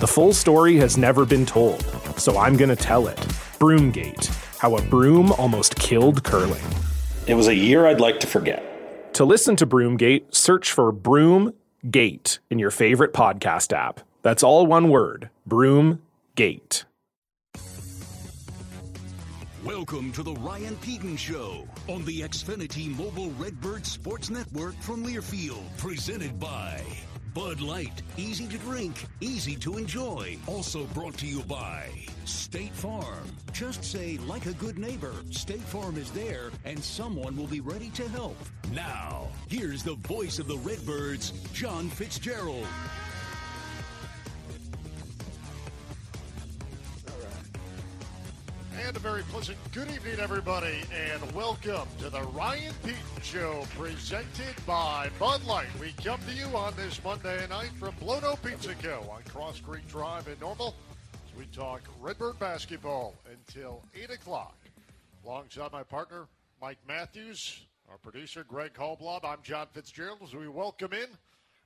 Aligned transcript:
The 0.00 0.08
full 0.08 0.32
story 0.32 0.76
has 0.76 0.96
never 0.96 1.26
been 1.26 1.44
told, 1.44 1.82
so 2.16 2.38
I'm 2.38 2.56
going 2.56 2.70
to 2.70 2.74
tell 2.74 3.06
it. 3.06 3.18
Broomgate 3.58 4.28
How 4.56 4.74
a 4.78 4.80
Broom 4.80 5.30
Almost 5.32 5.76
Killed 5.76 6.24
Curling. 6.24 6.64
It 7.26 7.34
was 7.34 7.48
a 7.48 7.54
year 7.54 7.86
I'd 7.86 8.00
like 8.00 8.18
to 8.20 8.26
forget. 8.26 9.12
To 9.16 9.26
listen 9.26 9.56
to 9.56 9.66
Broomgate, 9.66 10.34
search 10.34 10.72
for 10.72 10.90
Broomgate 10.90 12.38
in 12.48 12.58
your 12.58 12.70
favorite 12.70 13.12
podcast 13.12 13.74
app. 13.74 14.00
That's 14.22 14.42
all 14.42 14.66
one 14.66 14.88
word 14.88 15.28
Broomgate. 15.46 16.84
Welcome 19.62 20.12
to 20.12 20.22
the 20.22 20.32
Ryan 20.32 20.76
Pedon 20.76 21.18
Show 21.18 21.68
on 21.88 22.06
the 22.06 22.22
Xfinity 22.22 22.88
Mobile 22.96 23.32
Redbird 23.32 23.84
Sports 23.84 24.30
Network 24.30 24.74
from 24.80 25.04
Learfield, 25.04 25.60
presented 25.76 26.40
by 26.40 26.82
Bud 27.34 27.60
Light, 27.60 28.02
easy 28.16 28.48
to 28.48 28.58
drink, 28.58 29.04
easy 29.20 29.54
to 29.56 29.76
enjoy. 29.76 30.36
Also 30.46 30.84
brought 30.86 31.16
to 31.18 31.26
you 31.26 31.42
by 31.42 31.88
State 32.24 32.72
Farm. 32.72 33.24
Just 33.52 33.84
say, 33.84 34.18
like 34.26 34.46
a 34.46 34.54
good 34.54 34.78
neighbor, 34.78 35.14
State 35.30 35.62
Farm 35.62 35.96
is 35.96 36.10
there 36.10 36.50
and 36.64 36.82
someone 36.82 37.36
will 37.36 37.46
be 37.46 37.60
ready 37.60 37.90
to 37.90 38.08
help. 38.08 38.36
Now, 38.72 39.28
here's 39.48 39.84
the 39.84 39.94
voice 39.94 40.38
of 40.38 40.48
the 40.48 40.58
Redbirds, 40.58 41.30
John 41.52 41.88
Fitzgerald. 41.88 42.66
And 48.86 48.96
a 48.96 49.00
very 49.00 49.22
pleasant 49.24 49.58
good 49.72 49.90
evening, 49.90 50.18
everybody, 50.18 50.80
and 50.92 51.32
welcome 51.32 51.86
to 51.98 52.08
the 52.08 52.22
Ryan 52.22 52.72
Pedon 52.82 53.22
Show, 53.22 53.66
presented 53.76 54.54
by 54.66 55.10
Bud 55.18 55.44
Light. 55.44 55.68
We 55.78 55.92
come 56.02 56.18
to 56.26 56.32
you 56.32 56.46
on 56.56 56.74
this 56.76 57.02
Monday 57.04 57.46
night 57.48 57.72
from 57.78 57.92
Blono 57.96 58.42
Pizza 58.42 58.74
Co. 58.76 59.04
on 59.10 59.22
Cross 59.24 59.60
Creek 59.60 59.86
Drive 59.86 60.28
in 60.28 60.38
Normal 60.40 60.74
as 61.12 61.38
we 61.38 61.44
talk 61.46 61.82
Redbird 62.00 62.38
basketball 62.38 63.14
until 63.30 63.82
8 63.94 64.10
o'clock. 64.12 64.56
Alongside 65.26 65.72
my 65.72 65.82
partner, 65.82 66.26
Mike 66.62 66.78
Matthews, 66.88 67.66
our 67.90 67.98
producer, 67.98 68.44
Greg 68.44 68.72
Hallblob, 68.72 69.24
I'm 69.24 69.42
John 69.42 69.66
Fitzgerald 69.72 70.20
as 70.24 70.34
we 70.34 70.48
welcome 70.48 70.94
in 70.94 71.08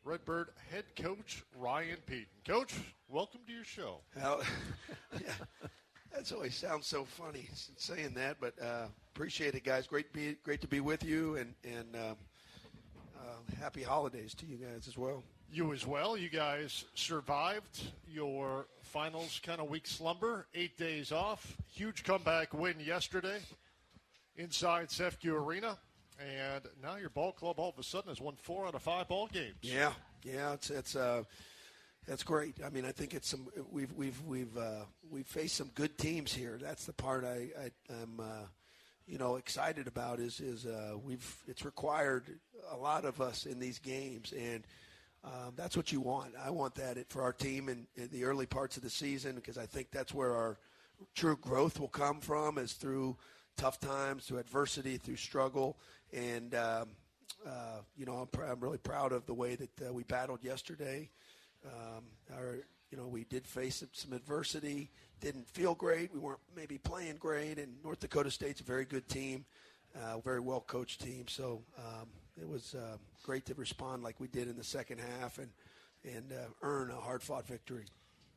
Redbird 0.05 0.49
head 0.71 0.85
coach 0.97 1.45
Ryan 1.57 1.99
Pedon. 2.07 2.27
Coach, 2.45 2.75
welcome 3.09 3.41
to 3.47 3.53
your 3.53 3.65
show. 3.65 4.01
Well, 4.17 4.43
yeah. 5.15 5.69
That's 6.15 6.31
always 6.31 6.55
sounds 6.55 6.87
so 6.87 7.05
funny 7.05 7.49
saying 7.77 8.15
that, 8.15 8.37
but 8.41 8.55
uh, 8.63 8.87
appreciate 9.15 9.55
it, 9.57 9.65
guys. 9.65 9.89
Great, 9.89 10.13
be, 10.13 10.37
great 10.45 10.61
to 10.61 10.69
be 10.69 10.81
with 10.81 11.03
you, 11.05 11.37
and 11.37 11.55
and 11.65 11.97
um, 11.97 12.17
uh, 13.17 13.57
happy 13.61 13.83
holidays 13.83 14.33
to 14.35 14.47
you 14.47 14.57
guys 14.57 14.87
as 14.87 14.97
well. 14.97 15.25
You 15.53 15.73
as 15.73 15.85
well. 15.85 16.17
You 16.17 16.29
guys 16.29 16.85
survived 16.95 17.83
your 18.09 18.67
finals 18.83 19.41
kind 19.45 19.61
of 19.61 19.69
week 19.69 19.89
slumber, 19.89 20.47
eight 20.55 20.79
days 20.79 21.11
off. 21.11 21.57
Huge 21.69 22.05
comeback 22.05 22.55
win 22.55 22.77
yesterday 22.79 23.41
inside 24.37 24.89
CEFCU 24.91 25.33
Arena, 25.33 25.77
and 26.21 26.63
now 26.81 26.95
your 26.95 27.11
ball 27.11 27.33
club 27.33 27.59
all 27.59 27.71
of 27.71 27.79
a 27.79 27.83
sudden 27.83 28.09
has 28.09 28.21
won 28.21 28.37
four 28.41 28.67
out 28.67 28.75
of 28.77 28.83
five 28.83 29.09
ball 29.09 29.27
games. 29.27 29.57
Yeah, 29.63 29.93
yeah, 30.23 30.53
it's 30.53 30.71
it's. 30.71 30.95
Uh, 30.95 31.25
that's 32.06 32.22
great. 32.22 32.56
I 32.65 32.70
mean, 32.70 32.84
I 32.84 32.92
think 32.92 33.15
it's 33.15 33.28
some 33.28 33.47
we've 33.70 33.92
we've 33.92 34.20
we've 34.26 34.56
uh, 34.56 34.84
we've 35.10 35.26
faced 35.26 35.56
some 35.56 35.70
good 35.75 35.97
teams 35.98 36.32
here. 36.32 36.59
That's 36.60 36.84
the 36.84 36.92
part 36.92 37.25
I, 37.25 37.48
I 37.59 37.92
am 38.03 38.20
uh, 38.20 38.47
you 39.06 39.19
know 39.19 39.37
excited 39.37 39.87
about 39.87 40.20
is 40.20 40.41
is 40.41 40.66
uh, 40.66 40.97
we've 41.03 41.37
it's 41.48 41.65
required 41.65 42.25
a 42.70 42.76
lot 42.76 43.04
of 43.04 43.20
us 43.20 43.47
in 43.47 43.59
these 43.59 43.78
games, 43.78 44.32
and 44.32 44.65
um, 45.25 45.54
that's 45.56 45.76
what 45.76 45.92
you 45.92 46.00
want. 46.00 46.32
I 46.42 46.50
want 46.50 46.75
that 46.75 46.98
for 47.09 47.22
our 47.22 47.32
team 47.32 47.69
in, 47.69 47.87
in 47.97 48.09
the 48.10 48.25
early 48.25 48.47
parts 48.47 48.76
of 48.76 48.82
the 48.82 48.91
season 48.91 49.34
because 49.36 49.56
I 49.56 49.66
think 49.66 49.91
that's 49.91 50.12
where 50.12 50.34
our 50.34 50.59
true 51.15 51.36
growth 51.36 51.81
will 51.81 51.88
come 51.88 52.21
from 52.21 52.59
is 52.59 52.75
through 52.75 53.16
tough 53.56 53.81
times, 53.81 54.26
through 54.26 54.38
adversity, 54.38 54.98
through 54.98 55.16
struggle, 55.16 55.78
and 56.12 56.54
um, 56.54 56.88
uh, 57.47 57.81
you 57.97 58.04
know 58.04 58.16
I'm, 58.16 58.26
pr- 58.26 58.44
I'm 58.44 58.60
really 58.60 58.78
proud 58.78 59.12
of 59.12 59.25
the 59.25 59.34
way 59.34 59.54
that 59.54 59.88
uh, 59.88 59.92
we 59.92 60.03
battled 60.03 60.44
yesterday. 60.44 61.09
Um, 61.65 62.05
our, 62.37 62.59
you 62.91 62.99
know, 62.99 63.07
we 63.07 63.25
did 63.25 63.47
face 63.47 63.83
some 63.93 64.13
adversity. 64.13 64.91
Didn't 65.21 65.49
feel 65.49 65.75
great. 65.75 66.13
We 66.13 66.19
weren't 66.19 66.41
maybe 66.57 66.79
playing 66.79 67.17
great. 67.17 67.59
And 67.59 67.75
North 67.83 68.01
Dakota 68.01 68.31
State's 68.31 68.61
a 68.61 68.65
very 68.65 68.85
good 68.85 69.09
team, 69.09 69.45
uh, 69.95 70.19
very 70.21 70.41
well 70.41 70.61
coached 70.61 71.01
team. 71.01 71.27
So 71.29 71.63
um, 71.79 72.09
it 72.41 72.49
was 72.49 72.75
uh, 72.75 72.97
great 73.22 73.47
to 73.47 73.55
respond 73.55 74.03
like 74.03 74.21
we 74.21 74.28
did 74.28 74.49
in 74.49 74.57
the 74.57 74.65
second 74.65 75.01
half 75.21 75.39
and 75.39 75.51
and 76.05 76.33
uh, 76.33 76.45
earn 76.63 76.91
a 76.91 77.01
hard 77.01 77.22
fought 77.22 77.47
victory. 77.47 77.87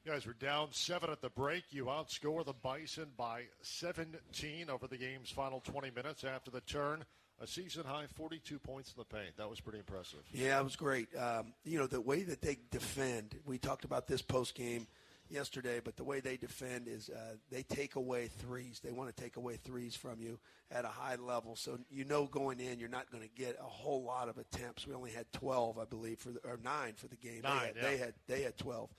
You 0.06 0.14
guys 0.14 0.26
were 0.26 0.34
down 0.34 0.70
seven 0.72 1.10
at 1.10 1.22
the 1.22 1.30
break. 1.30 1.64
You 1.70 1.86
outscore 1.86 2.46
the 2.46 2.54
Bison 2.54 3.08
by 3.18 3.44
17 3.62 4.70
over 4.70 4.88
the 4.88 4.96
game's 4.96 5.30
final 5.30 5.60
20 5.60 5.92
minutes 5.92 6.24
after 6.24 6.50
the 6.50 6.62
turn 6.62 7.04
a 7.42 7.48
season 7.48 7.84
high 7.86 8.06
42 8.16 8.60
points 8.60 8.94
in 8.96 9.00
the 9.00 9.06
paint. 9.06 9.38
That 9.38 9.50
was 9.50 9.60
pretty 9.60 9.80
impressive. 9.80 10.20
Yeah, 10.32 10.60
it 10.60 10.64
was 10.64 10.76
great. 10.76 11.08
Um, 11.16 11.54
you 11.64 11.78
know, 11.78 11.88
the 11.88 12.02
way 12.02 12.24
that 12.24 12.42
they 12.42 12.58
defend, 12.72 13.36
we 13.46 13.58
talked 13.58 13.86
about 13.86 14.08
this 14.08 14.22
post 14.22 14.56
game 14.56 14.88
yesterday, 15.30 15.82
but 15.84 15.98
the 15.98 16.04
way 16.04 16.20
they 16.20 16.38
defend 16.38 16.88
is 16.88 17.10
uh, 17.10 17.36
they 17.52 17.64
take 17.64 17.96
away 17.96 18.28
threes. 18.28 18.80
They 18.84 18.92
want 18.92 19.16
to 19.16 19.24
take 19.24 19.38
away 19.38 19.58
threes 19.58 19.96
from 19.96 20.20
you 20.20 20.40
at 20.72 20.86
a 20.86 20.90
high 20.90 21.16
level. 21.16 21.56
So 21.56 21.78
you 21.90 22.06
know 22.06 22.26
going 22.26 22.60
in, 22.60 22.80
you're 22.80 22.90
not 22.90 23.12
going 23.12 23.24
to 23.24 23.30
get 23.30 23.58
a 23.60 23.68
whole 23.68 24.04
lot 24.04 24.30
of 24.30 24.38
attempts. 24.38 24.88
We 24.88 24.94
only 24.94 25.12
had 25.12 25.32
12, 25.34 25.78
I 25.78 25.86
believe, 25.86 26.20
for 26.20 26.30
the, 26.30 26.40
or 26.44 26.60
nine 26.64 26.94
for 26.96 27.08
the 27.08 27.16
game. 27.16 27.42
Nine, 27.44 27.60
they, 27.60 27.66
had, 27.68 27.76
yeah. 27.76 27.82
they 27.82 27.98
had 27.98 28.14
they 28.28 28.42
had 28.44 28.58
12. 28.58 28.90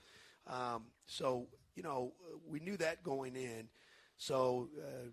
Um, 0.47 0.83
so 1.05 1.47
you 1.75 1.83
know 1.83 2.13
we 2.47 2.59
knew 2.59 2.77
that 2.77 3.03
going 3.03 3.35
in. 3.35 3.67
So 4.17 4.69
uh, 4.77 5.09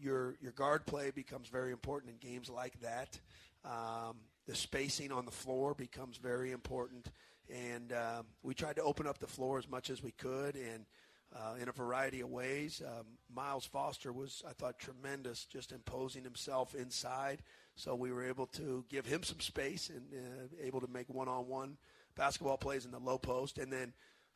your 0.00 0.36
your 0.40 0.52
guard 0.52 0.86
play 0.86 1.10
becomes 1.10 1.48
very 1.48 1.72
important 1.72 2.12
in 2.12 2.30
games 2.30 2.48
like 2.48 2.80
that. 2.80 3.18
Um, 3.64 4.16
the 4.46 4.54
spacing 4.54 5.12
on 5.12 5.24
the 5.24 5.30
floor 5.30 5.74
becomes 5.74 6.16
very 6.16 6.52
important, 6.52 7.08
and 7.52 7.92
um, 7.92 8.26
we 8.42 8.54
tried 8.54 8.76
to 8.76 8.82
open 8.82 9.06
up 9.06 9.18
the 9.18 9.26
floor 9.26 9.58
as 9.58 9.68
much 9.68 9.90
as 9.90 10.02
we 10.02 10.12
could, 10.12 10.54
and 10.54 10.86
uh, 11.34 11.54
in 11.60 11.68
a 11.68 11.72
variety 11.72 12.20
of 12.20 12.30
ways. 12.30 12.82
Um, 12.84 13.04
Miles 13.34 13.66
Foster 13.66 14.12
was, 14.12 14.42
I 14.48 14.52
thought, 14.52 14.78
tremendous, 14.78 15.44
just 15.44 15.72
imposing 15.72 16.24
himself 16.24 16.74
inside. 16.74 17.42
So 17.74 17.94
we 17.94 18.12
were 18.12 18.24
able 18.24 18.46
to 18.46 18.84
give 18.88 19.06
him 19.06 19.22
some 19.22 19.40
space 19.40 19.90
and 19.90 20.02
uh, 20.12 20.66
able 20.66 20.80
to 20.80 20.88
make 20.88 21.08
one-on-one 21.08 21.76
basketball 22.16 22.56
plays 22.56 22.84
in 22.84 22.90
the 22.90 22.98
low 22.98 23.18
post, 23.18 23.58
and 23.58 23.72
then. 23.72 23.92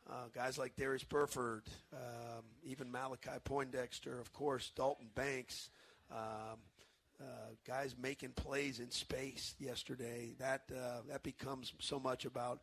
Uh, 0.09 0.25
guys 0.35 0.57
like 0.57 0.75
Darius 0.75 1.03
Burford, 1.03 1.63
um, 1.93 2.43
even 2.63 2.91
Malachi 2.91 3.39
Poindexter, 3.43 4.19
of 4.19 4.33
course, 4.33 4.71
Dalton 4.75 5.07
Banks, 5.15 5.69
um, 6.11 6.59
uh, 7.21 7.25
guys 7.65 7.95
making 8.01 8.31
plays 8.31 8.79
in 8.79 8.91
space 8.91 9.55
yesterday. 9.59 10.35
That 10.39 10.63
uh, 10.75 11.01
that 11.09 11.23
becomes 11.23 11.73
so 11.79 11.99
much 11.99 12.25
about 12.25 12.59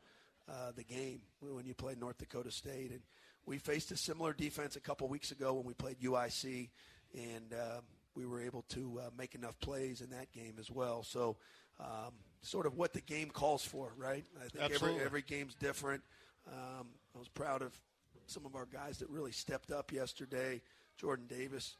uh, 0.49 0.73
the 0.77 0.85
game 0.85 1.21
when 1.41 1.65
you 1.65 1.75
play 1.75 1.95
North 1.99 2.19
Dakota 2.19 2.51
State. 2.51 2.91
And 2.91 3.01
we 3.47 3.59
faced 3.59 3.91
a 3.91 3.97
similar 3.97 4.33
defense 4.33 4.77
a 4.77 4.81
couple 4.81 5.09
weeks 5.09 5.31
ago 5.31 5.55
when 5.55 5.65
we 5.65 5.75
played 5.75 5.99
UIC, 6.01 6.69
and 7.15 7.55
um, 7.55 7.83
we 8.15 8.27
were 8.27 8.41
able 8.43 8.63
to 8.71 9.01
uh, 9.01 9.11
make 9.17 9.35
enough 9.35 9.59
plays 9.61 10.01
in 10.03 10.11
that 10.11 10.31
game 10.33 10.55
as 10.59 10.71
well. 10.71 11.03
So, 11.03 11.37
um, 11.79 12.13
sort 12.43 12.67
of 12.67 12.77
what 12.77 12.93
the 12.93 13.01
game 13.01 13.31
calls 13.31 13.65
for, 13.65 13.93
right? 13.97 14.25
I 14.45 14.49
think 14.49 14.75
every 14.75 14.95
every 15.01 15.23
game's 15.23 15.55
different. 15.55 16.03
Um, 16.49 16.87
I 17.15 17.19
was 17.19 17.29
proud 17.29 17.63
of 17.63 17.79
some 18.27 18.47
of 18.47 18.55
our 18.55 18.67
guys 18.67 18.99
that 18.99 19.09
really 19.11 19.33
stepped 19.33 19.71
up 19.71 19.93
yesterday. 19.93 20.61
Jordan 20.97 21.27
Davis, 21.29 21.77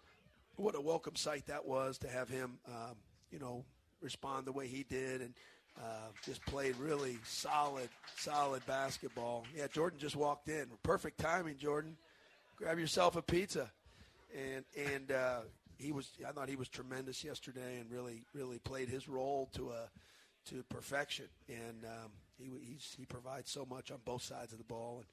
what 0.57 0.75
a 0.75 0.81
welcome 0.81 1.17
sight 1.17 1.47
that 1.47 1.65
was 1.65 1.99
to 1.99 2.09
have 2.09 2.29
him, 2.29 2.59
um, 2.67 2.97
you 3.31 3.39
know, 3.39 3.65
respond 4.01 4.47
the 4.47 4.53
way 4.53 4.67
he 4.67 4.83
did 4.83 5.21
and 5.21 5.35
uh, 5.79 6.09
just 6.25 6.45
played 6.47 6.77
really 6.77 7.19
solid, 7.25 7.89
solid 8.17 8.65
basketball. 8.67 9.45
Yeah, 9.57 9.67
Jordan 9.69 9.99
just 9.99 10.17
walked 10.17 10.49
in. 10.49 10.67
Perfect 10.83 11.19
timing, 11.19 11.57
Jordan. 11.57 11.97
Grab 12.57 12.79
yourself 12.79 13.17
a 13.17 13.23
pizza, 13.23 13.71
and 14.37 14.65
and 14.77 15.13
uh, 15.13 15.41
he 15.79 15.93
was. 15.93 16.11
I 16.29 16.33
thought 16.33 16.49
he 16.49 16.57
was 16.57 16.69
tremendous 16.69 17.25
yesterday, 17.25 17.79
and 17.79 17.91
really, 17.91 18.23
really 18.35 18.59
played 18.59 18.89
his 18.89 19.09
role 19.09 19.49
to 19.55 19.71
a 19.71 19.89
to 20.51 20.63
perfection. 20.65 21.27
And 21.49 21.85
um, 21.85 22.11
he 22.41 22.79
he 22.97 23.05
provides 23.07 23.51
so 23.51 23.65
much 23.65 23.91
on 23.91 23.99
both 24.05 24.23
sides 24.23 24.53
of 24.53 24.59
the 24.59 24.65
ball, 24.65 24.99
and 24.99 25.07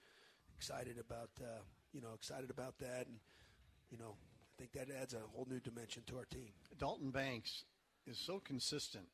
excited 0.55 0.97
about 0.99 1.29
uh, 1.41 1.61
you 1.93 2.01
know 2.01 2.13
excited 2.13 2.49
about 2.49 2.77
that, 2.79 3.07
and 3.07 3.17
you 3.91 3.97
know 3.97 4.15
I 4.15 4.53
think 4.57 4.71
that 4.73 4.87
adds 5.01 5.13
a 5.13 5.19
whole 5.33 5.47
new 5.49 5.59
dimension 5.59 6.03
to 6.07 6.17
our 6.17 6.25
team. 6.25 6.51
Dalton 6.79 7.11
Banks 7.11 7.63
is 8.05 8.17
so 8.17 8.39
consistent 8.39 9.05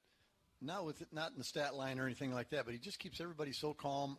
not 0.62 0.86
with 0.86 1.04
not 1.12 1.32
in 1.32 1.38
the 1.38 1.44
stat 1.44 1.76
line 1.76 2.00
or 2.00 2.06
anything 2.06 2.34
like 2.34 2.50
that, 2.52 2.66
but 2.66 2.74
he 2.74 2.80
just 2.80 3.00
keeps 3.00 3.20
everybody 3.20 3.52
so 3.52 3.74
calm, 3.74 4.18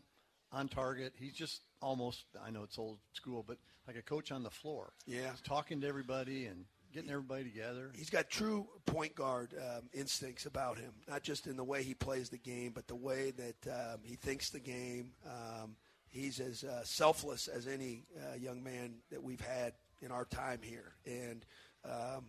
on 0.55 0.69
target. 0.69 1.12
He's 1.19 1.35
just 1.35 1.62
almost 1.82 2.25
I 2.44 2.50
know 2.50 2.62
it's 2.62 2.79
old 2.79 2.99
school, 3.12 3.44
but 3.46 3.58
like 3.87 3.96
a 3.96 4.02
coach 4.02 4.32
on 4.32 4.43
the 4.43 4.50
floor. 4.50 4.93
Yeah, 5.06 5.31
He's 5.31 5.41
talking 5.41 5.81
to 5.81 5.88
everybody 5.88 6.46
and 6.46 6.64
getting 6.94 7.11
everybody 7.11 7.43
together. 7.44 7.91
He's 7.94 8.11
got 8.11 8.31
true 8.31 8.69
point 8.87 9.14
guard 9.14 9.55
um, 9.58 9.88
instincts 9.93 10.46
about 10.46 10.79
him, 10.79 10.93
not 11.08 11.23
just 11.23 11.46
in 11.46 11.56
the 11.56 11.64
way 11.64 11.82
he 11.82 11.94
plays 11.94 12.29
the 12.29 12.38
game, 12.38 12.73
but 12.73 12.87
the 12.87 12.94
way 12.94 13.32
that 13.32 13.73
um, 13.73 14.00
he 14.05 14.14
thinks 14.14 14.50
the 14.50 14.61
game. 14.61 15.11
Um, 15.26 15.76
he's 16.08 16.38
as 16.38 16.62
uh, 16.62 16.85
selfless 16.85 17.49
as 17.49 17.67
any 17.67 18.05
uh, 18.17 18.37
young 18.37 18.62
man 18.62 18.94
that 19.11 19.23
we've 19.23 19.41
had 19.41 19.73
in 20.00 20.12
our 20.12 20.25
time 20.25 20.61
here, 20.62 20.94
and 21.05 21.44
um, 21.85 22.26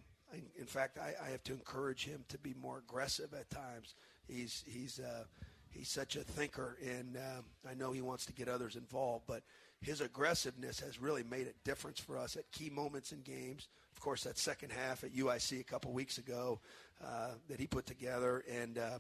in 0.57 0.65
fact, 0.65 0.97
I, 0.97 1.13
I, 1.23 1.29
have 1.29 1.43
to 1.43 1.53
encourage 1.53 2.03
him 2.05 2.25
to 2.29 2.37
be 2.37 2.53
more 2.59 2.79
aggressive 2.79 3.33
at 3.33 3.49
times. 3.49 3.95
He's 4.27 4.63
he's 4.67 4.99
uh, 4.99 5.25
he's 5.69 5.89
such 5.89 6.15
a 6.15 6.21
thinker, 6.21 6.77
and 6.83 7.17
um, 7.17 7.45
I 7.69 7.75
know 7.75 7.91
he 7.91 8.01
wants 8.01 8.25
to 8.25 8.33
get 8.33 8.49
others 8.49 8.75
involved. 8.75 9.25
But 9.27 9.43
his 9.81 10.01
aggressiveness 10.01 10.79
has 10.79 10.99
really 10.99 11.23
made 11.23 11.47
a 11.47 11.53
difference 11.63 11.99
for 11.99 12.17
us 12.17 12.35
at 12.35 12.51
key 12.51 12.69
moments 12.69 13.11
in 13.11 13.21
games. 13.21 13.67
Of 13.95 14.01
course, 14.01 14.23
that 14.23 14.37
second 14.37 14.71
half 14.71 15.03
at 15.03 15.13
UIC 15.13 15.59
a 15.59 15.63
couple 15.63 15.91
weeks 15.91 16.17
ago 16.17 16.59
uh, 17.03 17.29
that 17.49 17.59
he 17.59 17.67
put 17.67 17.85
together, 17.85 18.43
and 18.51 18.77
uh, 18.77 18.99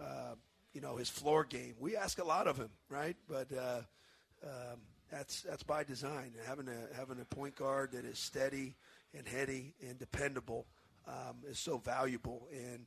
uh, 0.00 0.34
you 0.72 0.80
know 0.80 0.96
his 0.96 1.08
floor 1.08 1.44
game. 1.44 1.74
We 1.78 1.96
ask 1.96 2.18
a 2.18 2.24
lot 2.24 2.46
of 2.46 2.56
him, 2.56 2.70
right? 2.88 3.16
But 3.28 3.48
uh, 3.52 3.80
um, 4.44 4.80
that's 5.10 5.42
that's 5.42 5.62
by 5.62 5.84
design. 5.84 6.32
Having 6.46 6.68
a 6.68 6.96
having 6.96 7.20
a 7.20 7.24
point 7.24 7.56
guard 7.56 7.92
that 7.92 8.04
is 8.04 8.18
steady 8.18 8.74
and 9.16 9.26
heady 9.26 9.74
and 9.88 9.98
dependable 9.98 10.66
um, 11.06 11.36
is 11.48 11.58
so 11.58 11.78
valuable. 11.78 12.48
And 12.52 12.86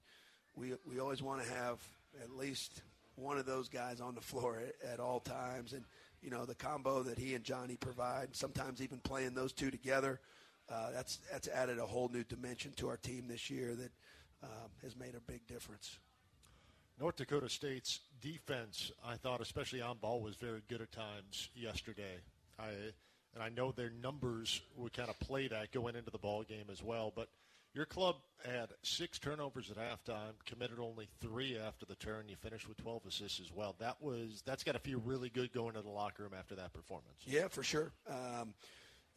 we, 0.56 0.74
we 0.90 1.00
always 1.00 1.22
want 1.22 1.44
to 1.44 1.50
have 1.50 1.80
at 2.22 2.32
least 2.36 2.82
one 3.16 3.38
of 3.38 3.46
those 3.46 3.70
guys 3.70 4.02
on 4.02 4.16
the 4.16 4.22
floor 4.22 4.62
at, 4.62 4.94
at, 4.94 5.00
all 5.00 5.20
times. 5.20 5.74
And, 5.74 5.84
you 6.22 6.30
know, 6.30 6.46
the 6.46 6.56
combo 6.56 7.04
that 7.04 7.18
he 7.18 7.36
and 7.36 7.44
Johnny 7.44 7.76
provide, 7.76 8.36
sometimes 8.36 8.82
even 8.82 9.00
playing 9.00 9.34
those 9.34 9.54
two 9.54 9.72
together, 9.72 10.20
uh, 10.70 10.92
that's, 10.92 11.20
that's 11.32 11.48
added 11.48 11.80
a 11.80 11.86
whole 11.86 12.10
new 12.10 12.24
dimension 12.24 12.72
to 12.78 12.90
our 12.90 12.98
team 12.98 13.26
this 13.28 13.50
year 13.50 13.76
that 13.76 13.92
um, 14.44 14.70
has 14.84 14.96
made 14.96 15.16
a 15.16 15.32
big 15.32 15.46
difference. 15.48 15.98
North 17.00 17.16
Dakota 17.16 17.50
State's 17.50 18.00
defense, 18.22 18.92
I 19.06 19.16
thought, 19.16 19.40
especially 19.40 19.82
on 19.82 19.98
ball, 19.98 20.22
was 20.22 20.36
very 20.36 20.62
good 20.68 20.82
at 20.82 20.92
times 20.92 21.50
yesterday. 21.56 22.18
I 22.60 22.72
and 23.36 23.44
I 23.44 23.50
know 23.50 23.72
their 23.72 23.92
numbers 24.02 24.62
would 24.76 24.94
kind 24.94 25.10
of 25.10 25.20
play 25.20 25.48
that 25.48 25.72
going 25.72 25.96
into 25.96 26.10
the 26.10 26.18
ball 26.18 26.42
game 26.42 26.66
as 26.72 26.82
well. 26.82 27.14
But 27.16 27.30
your 27.76 27.86
club 27.86 28.16
had 28.44 28.70
six 28.82 29.20
turnovers 29.20 29.70
at 29.70 29.78
halftime, 29.78 30.34
committed 30.46 30.80
only 30.80 31.08
three 31.22 31.56
after 31.56 31.86
the 31.86 31.94
turn. 31.96 32.26
You 32.28 32.36
finished 32.36 32.68
with 32.68 32.78
12 32.78 33.04
assists 33.08 33.40
as 33.40 33.54
well. 33.54 33.76
That 33.78 34.02
was 34.02 34.42
that's 34.44 34.64
got 34.64 34.72
to 34.72 34.80
feel 34.80 35.00
really 35.06 35.30
good 35.30 35.54
going 35.54 35.76
to 35.76 35.82
the 35.82 35.90
locker 35.90 36.24
room 36.24 36.32
after 36.38 36.56
that 36.56 36.74
performance. 36.74 37.20
Yeah, 37.26 37.48
for 37.48 37.62
sure. 37.62 37.92
Um, 38.10 38.56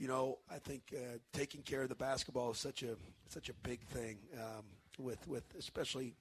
you 0.00 0.08
know, 0.08 0.38
I 0.50 0.58
think 0.58 0.94
uh, 0.97 1.19
taking 1.35 1.61
care 1.61 1.82
of 1.82 1.91
the 1.91 1.94
basketball 1.94 2.50
is 2.50 2.58
such 2.58 2.82
a 2.82 2.97
such 3.29 3.50
a 3.50 3.52
big 3.62 3.81
thing 3.88 4.17
um, 4.35 4.64
with 4.99 5.29
with 5.29 5.44
especially 5.58 6.14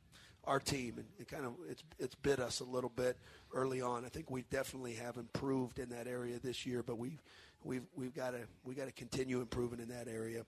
our 0.43 0.59
team, 0.59 0.95
and 0.97 1.05
it 1.17 1.29
kind 1.29 1.45
of 1.45 1.53
it's 1.69 1.83
it's 1.97 2.15
bit 2.15 2.39
us 2.39 2.59
a 2.59 2.65
little 2.65 2.89
bit 2.89 3.17
early 3.53 3.81
on. 3.81 4.03
I 4.03 4.09
think 4.09 4.29
we 4.29 4.43
definitely 4.51 4.95
have 4.95 5.15
improved 5.15 5.79
in 5.79 5.89
that 5.89 6.07
area 6.07 6.39
this 6.43 6.65
year, 6.65 6.83
but 6.83 6.97
we've 6.97 7.23
we've 7.63 7.85
we've 7.95 8.13
got 8.13 8.31
to 8.31 8.41
we 8.65 8.75
got 8.75 8.87
to 8.87 8.91
continue 8.91 9.39
improving 9.39 9.79
in 9.79 9.87
that 9.87 10.09
area. 10.09 10.43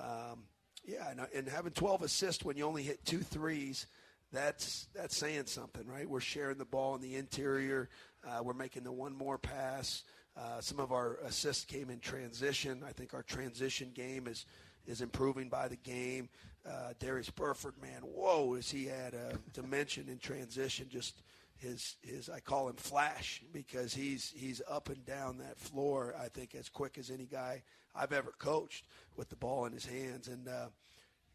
Um, 0.00 0.42
yeah, 0.84 1.08
and, 1.08 1.20
and 1.32 1.48
having 1.48 1.70
12 1.70 2.02
assists 2.02 2.44
when 2.44 2.56
you 2.56 2.64
only 2.64 2.82
hit 2.82 3.04
two 3.04 3.20
threes, 3.20 3.86
that's 4.32 4.88
that's 4.92 5.16
saying 5.16 5.46
something, 5.46 5.86
right? 5.86 6.08
We're 6.08 6.18
sharing 6.18 6.58
the 6.58 6.64
ball 6.64 6.96
in 6.96 7.00
the 7.00 7.14
interior. 7.14 7.88
Uh, 8.26 8.42
we're 8.42 8.54
making 8.54 8.82
the 8.82 8.90
one 8.90 9.14
more 9.14 9.38
pass. 9.38 10.02
Uh, 10.36 10.60
some 10.60 10.80
of 10.80 10.92
our 10.92 11.16
assists 11.24 11.64
came 11.64 11.90
in 11.90 12.00
transition. 12.00 12.82
I 12.86 12.92
think 12.92 13.14
our 13.14 13.22
transition 13.22 13.90
game 13.94 14.26
is 14.26 14.46
is 14.86 15.00
improving 15.00 15.48
by 15.48 15.68
the 15.68 15.76
game. 15.76 16.28
Uh, 16.68 16.92
Darius 16.98 17.30
Burford, 17.30 17.74
man, 17.80 18.02
whoa, 18.02 18.54
is 18.54 18.70
he 18.70 18.86
had 18.86 19.14
a 19.14 19.38
dimension 19.52 20.08
in 20.08 20.18
transition, 20.18 20.88
just 20.88 21.22
his 21.58 21.96
his 22.02 22.28
I 22.28 22.40
call 22.40 22.68
him 22.68 22.76
Flash 22.76 23.42
because 23.52 23.94
he's 23.94 24.32
he's 24.34 24.62
up 24.68 24.88
and 24.88 25.04
down 25.04 25.38
that 25.38 25.58
floor. 25.58 26.14
I 26.20 26.28
think 26.28 26.54
as 26.54 26.68
quick 26.68 26.98
as 26.98 27.10
any 27.10 27.26
guy 27.26 27.62
I've 27.94 28.12
ever 28.12 28.32
coached 28.38 28.86
with 29.16 29.28
the 29.28 29.36
ball 29.36 29.66
in 29.66 29.72
his 29.72 29.86
hands, 29.86 30.28
and 30.28 30.48
uh, 30.48 30.68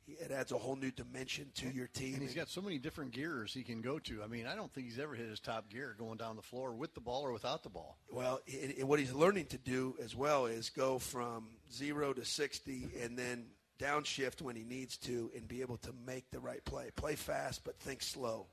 it 0.07 0.31
adds 0.31 0.51
a 0.51 0.57
whole 0.57 0.75
new 0.75 0.91
dimension 0.91 1.47
to 1.55 1.69
your 1.69 1.87
team. 1.87 2.13
And 2.13 2.23
he's 2.23 2.33
got 2.33 2.49
so 2.49 2.61
many 2.61 2.77
different 2.77 3.11
gears 3.11 3.53
he 3.53 3.63
can 3.63 3.81
go 3.81 3.99
to. 3.99 4.23
I 4.23 4.27
mean, 4.27 4.47
I 4.47 4.55
don't 4.55 4.71
think 4.71 4.87
he's 4.87 4.99
ever 4.99 5.15
hit 5.15 5.29
his 5.29 5.39
top 5.39 5.69
gear 5.69 5.95
going 5.99 6.17
down 6.17 6.35
the 6.35 6.41
floor 6.41 6.73
with 6.73 6.93
the 6.93 7.01
ball 7.01 7.23
or 7.23 7.33
without 7.33 7.63
the 7.63 7.69
ball. 7.69 7.97
Well, 8.11 8.39
it, 8.47 8.79
it, 8.79 8.87
what 8.87 8.99
he's 8.99 9.13
learning 9.13 9.47
to 9.47 9.57
do 9.57 9.95
as 10.01 10.15
well 10.15 10.45
is 10.45 10.69
go 10.69 10.97
from 10.99 11.47
zero 11.71 12.13
to 12.13 12.23
sixty 12.23 12.89
and 13.03 13.17
then 13.17 13.47
downshift 13.79 14.41
when 14.41 14.55
he 14.55 14.63
needs 14.63 14.97
to 14.97 15.29
and 15.35 15.47
be 15.47 15.61
able 15.61 15.77
to 15.77 15.93
make 16.05 16.31
the 16.31 16.39
right 16.39 16.63
play. 16.63 16.89
Play 16.95 17.15
fast, 17.15 17.63
but 17.63 17.77
think 17.79 18.01
slow. 18.01 18.47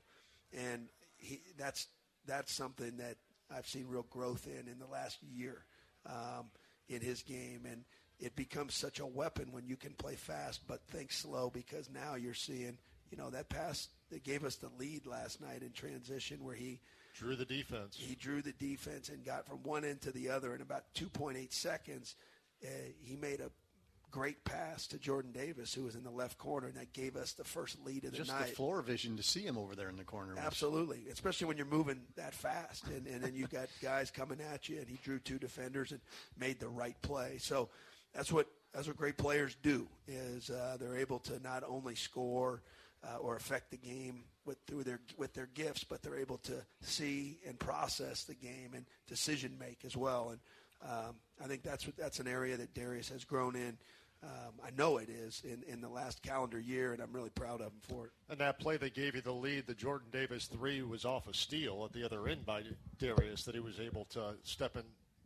And 0.53 0.87
he, 1.17 1.41
that's 1.57 1.87
that's 2.25 2.53
something 2.53 2.97
that 2.97 3.15
I've 3.55 3.67
seen 3.67 3.87
real 3.87 4.05
growth 4.09 4.47
in 4.47 4.67
in 4.67 4.79
the 4.79 4.87
last 4.87 5.17
year 5.23 5.63
um, 6.05 6.47
in 6.89 7.01
his 7.01 7.23
game, 7.23 7.65
and 7.65 7.83
it 8.19 8.35
becomes 8.35 8.73
such 8.73 8.99
a 8.99 9.05
weapon 9.05 9.51
when 9.51 9.67
you 9.67 9.75
can 9.75 9.93
play 9.93 10.15
fast 10.15 10.61
but 10.67 10.81
think 10.87 11.11
slow 11.11 11.49
because 11.49 11.89
now 11.89 12.15
you're 12.15 12.33
seeing 12.33 12.77
you 13.11 13.17
know 13.17 13.29
that 13.29 13.49
pass 13.49 13.89
that 14.11 14.23
gave 14.23 14.43
us 14.43 14.55
the 14.55 14.69
lead 14.79 15.05
last 15.05 15.41
night 15.41 15.61
in 15.61 15.71
transition 15.71 16.43
where 16.43 16.55
he 16.55 16.79
drew 17.15 17.35
the 17.35 17.45
defense. 17.45 17.97
He 17.97 18.15
drew 18.15 18.41
the 18.41 18.51
defense 18.51 19.09
and 19.09 19.23
got 19.25 19.47
from 19.47 19.63
one 19.63 19.85
end 19.85 20.01
to 20.01 20.11
the 20.11 20.29
other 20.29 20.53
in 20.53 20.61
about 20.61 20.83
2.8 20.95 21.51
seconds. 21.53 22.15
Uh, 22.63 22.67
he 23.01 23.15
made 23.15 23.39
a 23.39 23.49
great 24.11 24.43
pass 24.45 24.87
to 24.87 24.97
Jordan 24.97 25.31
Davis, 25.31 25.73
who 25.73 25.83
was 25.83 25.95
in 25.95 26.03
the 26.03 26.11
left 26.11 26.37
corner, 26.37 26.67
and 26.67 26.77
that 26.77 26.93
gave 26.93 27.15
us 27.15 27.33
the 27.33 27.43
first 27.43 27.83
lead 27.85 28.05
of 28.05 28.11
the 28.11 28.17
Just 28.17 28.31
night. 28.31 28.39
Just 28.39 28.49
the 28.51 28.55
floor 28.55 28.81
vision 28.81 29.17
to 29.17 29.23
see 29.23 29.41
him 29.41 29.57
over 29.57 29.75
there 29.75 29.89
in 29.89 29.97
the 29.97 30.03
corner. 30.03 30.35
Absolutely, 30.37 31.03
especially 31.11 31.47
when 31.47 31.57
you're 31.57 31.65
moving 31.65 32.01
that 32.15 32.33
fast, 32.33 32.85
and, 32.87 33.07
and 33.07 33.21
then 33.21 33.35
you 33.35 33.47
got 33.47 33.67
guys 33.81 34.11
coming 34.11 34.39
at 34.53 34.69
you, 34.69 34.77
and 34.77 34.87
he 34.87 34.99
drew 35.03 35.19
two 35.19 35.37
defenders 35.37 35.91
and 35.91 36.01
made 36.37 36.59
the 36.59 36.69
right 36.69 36.95
play. 37.01 37.37
So 37.39 37.69
that's 38.15 38.31
what 38.31 38.47
that's 38.73 38.87
what 38.87 38.97
great 38.97 39.17
players 39.17 39.55
do. 39.61 39.87
Is 40.07 40.49
uh, 40.49 40.77
they're 40.79 40.97
able 40.97 41.19
to 41.19 41.39
not 41.43 41.63
only 41.67 41.95
score 41.95 42.61
uh, 43.03 43.17
or 43.17 43.35
affect 43.35 43.71
the 43.71 43.77
game 43.77 44.23
with 44.45 44.57
through 44.67 44.83
their 44.83 44.99
with 45.17 45.33
their 45.33 45.49
gifts, 45.53 45.83
but 45.83 46.01
they're 46.01 46.19
able 46.19 46.37
to 46.39 46.53
see 46.81 47.39
and 47.47 47.59
process 47.59 48.23
the 48.23 48.35
game 48.35 48.71
and 48.75 48.85
decision 49.07 49.57
make 49.59 49.85
as 49.85 49.95
well. 49.97 50.29
And 50.29 50.39
um, 50.89 51.15
I 51.43 51.47
think 51.47 51.63
that's 51.63 51.85
what, 51.85 51.97
that's 51.97 52.19
an 52.19 52.27
area 52.27 52.57
that 52.57 52.73
Darius 52.73 53.09
has 53.09 53.25
grown 53.25 53.55
in. 53.55 53.77
Um, 54.23 54.53
I 54.65 54.71
know 54.75 54.97
it 54.97 55.09
is 55.09 55.43
in, 55.43 55.63
in 55.71 55.81
the 55.81 55.89
last 55.89 56.23
calendar 56.23 56.59
year, 56.59 56.93
and 56.93 57.01
I'm 57.01 57.13
really 57.13 57.29
proud 57.29 57.61
of 57.61 57.67
him 57.67 57.81
for 57.87 58.05
it. 58.05 58.11
And 58.29 58.39
that 58.39 58.59
play 58.59 58.77
that 58.77 58.95
gave 58.95 59.13
you 59.13 59.21
the 59.21 59.31
lead, 59.31 59.67
the 59.67 59.75
Jordan 59.75 60.07
Davis 60.11 60.47
three, 60.47 60.81
was 60.81 61.05
off 61.05 61.27
a 61.27 61.33
steal 61.33 61.83
at 61.85 61.93
the 61.93 62.03
other 62.03 62.27
end 62.27 62.45
by 62.45 62.63
Darius 62.97 63.43
that 63.43 63.53
he 63.53 63.61
was 63.61 63.79
able 63.79 64.05
to 64.05 64.35
step 64.43 64.77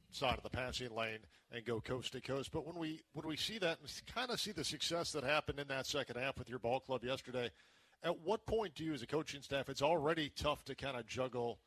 inside 0.09 0.37
of 0.37 0.43
the 0.43 0.49
passing 0.49 0.93
lane 0.95 1.19
and 1.51 1.65
go 1.65 1.79
coast 1.79 2.13
to 2.13 2.21
coast. 2.21 2.51
But 2.51 2.65
when 2.65 2.77
we 2.77 3.01
when 3.13 3.27
we 3.27 3.37
see 3.37 3.57
that 3.59 3.79
and 3.79 3.89
kind 4.13 4.31
of 4.31 4.39
see 4.39 4.51
the 4.51 4.63
success 4.63 5.11
that 5.13 5.23
happened 5.23 5.59
in 5.59 5.67
that 5.69 5.85
second 5.85 6.17
half 6.17 6.37
with 6.37 6.49
your 6.49 6.59
ball 6.59 6.79
club 6.79 7.03
yesterday, 7.03 7.49
at 8.03 8.19
what 8.21 8.45
point 8.45 8.75
do 8.75 8.83
you, 8.83 8.93
as 8.93 9.01
a 9.01 9.07
coaching 9.07 9.41
staff, 9.41 9.69
it's 9.69 9.81
already 9.81 10.31
tough 10.35 10.63
to 10.65 10.75
kind 10.75 10.97
of 10.97 11.05
juggle 11.05 11.59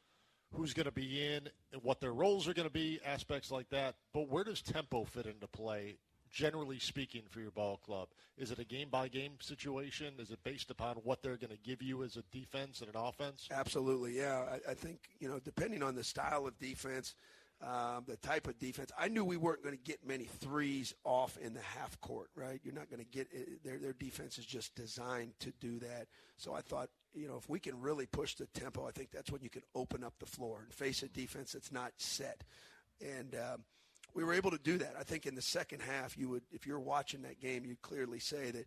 who's 0.55 0.75
going 0.75 0.87
to 0.87 0.93
be 0.93 1.25
in 1.25 1.49
and 1.73 1.83
what 1.83 2.01
their 2.01 2.13
roles 2.13 2.47
are 2.47 2.55
going 2.55 2.69
to 2.69 2.73
be, 2.73 3.01
aspects 3.07 3.51
like 3.51 3.69
that. 3.71 3.95
But 4.13 4.29
where 4.29 4.45
does 4.45 4.61
tempo 4.61 5.05
fit 5.05 5.27
into 5.27 5.47
play, 5.47 5.97
generally 6.31 6.79
speaking, 6.79 7.23
for 7.31 7.41
your 7.41 7.51
ball 7.51 7.79
club? 7.79 8.09
Is 8.37 8.51
it 8.51 8.59
a 8.59 8.65
game 8.65 8.89
by 8.91 9.09
game 9.09 9.33
situation? 9.41 10.15
Is 10.19 10.31
it 10.31 10.45
based 10.45 10.71
upon 10.71 10.97
what 10.97 11.23
they're 11.23 11.37
going 11.37 11.57
to 11.57 11.59
give 11.63 11.83
you 11.83 12.03
as 12.03 12.17
a 12.17 12.23
defense 12.31 12.81
and 12.81 12.89
an 12.95 13.01
offense? 13.01 13.49
Absolutely, 13.51 14.17
yeah. 14.17 14.45
I, 14.51 14.73
I 14.73 14.75
think, 14.75 15.01
you 15.21 15.29
know, 15.29 15.39
depending 15.39 15.83
on 15.83 15.95
the 15.95 16.05
style 16.05 16.47
of 16.47 16.59
defense, 16.59 17.15
um, 17.63 18.05
the 18.07 18.17
type 18.17 18.49
of 18.49 18.59
defense. 18.59 18.91
I 18.99 19.09
knew 19.09 19.25
we 19.25 19.37
weren't 19.37 19.63
going 19.63 19.77
to 19.77 19.83
get 19.83 20.07
many 20.07 20.25
threes 20.25 20.95
off 21.05 21.39
in 21.39 21.55
the 21.55 21.61
half 21.61 22.01
court, 22.01 22.29
right? 22.35 22.61
You're 22.65 22.75
not 22.75 22.91
going 22.91 23.05
to 23.05 23.09
get 23.09 23.29
it. 23.33 23.63
Their, 23.63 23.79
their 23.79 23.93
defense 23.93 24.39
is 24.39 24.47
just 24.47 24.75
designed 24.75 25.35
to 25.41 25.53
do 25.61 25.79
that. 25.79 26.09
So 26.37 26.55
I 26.55 26.61
thought, 26.61 26.89
you 27.15 27.29
know, 27.29 27.37
if 27.37 27.49
we 27.49 27.61
can 27.61 27.81
really 27.81 28.07
push 28.07 28.35
the 28.35 28.47
tempo, 28.47 28.87
I 28.87 28.91
think 28.91 29.11
that's 29.13 29.31
when 29.31 29.43
you 29.43 29.51
can 29.51 29.63
open 29.75 30.03
up 30.03 30.15
the 30.19 30.27
floor 30.27 30.61
and 30.63 30.73
face 30.73 31.03
a 31.03 31.09
defense 31.09 31.53
that's 31.53 31.71
not 31.71 31.93
set. 31.99 32.43
And 33.01 33.35
um, 33.37 33.65
we 34.13 34.25
were 34.25 34.35
able 34.35 34.51
to 34.51 34.59
do 34.59 34.79
that. 34.79 34.95
I 34.99 35.05
think 35.05 35.27
in 35.27 35.37
the 35.37 35.43
second 35.43 35.83
half, 35.83 36.19
you 36.19 36.31
would, 36.31 36.43
if 36.51 36.67
you're 36.67 36.81
watching 36.81 37.23
that 37.23 37.41
game, 37.41 37.65
you'd 37.65 37.83
clearly 37.83 38.19
say 38.19 38.51
that 38.51 38.67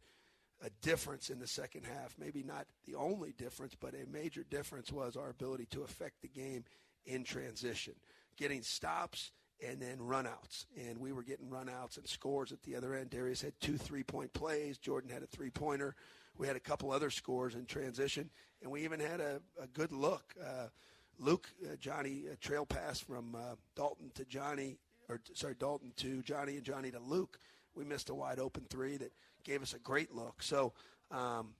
a 0.64 0.70
difference 0.82 1.30
in 1.30 1.40
the 1.40 1.48
second 1.48 1.86
half, 1.86 2.16
maybe 2.18 2.44
not 2.44 2.66
the 2.86 2.96
only 2.96 3.34
difference, 3.34 3.75
but 3.78 3.94
a 3.94 4.10
major 4.10 4.46
difference 4.50 4.90
was 4.90 5.18
our 5.18 5.30
ability 5.30 5.66
to 5.72 5.84
affect 5.84 6.22
the 6.22 6.30
game 6.30 6.64
in 7.06 7.25
transition 7.25 7.94
getting 8.38 8.62
stops 8.62 9.32
and 9.65 9.82
then 9.82 9.98
runouts. 9.98 10.65
And 10.77 11.00
we 11.00 11.12
were 11.12 11.24
getting 11.24 11.50
runouts 11.50 11.98
and 11.98 12.08
scores 12.08 12.51
at 12.51 12.62
the 12.63 12.75
other 12.75 12.94
end. 12.94 13.10
Darius 13.10 13.42
had 13.42 13.54
two 13.60 13.77
three 13.77 14.04
point 14.04 14.34
plays. 14.34 14.77
Jordan 14.77 15.10
had 15.10 15.24
a 15.24 15.27
three 15.27 15.50
pointer. 15.50 15.96
We 16.38 16.48
had 16.48 16.56
a 16.56 16.62
couple 16.62 16.92
other 16.92 17.10
scores 17.10 17.56
in 17.56 17.65
transition. 17.65 18.30
And 18.62 18.72
we 18.72 18.84
even 18.84 19.00
had 19.00 19.22
a, 19.22 19.42
a 19.62 19.68
good 19.68 19.92
look. 19.92 20.34
Uh, 20.42 20.68
Luke, 21.18 21.50
uh, 21.65 21.75
Johnny, 21.77 22.25
a 22.32 22.36
trail 22.36 22.65
pass 22.65 23.00
from 23.00 23.36
uh, 23.36 23.56
Dalton 23.75 24.12
to 24.15 24.25
Johnny, 24.25 24.77
or 25.08 25.22
sorry, 25.34 25.56
Dalton 25.58 25.94
to 25.98 26.22
Johnny 26.24 26.58
and 26.58 26.63
Johnny 26.63 26.92
to 26.92 27.00
Luke. 27.00 27.39
We 27.74 27.86
missed 27.86 28.10
a 28.10 28.15
wide 28.15 28.39
open 28.39 28.65
three 28.70 28.98
that 28.98 29.13
gave 29.44 29.62
us 29.62 29.74
a 29.74 29.80
great 29.80 30.13
look. 30.13 30.44
So, 30.44 30.74
um, 31.12 31.54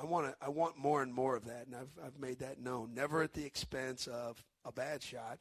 I 0.00 0.04
want 0.04 0.28
to. 0.28 0.36
I 0.44 0.48
want 0.48 0.78
more 0.78 1.02
and 1.02 1.12
more 1.12 1.36
of 1.36 1.46
that, 1.46 1.66
and 1.66 1.74
I've 1.74 1.90
I've 2.04 2.18
made 2.18 2.38
that 2.38 2.60
known. 2.60 2.94
Never 2.94 3.22
at 3.22 3.32
the 3.32 3.44
expense 3.44 4.06
of 4.06 4.42
a 4.64 4.72
bad 4.72 5.02
shot, 5.02 5.40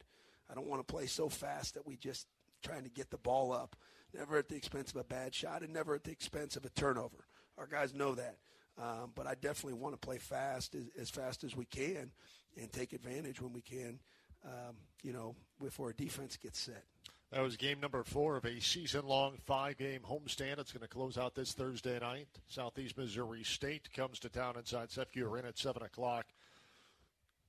I 0.49 0.55
don't 0.55 0.67
want 0.67 0.85
to 0.85 0.91
play 0.91 1.05
so 1.05 1.29
fast 1.29 1.75
that 1.75 1.85
we 1.85 1.95
just 1.95 2.27
trying 2.63 2.83
to 2.83 2.89
get 2.89 3.09
the 3.09 3.17
ball 3.17 3.51
up. 3.51 3.75
Never 4.13 4.37
at 4.37 4.49
the 4.49 4.55
expense 4.55 4.91
of 4.91 4.97
a 4.97 5.03
bad 5.03 5.35
shot 5.35 5.61
and 5.61 5.71
never 5.71 5.93
at 5.93 6.03
the 6.03 6.11
expense 6.11 6.55
of 6.55 6.65
a 6.65 6.69
turnover. 6.69 7.25
Our 7.57 7.67
guys 7.67 7.93
know 7.93 8.15
that. 8.15 8.37
Um, 8.81 9.11
but 9.13 9.27
I 9.27 9.35
definitely 9.35 9.73
want 9.73 9.93
to 9.93 9.99
play 9.99 10.17
fast 10.17 10.73
as, 10.73 10.85
as, 10.99 11.09
fast 11.09 11.43
as 11.43 11.55
we 11.55 11.65
can 11.65 12.11
and 12.59 12.71
take 12.71 12.93
advantage 12.93 13.41
when 13.41 13.51
we 13.51 13.61
can, 13.61 13.99
um, 14.45 14.75
you 15.03 15.11
know, 15.11 15.35
before 15.61 15.87
our 15.87 15.93
defense 15.93 16.37
gets 16.37 16.59
set. 16.59 16.85
That 17.31 17.41
was 17.41 17.57
game 17.57 17.79
number 17.79 18.03
four 18.03 18.37
of 18.37 18.45
a 18.45 18.59
season 18.59 19.05
long 19.05 19.37
five 19.45 19.77
game 19.77 19.99
homestand. 20.09 20.59
It's 20.59 20.71
going 20.71 20.81
to 20.81 20.87
close 20.87 21.17
out 21.17 21.35
this 21.35 21.51
Thursday 21.51 21.99
night. 21.99 22.27
Southeast 22.47 22.97
Missouri 22.97 23.43
State 23.43 23.91
comes 23.93 24.17
to 24.19 24.29
town 24.29 24.55
inside 24.57 24.89
CEFCU 24.89 25.29
Arena 25.29 25.49
at 25.49 25.57
7 25.57 25.83
o'clock. 25.83 26.25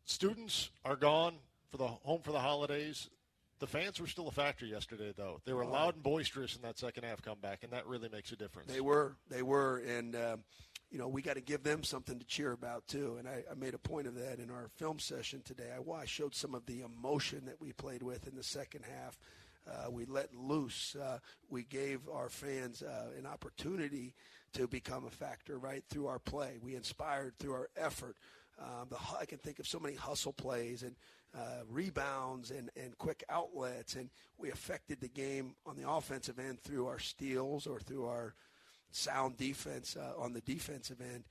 Students 0.04 0.70
are 0.84 0.96
gone 0.96 1.36
for 1.70 1.76
the 1.76 1.86
home 1.86 2.20
for 2.22 2.32
the 2.32 2.40
holidays. 2.40 3.08
The 3.60 3.66
fans 3.66 4.00
were 4.00 4.06
still 4.06 4.26
a 4.26 4.32
factor 4.32 4.64
yesterday, 4.64 5.12
though. 5.14 5.40
They 5.44 5.52
were 5.52 5.66
loud 5.66 5.94
and 5.94 6.02
boisterous 6.02 6.56
in 6.56 6.62
that 6.62 6.78
second 6.78 7.04
half 7.04 7.20
comeback, 7.20 7.62
and 7.62 7.72
that 7.72 7.86
really 7.86 8.08
makes 8.08 8.32
a 8.32 8.36
difference. 8.36 8.72
They 8.72 8.80
were, 8.80 9.16
they 9.28 9.42
were, 9.42 9.82
and 9.86 10.16
uh, 10.16 10.36
you 10.90 10.98
know 10.98 11.08
we 11.08 11.20
got 11.20 11.34
to 11.34 11.42
give 11.42 11.62
them 11.62 11.84
something 11.84 12.18
to 12.18 12.24
cheer 12.24 12.52
about 12.52 12.86
too. 12.86 13.16
And 13.18 13.28
I, 13.28 13.44
I, 13.50 13.54
made 13.54 13.74
a 13.74 13.78
point 13.78 14.06
of 14.06 14.14
that 14.14 14.38
in 14.38 14.50
our 14.50 14.68
film 14.76 14.98
session 14.98 15.42
today. 15.44 15.68
I, 15.76 15.92
I, 15.92 16.06
showed 16.06 16.34
some 16.34 16.54
of 16.54 16.64
the 16.64 16.80
emotion 16.80 17.44
that 17.46 17.60
we 17.60 17.72
played 17.72 18.02
with 18.02 18.26
in 18.26 18.34
the 18.34 18.42
second 18.42 18.84
half. 18.84 19.18
Uh, 19.70 19.90
we 19.90 20.06
let 20.06 20.34
loose. 20.34 20.96
Uh, 20.96 21.18
we 21.50 21.64
gave 21.64 22.00
our 22.08 22.30
fans 22.30 22.82
uh, 22.82 23.10
an 23.18 23.26
opportunity 23.26 24.14
to 24.54 24.66
become 24.66 25.04
a 25.04 25.10
factor 25.10 25.58
right 25.58 25.84
through 25.90 26.06
our 26.06 26.18
play. 26.18 26.56
We 26.62 26.74
inspired 26.74 27.34
through 27.38 27.52
our 27.52 27.68
effort. 27.76 28.16
Um, 28.58 28.88
the, 28.88 28.96
I 29.18 29.26
can 29.26 29.38
think 29.38 29.58
of 29.58 29.66
so 29.66 29.78
many 29.78 29.94
hustle 29.94 30.32
plays 30.32 30.82
and 30.82 30.96
uh, 31.36 31.62
rebounds 31.68 32.50
and, 32.50 32.70
and 32.76 32.96
quick 32.98 33.24
outlets, 33.28 33.94
and 33.94 34.10
we 34.38 34.50
affected 34.50 35.00
the 35.00 35.08
game 35.08 35.54
on 35.66 35.76
the 35.76 35.88
offensive 35.88 36.38
end 36.38 36.60
through 36.60 36.86
our 36.86 36.98
steals 36.98 37.66
or 37.66 37.78
through 37.80 38.06
our 38.06 38.34
sound 38.90 39.36
defense 39.36 39.96
uh, 39.96 40.20
on 40.20 40.32
the 40.32 40.40
defensive 40.40 41.00
end. 41.00 41.24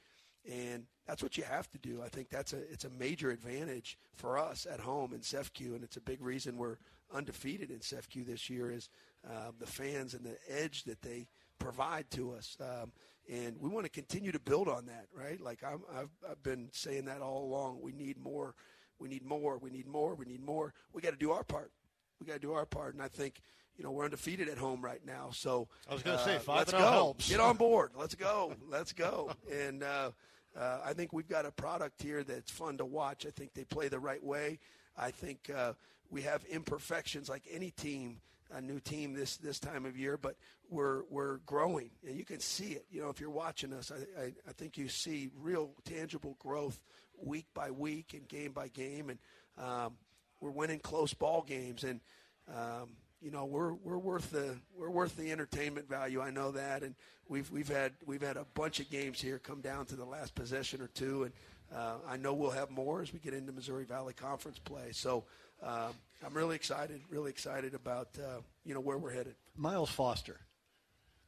And 0.49 0.85
that's 1.05 1.21
what 1.21 1.37
you 1.37 1.43
have 1.43 1.69
to 1.71 1.77
do. 1.77 2.01
I 2.01 2.07
think 2.07 2.29
that's 2.29 2.53
a 2.53 2.59
it's 2.71 2.85
a 2.85 2.89
major 2.91 3.29
advantage 3.29 3.97
for 4.15 4.37
us 4.37 4.65
at 4.71 4.79
home 4.79 5.13
in 5.13 5.19
CEFCU, 5.19 5.75
and 5.75 5.83
it's 5.83 5.97
a 5.97 6.01
big 6.01 6.21
reason 6.21 6.57
we're 6.57 6.77
undefeated 7.13 7.71
in 7.71 7.79
CEFCU 7.79 8.25
this 8.25 8.49
year 8.49 8.71
is 8.71 8.89
uh, 9.27 9.51
the 9.59 9.65
fans 9.65 10.13
and 10.13 10.23
the 10.23 10.37
edge 10.47 10.83
that 10.85 11.01
they 11.01 11.27
provide 11.57 12.09
to 12.11 12.31
us. 12.31 12.57
Um, 12.61 12.91
and 13.29 13.57
we 13.59 13.69
want 13.69 13.85
to 13.85 13.91
continue 13.91 14.31
to 14.31 14.39
build 14.39 14.67
on 14.67 14.85
that, 14.87 15.07
right? 15.13 15.39
Like 15.39 15.63
i 15.63 15.71
have 15.71 16.09
I've 16.29 16.41
been 16.41 16.69
saying 16.71 17.05
that 17.05 17.21
all 17.21 17.43
along. 17.43 17.79
We 17.81 17.91
need 17.91 18.17
more 18.17 18.55
we 18.99 19.07
need 19.07 19.25
more. 19.25 19.57
We 19.57 19.69
need 19.69 19.87
more. 19.87 20.15
We 20.15 20.25
need 20.25 20.43
more. 20.43 20.73
We 20.93 21.01
got 21.01 21.11
to 21.11 21.17
do 21.17 21.31
our 21.31 21.43
part. 21.43 21.71
We 22.19 22.27
got 22.27 22.33
to 22.33 22.39
do 22.39 22.53
our 22.53 22.65
part. 22.65 22.93
And 22.93 23.03
I 23.03 23.07
think, 23.07 23.41
you 23.77 23.83
know, 23.83 23.91
we're 23.91 24.05
undefeated 24.05 24.49
at 24.49 24.57
home 24.57 24.81
right 24.83 25.03
now. 25.05 25.29
So 25.31 25.67
I 25.89 25.93
was 25.93 26.03
going 26.03 26.17
to 26.17 26.23
uh, 26.23 26.25
say 26.25 26.37
5 26.37 26.57
let's 26.57 26.71
go. 26.71 26.77
helps. 26.79 27.29
Get 27.29 27.39
on 27.39 27.55
board. 27.57 27.91
Let's 27.95 28.15
go. 28.15 28.53
Let's 28.69 28.93
go. 28.93 29.31
and 29.51 29.83
uh, 29.83 30.11
uh, 30.57 30.79
I 30.83 30.93
think 30.93 31.13
we've 31.13 31.29
got 31.29 31.45
a 31.45 31.51
product 31.51 32.01
here 32.01 32.23
that's 32.23 32.51
fun 32.51 32.77
to 32.77 32.85
watch. 32.85 33.25
I 33.25 33.29
think 33.29 33.53
they 33.53 33.63
play 33.63 33.87
the 33.87 33.99
right 33.99 34.23
way. 34.23 34.59
I 34.97 35.11
think 35.11 35.49
uh, 35.55 35.73
we 36.09 36.23
have 36.23 36.43
imperfections 36.45 37.29
like 37.29 37.43
any 37.51 37.71
team 37.71 38.21
a 38.51 38.61
new 38.61 38.79
team 38.79 39.13
this 39.13 39.37
this 39.37 39.59
time 39.59 39.85
of 39.85 39.97
year, 39.97 40.17
but 40.17 40.35
we're 40.69 41.03
we're 41.09 41.37
growing, 41.45 41.91
and 42.07 42.17
you 42.17 42.25
can 42.25 42.39
see 42.39 42.71
it. 42.71 42.85
You 42.89 43.01
know, 43.01 43.09
if 43.09 43.19
you're 43.19 43.29
watching 43.29 43.73
us, 43.73 43.91
I, 43.91 44.21
I, 44.21 44.25
I 44.47 44.51
think 44.53 44.77
you 44.77 44.87
see 44.87 45.29
real 45.39 45.71
tangible 45.85 46.35
growth 46.39 46.79
week 47.23 47.47
by 47.53 47.71
week 47.71 48.13
and 48.13 48.27
game 48.27 48.51
by 48.51 48.67
game, 48.67 49.09
and 49.09 49.19
um, 49.57 49.93
we're 50.39 50.51
winning 50.51 50.79
close 50.79 51.13
ball 51.13 51.43
games, 51.47 51.83
and 51.83 51.99
um, 52.47 52.89
you 53.21 53.31
know 53.31 53.45
we're 53.45 53.73
we're 53.73 53.97
worth 53.97 54.31
the 54.31 54.55
we're 54.77 54.89
worth 54.89 55.15
the 55.15 55.31
entertainment 55.31 55.89
value. 55.89 56.21
I 56.21 56.31
know 56.31 56.51
that, 56.51 56.83
and 56.83 56.95
we've 57.27 57.49
we've 57.51 57.67
had 57.67 57.93
we've 58.05 58.21
had 58.21 58.37
a 58.37 58.45
bunch 58.53 58.79
of 58.79 58.89
games 58.89 59.21
here 59.21 59.39
come 59.39 59.61
down 59.61 59.85
to 59.87 59.95
the 59.95 60.05
last 60.05 60.35
possession 60.35 60.81
or 60.81 60.87
two, 60.87 61.23
and 61.23 61.33
uh, 61.75 61.95
I 62.07 62.17
know 62.17 62.33
we'll 62.33 62.51
have 62.51 62.69
more 62.71 63.01
as 63.01 63.13
we 63.13 63.19
get 63.19 63.33
into 63.33 63.51
Missouri 63.51 63.85
Valley 63.85 64.13
Conference 64.13 64.59
play. 64.59 64.91
So. 64.91 65.25
Um, 65.61 65.91
I'm 66.25 66.33
really 66.33 66.55
excited, 66.55 67.01
really 67.09 67.29
excited 67.29 67.73
about 67.73 68.09
uh, 68.17 68.41
you 68.65 68.73
know 68.73 68.79
where 68.79 68.97
we're 68.97 69.11
headed. 69.11 69.35
Miles 69.55 69.89
Foster, 69.89 70.39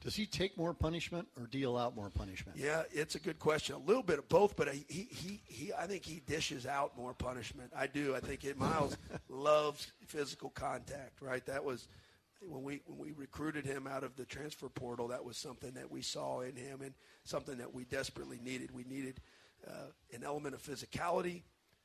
does 0.03 0.15
he 0.15 0.25
take 0.25 0.57
more 0.57 0.73
punishment 0.73 1.27
or 1.39 1.45
deal 1.45 1.77
out 1.77 1.95
more 1.95 2.09
punishment? 2.09 2.57
Yeah, 2.57 2.83
it's 2.91 3.15
a 3.15 3.19
good 3.19 3.37
question. 3.37 3.75
A 3.75 3.79
little 3.79 4.01
bit 4.01 4.17
of 4.17 4.27
both, 4.29 4.55
but 4.55 4.67
he 4.73 5.07
he, 5.09 5.41
he 5.45 5.73
I 5.73 5.85
think 5.85 6.03
he 6.03 6.21
dishes 6.25 6.65
out 6.65 6.97
more 6.97 7.13
punishment. 7.13 7.71
I 7.75 7.87
do. 7.87 8.15
I 8.15 8.19
think 8.19 8.43
it, 8.43 8.57
Miles 8.57 8.97
loves 9.29 9.91
physical 10.07 10.49
contact. 10.49 11.21
Right. 11.21 11.45
That 11.45 11.63
was 11.63 11.87
when 12.41 12.63
we 12.63 12.81
when 12.87 12.97
we 12.97 13.11
recruited 13.11 13.63
him 13.65 13.85
out 13.85 14.03
of 14.03 14.15
the 14.15 14.25
transfer 14.25 14.69
portal. 14.69 15.09
That 15.09 15.23
was 15.23 15.37
something 15.37 15.73
that 15.73 15.91
we 15.91 16.01
saw 16.01 16.41
in 16.41 16.55
him 16.55 16.81
and 16.81 16.93
something 17.23 17.59
that 17.59 17.71
we 17.71 17.85
desperately 17.85 18.39
needed. 18.43 18.71
We 18.71 18.83
needed 18.83 19.21
uh, 19.67 19.91
an 20.13 20.23
element 20.23 20.55
of 20.55 20.63
physicality, 20.63 21.43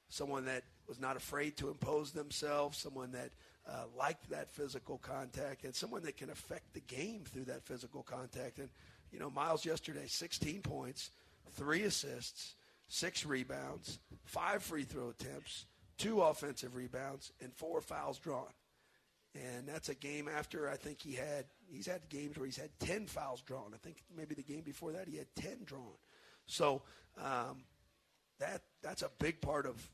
someone 0.08 0.46
that 0.46 0.62
was 0.88 0.98
not 0.98 1.16
afraid 1.16 1.58
to 1.58 1.68
impose 1.68 2.12
themselves, 2.12 2.78
someone 2.78 3.12
that 3.12 3.30
uh, 3.68 3.84
liked 3.98 4.30
that 4.30 4.50
physical 4.50 4.98
contact, 4.98 5.64
and 5.64 5.74
someone 5.74 6.02
that 6.02 6.16
can 6.16 6.30
affect 6.30 6.72
the 6.74 6.80
game 6.80 7.24
through 7.24 7.44
that 7.44 7.64
physical 7.64 8.02
contact. 8.02 8.58
And, 8.58 8.68
you 9.10 9.18
know, 9.18 9.30
Miles 9.30 9.64
yesterday, 9.64 10.06
16 10.06 10.62
points, 10.62 11.10
three 11.52 11.82
assists, 11.82 12.54
six 12.88 13.26
rebounds, 13.26 13.98
five 14.24 14.62
free 14.62 14.84
throw 14.84 15.10
attempts, 15.10 15.66
two 15.98 16.20
offensive 16.20 16.76
rebounds, 16.76 17.32
and 17.40 17.52
four 17.54 17.80
fouls 17.80 18.18
drawn. 18.18 18.52
and 19.34 19.66
that's 19.68 19.88
a 19.88 19.94
game 19.94 20.28
after 20.28 20.68
I 20.68 20.76
think 20.76 21.00
he 21.02 21.14
had 21.14 21.44
he's 21.68 21.86
had 21.86 22.08
games 22.08 22.36
where 22.36 22.46
he's 22.46 22.56
had 22.56 22.70
ten 22.78 23.06
fouls 23.06 23.42
drawn. 23.42 23.72
I 23.74 23.78
think 23.78 24.02
maybe 24.16 24.34
the 24.34 24.42
game 24.42 24.62
before 24.62 24.92
that 24.92 25.08
he 25.08 25.16
had 25.16 25.26
ten 25.34 25.58
drawn. 25.64 25.98
So 26.46 26.82
um, 27.18 27.64
that 28.38 28.62
that's 28.82 29.02
a 29.02 29.10
big 29.18 29.40
part 29.40 29.66
of 29.66 29.86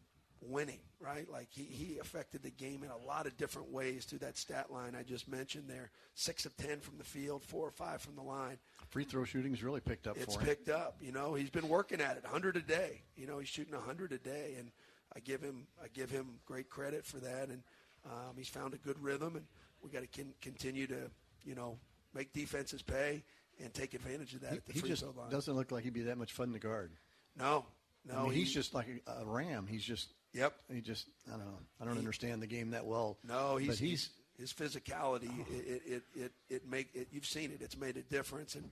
winning, 0.49 0.81
right? 1.01 1.31
Like 1.31 1.49
he, 1.51 1.63
he 1.63 1.99
affected 1.99 2.43
the 2.43 2.51
game 2.51 2.83
in 2.83 2.91
a 2.91 2.97
lot 3.07 3.27
of 3.27 3.37
different 3.37 3.71
ways 3.71 4.05
through 4.05 4.21
that 4.21 4.37
stat 4.37 4.73
line 4.73 4.95
I 4.99 5.03
just 5.03 5.29
mentioned 5.29 5.65
there. 5.69 5.91
Six 6.15 6.47
of 6.47 6.57
ten 6.57 6.81
from 6.81 6.99
the 6.99 7.05
field, 7.05 7.43
four 7.45 7.67
or 7.67 7.71
five 7.71 8.01
from 8.01 8.17
the 8.17 8.23
line. 8.23 8.59
Free 8.91 9.05
throw 9.05 9.25
shooting's 9.25 9.63
really 9.63 9.81
picked 9.81 10.07
up 10.07 10.17
it's 10.19 10.35
for 10.35 10.41
him. 10.41 10.47
picked 10.47 10.69
up. 10.69 10.97
You 11.01 11.13
know, 11.13 11.35
he's 11.35 11.51
been 11.51 11.69
working 11.69 12.01
at 12.01 12.17
it, 12.17 12.25
hundred 12.27 12.57
a 12.57 12.61
day. 12.63 13.03
You 13.17 13.27
know, 13.27 13.39
he's 13.39 13.49
shooting 13.49 13.75
hundred 13.75 14.13
a 14.13 14.19
day, 14.19 14.55
and 14.59 14.71
I 15.15 15.21
give 15.21 15.41
him 15.43 15.67
I 15.83 15.89
give 15.93 16.11
him 16.11 16.39
great 16.47 16.69
credit 16.69 17.05
for 17.07 17.19
that. 17.19 17.49
And 17.49 17.63
um, 18.05 18.35
he's 18.37 18.49
found 18.49 18.75
a 18.75 18.79
good 18.79 18.99
rhythm, 19.03 19.37
and 19.37 19.47
we 19.83 19.91
got 19.91 20.01
to 20.03 20.09
con- 20.09 20.35
continue 20.41 20.87
to 20.89 21.11
you 21.45 21.55
know 21.55 21.79
make 22.15 22.33
defenses 22.33 22.83
pay 22.83 23.23
and 23.63 23.73
take 23.73 23.95
advantage 23.95 24.35
of 24.35 24.41
that 24.43 24.53
He, 24.53 24.57
at 24.59 24.67
the 24.67 24.73
free 24.75 24.89
just 24.91 25.03
throw 25.03 25.13
line. 25.17 25.31
doesn't 25.31 25.55
look 25.55 25.71
like 25.71 25.85
he'd 25.85 25.93
be 25.93 26.03
that 26.03 26.19
much 26.19 26.33
fun 26.33 26.53
to 26.53 26.59
guard. 26.59 26.91
No, 27.39 27.65
no, 28.07 28.19
I 28.19 28.23
mean, 28.25 28.33
he's 28.33 28.49
he- 28.49 28.55
just 28.55 28.75
like 28.75 28.87
a, 29.07 29.23
a 29.23 29.25
ram. 29.25 29.67
He's 29.67 29.85
just 29.85 30.09
Yep. 30.35 30.55
He 30.73 30.81
just 30.81 31.07
I 31.29 31.37
don't 31.37 31.41
know. 31.47 31.59
I 31.81 31.85
don't 31.85 31.95
He- 31.95 31.99
understand 32.01 32.43
the 32.43 32.47
game 32.47 32.71
that 32.71 32.87
well. 32.87 33.19
No, 33.27 33.57
he's, 33.57 33.79
he's 33.79 34.11
his 34.39 34.53
physicality. 34.53 35.31
It, 35.51 35.83
it, 35.87 36.03
it, 36.15 36.33
it 36.49 36.69
make 36.69 36.89
it, 36.95 37.09
you've 37.13 37.27
seen 37.27 37.51
it. 37.51 37.61
It's 37.61 37.77
made 37.77 37.97
a 37.97 38.03
difference. 38.03 38.55
And 38.55 38.71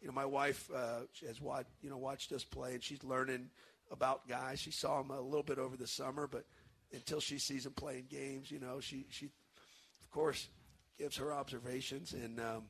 you 0.00 0.06
know, 0.08 0.12
my 0.14 0.24
wife 0.24 0.70
uh, 0.74 1.00
has 1.26 1.40
watched 1.40 1.68
you 1.82 1.90
know 1.90 1.98
watched 1.98 2.32
us 2.32 2.44
play, 2.44 2.74
and 2.74 2.82
she's 2.82 3.04
learning 3.04 3.50
about 3.90 4.26
guys. 4.28 4.58
She 4.60 4.70
saw 4.70 5.00
him 5.00 5.10
a 5.10 5.20
little 5.20 5.42
bit 5.42 5.58
over 5.58 5.76
the 5.76 5.86
summer, 5.86 6.26
but 6.26 6.44
until 6.92 7.20
she 7.20 7.38
sees 7.38 7.66
him 7.66 7.72
playing 7.72 8.06
games, 8.10 8.50
you 8.50 8.58
know, 8.58 8.80
she 8.80 9.06
she 9.10 9.26
of 9.26 10.10
course 10.10 10.48
gives 10.98 11.16
her 11.18 11.32
observations 11.32 12.12
and. 12.14 12.40
Um, 12.40 12.62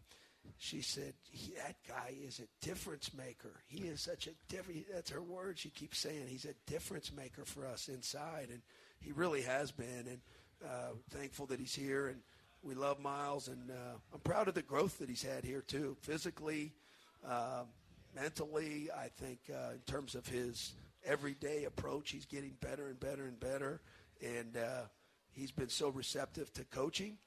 she 0.58 0.80
said, 0.80 1.14
"That 1.56 1.76
guy 1.88 2.14
is 2.24 2.40
a 2.40 2.64
difference 2.64 3.12
maker. 3.14 3.62
He 3.66 3.84
is 3.84 4.00
such 4.00 4.26
a 4.26 4.30
different. 4.48 4.86
That's 4.92 5.10
her 5.10 5.22
word. 5.22 5.58
She 5.58 5.70
keeps 5.70 5.98
saying 5.98 6.26
he's 6.28 6.44
a 6.44 6.54
difference 6.70 7.12
maker 7.12 7.44
for 7.44 7.66
us 7.66 7.88
inside, 7.88 8.48
and 8.50 8.62
he 9.00 9.12
really 9.12 9.42
has 9.42 9.72
been. 9.72 10.06
And 10.08 10.20
uh, 10.64 10.92
thankful 11.10 11.46
that 11.46 11.58
he's 11.58 11.74
here, 11.74 12.08
and 12.08 12.20
we 12.62 12.74
love 12.74 13.00
Miles, 13.00 13.48
and 13.48 13.70
uh, 13.70 13.98
I'm 14.14 14.20
proud 14.20 14.48
of 14.48 14.54
the 14.54 14.62
growth 14.62 14.98
that 14.98 15.08
he's 15.08 15.22
had 15.22 15.44
here 15.44 15.62
too, 15.62 15.96
physically, 16.02 16.72
uh, 17.28 17.64
mentally. 18.14 18.88
I 18.96 19.08
think 19.08 19.40
uh, 19.52 19.72
in 19.72 19.80
terms 19.86 20.14
of 20.14 20.26
his 20.26 20.74
everyday 21.04 21.64
approach, 21.64 22.10
he's 22.10 22.26
getting 22.26 22.54
better 22.60 22.86
and 22.86 23.00
better 23.00 23.24
and 23.24 23.38
better, 23.40 23.80
and 24.20 24.56
uh, 24.56 24.82
he's 25.32 25.50
been 25.50 25.68
so 25.68 25.88
receptive 25.88 26.52
to 26.54 26.64
coaching 26.64 27.18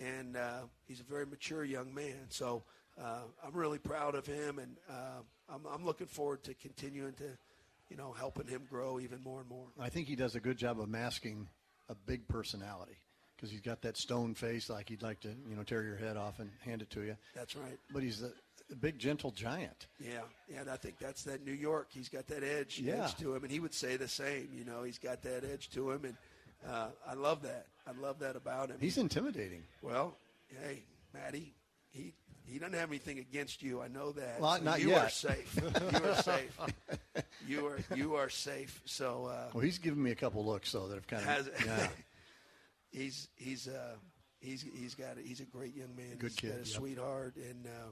and 0.00 0.36
uh, 0.36 0.60
he's 0.86 1.00
a 1.00 1.04
very 1.04 1.26
mature 1.26 1.64
young 1.64 1.94
man. 1.94 2.26
So 2.28 2.62
uh, 3.00 3.20
I'm 3.44 3.52
really 3.54 3.78
proud 3.78 4.14
of 4.14 4.26
him, 4.26 4.58
and 4.58 4.76
uh, 4.88 5.22
I'm, 5.52 5.60
I'm 5.72 5.84
looking 5.84 6.06
forward 6.06 6.42
to 6.44 6.54
continuing 6.54 7.12
to, 7.14 7.36
you 7.90 7.96
know, 7.96 8.12
helping 8.12 8.46
him 8.46 8.62
grow 8.68 9.00
even 9.00 9.22
more 9.22 9.40
and 9.40 9.48
more. 9.48 9.66
I 9.78 9.88
think 9.88 10.08
he 10.08 10.16
does 10.16 10.34
a 10.34 10.40
good 10.40 10.56
job 10.56 10.80
of 10.80 10.88
masking 10.88 11.48
a 11.88 11.94
big 11.94 12.26
personality 12.28 12.96
because 13.36 13.50
he's 13.50 13.60
got 13.60 13.82
that 13.82 13.96
stone 13.96 14.34
face, 14.34 14.70
like 14.70 14.88
he'd 14.88 15.02
like 15.02 15.20
to, 15.20 15.28
you 15.48 15.56
know, 15.56 15.62
tear 15.64 15.82
your 15.82 15.96
head 15.96 16.16
off 16.16 16.38
and 16.38 16.50
hand 16.64 16.82
it 16.82 16.90
to 16.90 17.02
you. 17.02 17.16
That's 17.34 17.56
right. 17.56 17.78
But 17.92 18.02
he's 18.02 18.22
a, 18.22 18.30
a 18.72 18.76
big, 18.76 18.98
gentle 18.98 19.32
giant. 19.32 19.86
Yeah, 20.00 20.20
yeah, 20.48 20.60
and 20.60 20.70
I 20.70 20.76
think 20.76 20.98
that's 20.98 21.24
that 21.24 21.44
New 21.44 21.52
York. 21.52 21.88
He's 21.90 22.08
got 22.08 22.26
that 22.28 22.42
edge, 22.44 22.78
Yeah. 22.78 23.04
edge 23.04 23.16
to 23.16 23.34
him, 23.34 23.42
and 23.42 23.52
he 23.52 23.60
would 23.60 23.74
say 23.74 23.96
the 23.96 24.08
same. 24.08 24.48
You 24.54 24.64
know, 24.64 24.82
he's 24.84 24.98
got 24.98 25.22
that 25.22 25.44
edge 25.44 25.68
to 25.70 25.90
him, 25.90 26.04
and 26.04 26.16
uh, 26.68 26.88
I 27.06 27.14
love 27.14 27.42
that. 27.42 27.66
I 27.86 27.92
love 28.00 28.18
that 28.20 28.36
about 28.36 28.70
him. 28.70 28.76
He's 28.80 28.98
intimidating. 28.98 29.62
Well, 29.82 30.16
hey, 30.62 30.82
Maddie, 31.12 31.52
he 31.90 32.14
he 32.46 32.58
doesn't 32.58 32.74
have 32.74 32.88
anything 32.90 33.18
against 33.18 33.62
you. 33.62 33.80
I 33.80 33.88
know 33.88 34.12
that. 34.12 34.40
Well, 34.40 34.60
not 34.62 34.80
you 34.80 34.90
yet. 34.90 35.06
are 35.06 35.10
safe. 35.10 35.58
You 35.62 36.04
are 36.04 36.22
safe. 36.22 36.58
you 37.46 37.66
are 37.66 37.78
you 37.94 38.14
are 38.16 38.28
safe. 38.28 38.80
So 38.84 39.26
uh, 39.26 39.50
Well, 39.52 39.62
he's 39.64 39.78
given 39.78 40.02
me 40.02 40.10
a 40.10 40.14
couple 40.14 40.44
looks 40.44 40.72
though 40.72 40.88
that 40.88 40.94
have 40.94 41.06
kind 41.06 41.24
has, 41.24 41.46
of 41.46 41.64
yeah. 41.64 41.88
he's 42.92 43.28
he's 43.36 43.68
uh 43.68 43.96
he's 44.40 44.64
he's 44.74 44.94
got 44.94 45.18
a, 45.18 45.22
he's 45.22 45.40
a 45.40 45.44
great 45.44 45.74
young 45.74 45.94
man. 45.96 46.16
Good 46.18 46.30
He's 46.30 46.36
kid, 46.36 46.48
got 46.48 46.54
a 46.56 46.58
yep. 46.58 46.66
sweetheart, 46.66 47.36
and 47.36 47.66
uh, 47.66 47.90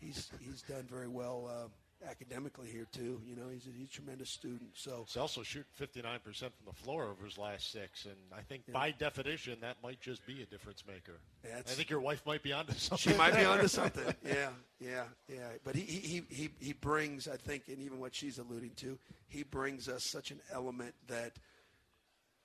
he's 0.00 0.30
he's 0.40 0.62
done 0.62 0.86
very 0.90 1.08
well 1.08 1.48
uh, 1.50 1.68
academically 2.08 2.68
here 2.68 2.86
too. 2.92 3.20
You 3.24 3.36
know, 3.36 3.48
he's 3.52 3.66
a, 3.66 3.70
he's 3.70 3.88
a 3.88 3.92
tremendous 3.92 4.30
student. 4.30 4.70
So 4.74 5.04
He's 5.06 5.16
also 5.16 5.42
shooting 5.42 5.66
59% 5.80 6.20
from 6.22 6.50
the 6.66 6.72
floor 6.72 7.04
over 7.04 7.24
his 7.24 7.38
last 7.38 7.70
six, 7.72 8.04
and 8.04 8.16
I 8.36 8.42
think 8.42 8.64
Yeah. 8.66 8.74
by 8.74 8.90
definition 8.90 9.58
that 9.60 9.76
might 9.82 10.00
just 10.00 10.26
be 10.26 10.42
a 10.42 10.46
difference 10.46 10.84
maker. 10.86 11.18
That's- 11.42 11.72
I 11.72 11.74
think 11.74 11.90
your 11.90 12.00
wife 12.00 12.24
might 12.26 12.42
be 12.42 12.52
onto 12.52 12.74
something. 12.74 13.12
She 13.12 13.16
might 13.18 13.34
be 13.34 13.44
onto 13.44 13.68
something. 13.68 14.14
Yeah, 14.24 14.50
yeah, 14.80 15.04
yeah. 15.28 15.48
But 15.64 15.74
he, 15.76 15.82
he, 15.82 16.22
he, 16.28 16.50
he, 16.60 16.72
brings, 16.72 17.28
I 17.28 17.36
think, 17.36 17.64
and 17.68 17.78
even 17.80 17.98
what 17.98 18.14
she's 18.14 18.38
alluding 18.38 18.72
to, 18.76 18.98
he 19.28 19.42
brings 19.42 19.88
us 19.88 20.04
such 20.04 20.30
an 20.30 20.40
element 20.52 20.94
that 21.08 21.32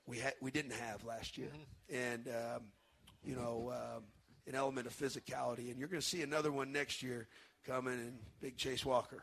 we 0.06 0.18
had 0.18 0.34
we 0.40 0.50
didn't 0.50 0.72
have 0.72 1.04
last 1.04 1.38
year, 1.38 1.50
and 1.92 2.26
um, 2.28 2.62
you 3.24 3.36
know, 3.36 3.72
um, 3.72 4.02
an 4.48 4.54
element 4.56 4.86
of 4.88 4.92
physicality. 4.96 5.70
And 5.70 5.78
you're 5.78 5.88
going 5.88 6.00
to 6.00 6.06
see 6.06 6.22
another 6.22 6.50
one 6.50 6.72
next 6.72 7.02
year 7.02 7.28
coming 7.64 7.94
in 7.94 8.18
Big 8.40 8.56
Chase 8.56 8.84
Walker 8.84 9.22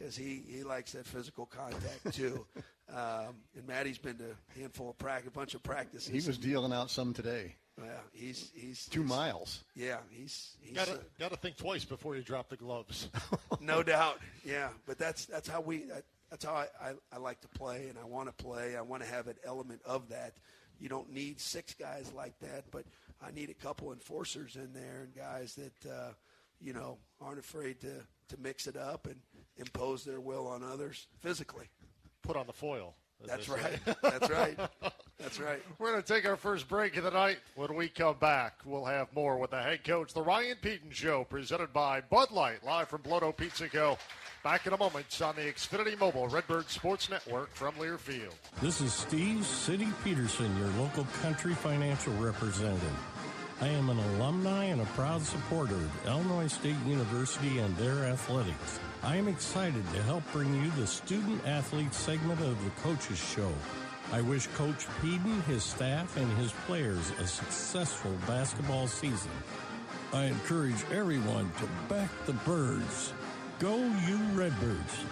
because 0.00 0.16
he, 0.16 0.42
he 0.48 0.62
likes 0.62 0.92
that 0.92 1.06
physical 1.06 1.46
contact 1.46 2.14
too. 2.14 2.46
um, 2.94 3.36
and 3.56 3.66
Maddie's 3.66 3.98
been 3.98 4.16
to 4.16 4.24
a 4.24 4.58
handful 4.58 4.90
of 4.90 4.98
practice, 4.98 5.28
a 5.28 5.30
bunch 5.30 5.54
of 5.54 5.62
practices. 5.62 6.08
He 6.08 6.26
was 6.26 6.38
dealing 6.38 6.72
out 6.72 6.90
some 6.90 7.12
today. 7.12 7.54
Yeah, 7.78 7.86
he's 8.12 8.50
he's 8.54 8.86
Two 8.86 9.00
he's- 9.02 9.08
miles. 9.08 9.64
Yeah, 9.74 9.98
he's 10.10 10.56
he's 10.60 10.76
Got 10.76 10.86
to 10.88 10.94
uh, 10.94 10.98
got 11.18 11.30
to 11.30 11.36
think 11.36 11.56
twice 11.56 11.84
before 11.84 12.16
you 12.16 12.22
drop 12.22 12.48
the 12.48 12.56
gloves. 12.56 13.08
no 13.60 13.82
doubt. 13.82 14.18
Yeah, 14.44 14.68
but 14.86 14.98
that's 14.98 15.26
that's 15.26 15.48
how 15.48 15.60
we 15.60 15.84
that, 15.84 16.04
that's 16.30 16.44
how 16.44 16.54
I, 16.54 16.66
I, 16.82 16.92
I 17.12 17.18
like 17.18 17.40
to 17.40 17.48
play, 17.48 17.88
and 17.88 17.98
I 17.98 18.04
want 18.04 18.28
to 18.28 18.44
play. 18.44 18.76
I 18.76 18.82
want 18.82 19.02
to 19.02 19.08
have 19.08 19.28
an 19.28 19.36
element 19.44 19.80
of 19.84 20.08
that. 20.10 20.34
You 20.78 20.88
don't 20.88 21.12
need 21.12 21.40
six 21.40 21.74
guys 21.74 22.12
like 22.14 22.38
that, 22.40 22.64
but 22.70 22.84
I 23.22 23.30
need 23.30 23.50
a 23.50 23.54
couple 23.54 23.92
enforcers 23.92 24.56
in 24.56 24.72
there 24.74 25.02
and 25.04 25.14
guys 25.14 25.54
that 25.54 25.90
uh, 25.90 26.12
you 26.60 26.74
know 26.74 26.98
aren't 27.20 27.38
afraid 27.38 27.80
to 27.80 27.92
to 28.28 28.36
mix 28.40 28.66
it 28.66 28.76
up 28.76 29.06
and 29.06 29.16
impose 29.60 30.04
their 30.04 30.20
will 30.20 30.48
on 30.48 30.64
others 30.64 31.06
physically. 31.20 31.66
Put 32.22 32.36
on 32.36 32.46
the 32.46 32.52
foil. 32.52 32.94
That's 33.26 33.48
right. 33.48 33.78
That's 34.02 34.30
right. 34.30 34.58
That's 35.18 35.38
right. 35.38 35.62
We're 35.78 35.92
going 35.92 36.02
to 36.02 36.14
take 36.14 36.26
our 36.26 36.36
first 36.36 36.68
break 36.68 36.96
of 36.96 37.04
the 37.04 37.10
night. 37.10 37.38
When 37.54 37.74
we 37.74 37.88
come 37.88 38.16
back, 38.18 38.54
we'll 38.64 38.86
have 38.86 39.14
more 39.14 39.38
with 39.38 39.50
the 39.50 39.60
head 39.60 39.84
coach, 39.84 40.14
The 40.14 40.22
Ryan 40.22 40.56
Pedon 40.62 40.90
Show, 40.90 41.24
presented 41.24 41.72
by 41.72 42.00
Bud 42.00 42.30
Light, 42.30 42.64
live 42.64 42.88
from 42.88 43.02
Blodo 43.02 43.36
Pizza 43.36 43.68
Co. 43.68 43.98
Back 44.42 44.66
in 44.66 44.72
a 44.72 44.78
moment 44.78 45.20
on 45.20 45.36
the 45.36 45.42
Xfinity 45.42 46.00
Mobile 46.00 46.28
Redbird 46.28 46.70
Sports 46.70 47.10
Network 47.10 47.54
from 47.54 47.74
Learfield. 47.74 48.32
This 48.62 48.80
is 48.80 48.94
Steve 48.94 49.44
City 49.44 49.88
Peterson, 50.02 50.56
your 50.56 50.68
local 50.82 51.04
country 51.20 51.52
financial 51.52 52.14
representative. 52.14 52.96
I 53.60 53.68
am 53.68 53.90
an 53.90 53.98
alumni 53.98 54.64
and 54.64 54.80
a 54.80 54.86
proud 54.86 55.20
supporter 55.20 55.74
of 55.74 56.06
Illinois 56.06 56.46
State 56.46 56.76
University 56.86 57.58
and 57.58 57.76
their 57.76 58.06
athletics. 58.06 58.80
I 59.02 59.16
am 59.16 59.28
excited 59.28 59.82
to 59.94 60.02
help 60.02 60.22
bring 60.30 60.54
you 60.54 60.70
the 60.72 60.86
student 60.86 61.46
athlete 61.46 61.94
segment 61.94 62.38
of 62.42 62.62
the 62.64 62.70
Coaches 62.82 63.18
Show. 63.18 63.50
I 64.12 64.20
wish 64.20 64.46
Coach 64.48 64.86
Pedon, 65.00 65.40
his 65.42 65.64
staff, 65.64 66.18
and 66.18 66.30
his 66.36 66.52
players 66.66 67.10
a 67.18 67.26
successful 67.26 68.12
basketball 68.26 68.86
season. 68.86 69.30
I 70.12 70.24
encourage 70.24 70.84
everyone 70.92 71.50
to 71.60 71.68
back 71.88 72.10
the 72.26 72.34
birds. 72.34 73.14
Go 73.58 73.78
you 73.78 74.18
Redbirds! 74.34 75.04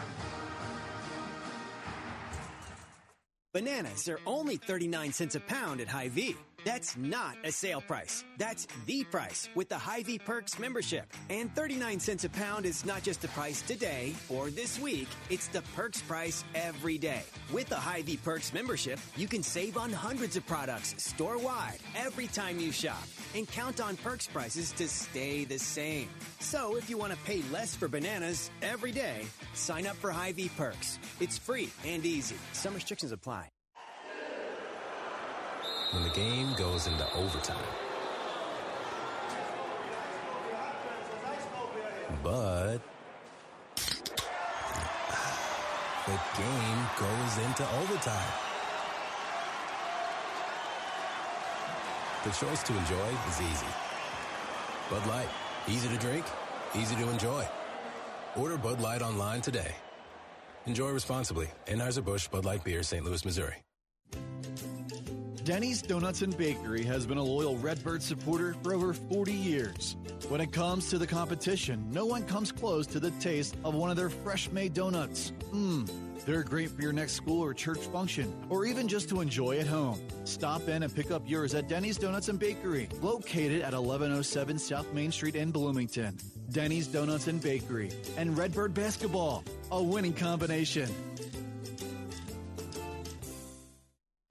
Bananas 3.54 4.06
are 4.08 4.20
only 4.26 4.56
39 4.56 5.12
cents 5.12 5.34
a 5.34 5.40
pound 5.40 5.80
at 5.80 5.88
Hy-Vee. 5.88 6.36
That's 6.68 6.98
not 6.98 7.34
a 7.44 7.50
sale 7.50 7.80
price. 7.80 8.24
That's 8.36 8.68
the 8.84 9.02
price 9.04 9.48
with 9.54 9.70
the 9.70 9.78
Hy-Vee 9.78 10.18
Perks 10.18 10.58
membership. 10.58 11.06
And 11.30 11.50
39 11.54 11.98
cents 11.98 12.24
a 12.24 12.28
pound 12.28 12.66
is 12.66 12.84
not 12.84 13.02
just 13.02 13.22
the 13.22 13.28
price 13.28 13.62
today 13.62 14.14
or 14.28 14.50
this 14.50 14.78
week, 14.78 15.08
it's 15.30 15.48
the 15.48 15.62
Perks 15.74 16.02
price 16.02 16.44
every 16.54 16.98
day. 16.98 17.22
With 17.54 17.70
the 17.70 17.76
Hy-Vee 17.76 18.18
Perks 18.18 18.52
membership, 18.52 19.00
you 19.16 19.26
can 19.26 19.42
save 19.42 19.78
on 19.78 19.90
hundreds 19.90 20.36
of 20.36 20.46
products 20.46 20.94
store-wide 21.02 21.78
every 21.96 22.26
time 22.26 22.60
you 22.60 22.70
shop 22.70 23.08
and 23.34 23.48
count 23.48 23.80
on 23.80 23.96
Perks 23.96 24.26
prices 24.26 24.70
to 24.72 24.88
stay 24.88 25.46
the 25.46 25.58
same. 25.58 26.10
So 26.38 26.76
if 26.76 26.90
you 26.90 26.98
want 26.98 27.14
to 27.14 27.18
pay 27.20 27.42
less 27.50 27.74
for 27.74 27.88
bananas 27.88 28.50
every 28.60 28.92
day, 28.92 29.24
sign 29.54 29.86
up 29.86 29.96
for 29.96 30.10
Hy-Vee 30.10 30.50
Perks. 30.54 30.98
It's 31.18 31.38
free 31.38 31.70
and 31.86 32.04
easy. 32.04 32.36
Some 32.52 32.74
restrictions 32.74 33.12
apply. 33.12 33.48
When 35.92 36.02
the 36.02 36.10
game 36.10 36.54
goes 36.56 36.86
into 36.86 37.06
overtime. 37.14 37.56
But 42.22 42.80
the 46.06 46.18
game 46.36 46.86
goes 46.98 47.38
into 47.38 47.70
overtime. 47.80 48.32
The 52.24 52.30
choice 52.30 52.62
to 52.64 52.76
enjoy 52.76 53.08
is 53.28 53.40
easy. 53.40 53.66
Bud 54.90 55.06
Light. 55.06 55.28
Easy 55.68 55.88
to 55.88 55.98
drink, 55.98 56.24
easy 56.74 56.96
to 56.96 57.10
enjoy. 57.10 57.46
Order 58.36 58.56
Bud 58.56 58.80
Light 58.80 59.02
online 59.02 59.42
today. 59.42 59.74
Enjoy 60.66 60.90
responsibly. 60.90 61.48
Anheuser-Busch 61.66 62.28
Bud 62.30 62.44
Light 62.44 62.64
Beer, 62.64 62.82
St. 62.82 63.04
Louis, 63.04 63.24
Missouri. 63.24 63.67
Denny's 65.48 65.80
Donuts 65.80 66.20
and 66.20 66.36
Bakery 66.36 66.84
has 66.84 67.06
been 67.06 67.16
a 67.16 67.22
loyal 67.22 67.56
Redbird 67.56 68.02
supporter 68.02 68.54
for 68.62 68.74
over 68.74 68.92
40 68.92 69.32
years. 69.32 69.96
When 70.28 70.42
it 70.42 70.52
comes 70.52 70.90
to 70.90 70.98
the 70.98 71.06
competition, 71.06 71.90
no 71.90 72.04
one 72.04 72.24
comes 72.24 72.52
close 72.52 72.86
to 72.88 73.00
the 73.00 73.12
taste 73.12 73.56
of 73.64 73.74
one 73.74 73.88
of 73.88 73.96
their 73.96 74.10
fresh 74.10 74.50
made 74.50 74.74
donuts. 74.74 75.32
Mmm, 75.50 75.90
they're 76.26 76.42
great 76.42 76.70
for 76.70 76.82
your 76.82 76.92
next 76.92 77.14
school 77.14 77.42
or 77.42 77.54
church 77.54 77.78
function, 77.78 78.30
or 78.50 78.66
even 78.66 78.88
just 78.88 79.08
to 79.08 79.22
enjoy 79.22 79.58
at 79.58 79.66
home. 79.66 79.98
Stop 80.24 80.68
in 80.68 80.82
and 80.82 80.94
pick 80.94 81.10
up 81.10 81.22
yours 81.24 81.54
at 81.54 81.66
Denny's 81.66 81.96
Donuts 81.96 82.28
and 82.28 82.38
Bakery, 82.38 82.90
located 83.00 83.62
at 83.62 83.72
1107 83.72 84.58
South 84.58 84.92
Main 84.92 85.10
Street 85.10 85.34
in 85.34 85.50
Bloomington. 85.50 86.14
Denny's 86.50 86.88
Donuts 86.88 87.26
and 87.26 87.40
Bakery 87.40 87.90
and 88.18 88.36
Redbird 88.36 88.74
Basketball, 88.74 89.44
a 89.72 89.82
winning 89.82 90.12
combination. 90.12 90.90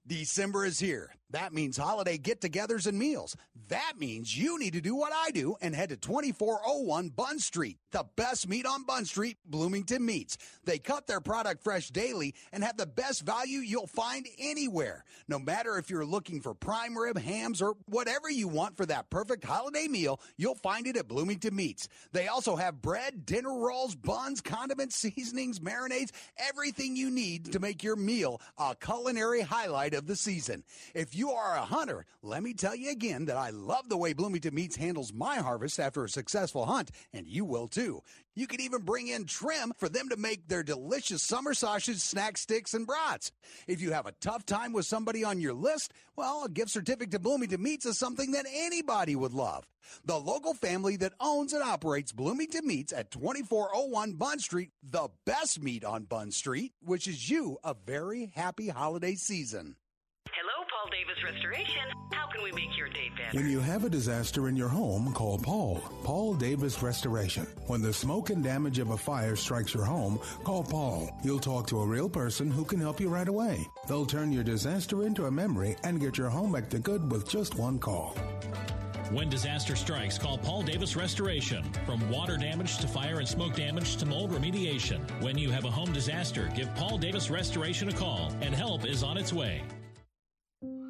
December 0.08 0.64
is 0.64 0.80
here. 0.80 1.10
That 1.30 1.52
means 1.52 1.76
holiday 1.76 2.16
get 2.16 2.40
togethers 2.40 2.86
and 2.86 2.98
meals. 2.98 3.36
That 3.68 3.92
means 3.98 4.36
you 4.36 4.58
need 4.58 4.72
to 4.72 4.80
do 4.80 4.94
what 4.94 5.12
I 5.14 5.30
do 5.32 5.56
and 5.60 5.74
head 5.74 5.90
to 5.90 5.98
2401 5.98 7.10
Bunn 7.10 7.38
Street. 7.38 7.76
The 7.90 8.04
best 8.16 8.46
meat 8.46 8.66
on 8.66 8.84
Bunn 8.84 9.06
Street, 9.06 9.38
Bloomington 9.46 10.04
Meats. 10.04 10.36
They 10.64 10.78
cut 10.78 11.06
their 11.06 11.22
product 11.22 11.64
fresh 11.64 11.88
daily 11.88 12.34
and 12.52 12.62
have 12.62 12.76
the 12.76 12.86
best 12.86 13.24
value 13.24 13.60
you'll 13.60 13.86
find 13.86 14.26
anywhere. 14.38 15.04
No 15.26 15.38
matter 15.38 15.78
if 15.78 15.88
you're 15.88 16.04
looking 16.04 16.42
for 16.42 16.52
prime 16.52 16.96
rib, 16.98 17.18
hams, 17.18 17.62
or 17.62 17.76
whatever 17.86 18.28
you 18.28 18.46
want 18.46 18.76
for 18.76 18.84
that 18.86 19.08
perfect 19.08 19.42
holiday 19.42 19.88
meal, 19.88 20.20
you'll 20.36 20.54
find 20.54 20.86
it 20.86 20.98
at 20.98 21.08
Bloomington 21.08 21.56
Meats. 21.56 21.88
They 22.12 22.28
also 22.28 22.56
have 22.56 22.82
bread, 22.82 23.24
dinner 23.24 23.58
rolls, 23.58 23.94
buns, 23.94 24.42
condiments, 24.42 24.96
seasonings, 24.96 25.60
marinades, 25.60 26.10
everything 26.36 26.94
you 26.94 27.10
need 27.10 27.52
to 27.52 27.58
make 27.58 27.82
your 27.82 27.96
meal 27.96 28.42
a 28.58 28.76
culinary 28.76 29.40
highlight 29.40 29.94
of 29.94 30.06
the 30.06 30.16
season. 30.16 30.62
If 30.94 31.16
you 31.16 31.30
are 31.30 31.56
a 31.56 31.62
hunter, 31.62 32.04
let 32.22 32.42
me 32.42 32.52
tell 32.52 32.74
you 32.74 32.90
again 32.90 33.24
that 33.26 33.38
I 33.38 33.48
love 33.48 33.88
the 33.88 33.96
way 33.96 34.12
Bloomington 34.12 34.54
Meats 34.54 34.76
handles 34.76 35.14
my 35.14 35.36
harvest 35.36 35.80
after 35.80 36.04
a 36.04 36.08
successful 36.10 36.66
hunt, 36.66 36.90
and 37.14 37.26
you 37.26 37.46
will 37.46 37.66
too. 37.66 37.77
You 38.34 38.46
can 38.46 38.60
even 38.60 38.82
bring 38.82 39.08
in 39.08 39.24
trim 39.24 39.72
for 39.78 39.88
them 39.88 40.08
to 40.08 40.16
make 40.16 40.48
their 40.48 40.62
delicious 40.62 41.22
summer 41.22 41.54
sausage, 41.54 41.98
snack 41.98 42.36
sticks, 42.36 42.74
and 42.74 42.86
brats. 42.86 43.30
If 43.66 43.80
you 43.80 43.92
have 43.92 44.06
a 44.06 44.14
tough 44.20 44.44
time 44.46 44.72
with 44.72 44.86
somebody 44.86 45.24
on 45.24 45.40
your 45.40 45.54
list, 45.54 45.92
well, 46.16 46.44
a 46.44 46.48
gift 46.48 46.70
certificate 46.70 47.12
to 47.12 47.18
Bloomington 47.18 47.62
Meats 47.62 47.86
is 47.86 47.98
something 47.98 48.32
that 48.32 48.46
anybody 48.52 49.14
would 49.16 49.32
love. 49.32 49.68
The 50.04 50.18
local 50.18 50.54
family 50.54 50.96
that 50.96 51.14
owns 51.20 51.52
and 51.52 51.62
operates 51.62 52.12
Bloomington 52.12 52.66
Meats 52.66 52.92
at 52.92 53.10
2401 53.10 54.14
Bunn 54.14 54.38
Street, 54.38 54.70
the 54.82 55.08
best 55.24 55.62
meat 55.62 55.84
on 55.84 56.04
Bunn 56.04 56.30
Street, 56.30 56.72
wishes 56.84 57.30
you 57.30 57.58
a 57.62 57.74
very 57.74 58.32
happy 58.34 58.68
holiday 58.68 59.14
season. 59.14 59.76
Hello, 60.78 60.88
Paul 60.88 60.98
Davis 60.98 61.24
Restoration. 61.24 61.82
How 62.12 62.26
can 62.28 62.42
we 62.42 62.52
make 62.52 62.76
your 62.76 62.88
day 62.88 63.10
better? 63.16 63.36
When 63.36 63.50
you 63.50 63.58
have 63.60 63.84
a 63.84 63.90
disaster 63.90 64.48
in 64.48 64.56
your 64.56 64.68
home, 64.68 65.12
call 65.12 65.36
Paul. 65.36 65.82
Paul 66.04 66.34
Davis 66.34 66.82
Restoration. 66.82 67.46
When 67.66 67.82
the 67.82 67.92
smoke 67.92 68.30
and 68.30 68.44
damage 68.44 68.78
of 68.78 68.90
a 68.90 68.96
fire 68.96 69.34
strikes 69.34 69.74
your 69.74 69.84
home, 69.84 70.20
call 70.44 70.62
Paul. 70.62 71.10
You'll 71.24 71.40
talk 71.40 71.66
to 71.68 71.80
a 71.80 71.86
real 71.86 72.08
person 72.08 72.50
who 72.50 72.64
can 72.64 72.78
help 72.78 73.00
you 73.00 73.08
right 73.08 73.26
away. 73.26 73.66
They'll 73.88 74.06
turn 74.06 74.30
your 74.30 74.44
disaster 74.44 75.04
into 75.04 75.26
a 75.26 75.30
memory 75.30 75.76
and 75.82 76.00
get 76.00 76.16
your 76.16 76.28
home 76.28 76.52
back 76.52 76.68
to 76.70 76.78
good 76.78 77.10
with 77.10 77.28
just 77.28 77.56
one 77.56 77.78
call. 77.78 78.16
When 79.10 79.28
disaster 79.28 79.74
strikes, 79.74 80.18
call 80.18 80.38
Paul 80.38 80.62
Davis 80.62 80.94
Restoration. 80.94 81.64
From 81.86 82.08
water 82.10 82.36
damage 82.36 82.78
to 82.78 82.86
fire 82.86 83.18
and 83.18 83.26
smoke 83.26 83.56
damage 83.56 83.96
to 83.96 84.06
mold 84.06 84.30
remediation. 84.30 85.00
When 85.22 85.38
you 85.38 85.50
have 85.50 85.64
a 85.64 85.70
home 85.70 85.92
disaster, 85.92 86.48
give 86.54 86.72
Paul 86.76 86.98
Davis 86.98 87.30
Restoration 87.30 87.88
a 87.88 87.92
call, 87.92 88.32
and 88.42 88.54
help 88.54 88.84
is 88.84 89.02
on 89.02 89.18
its 89.18 89.32
way. 89.32 89.62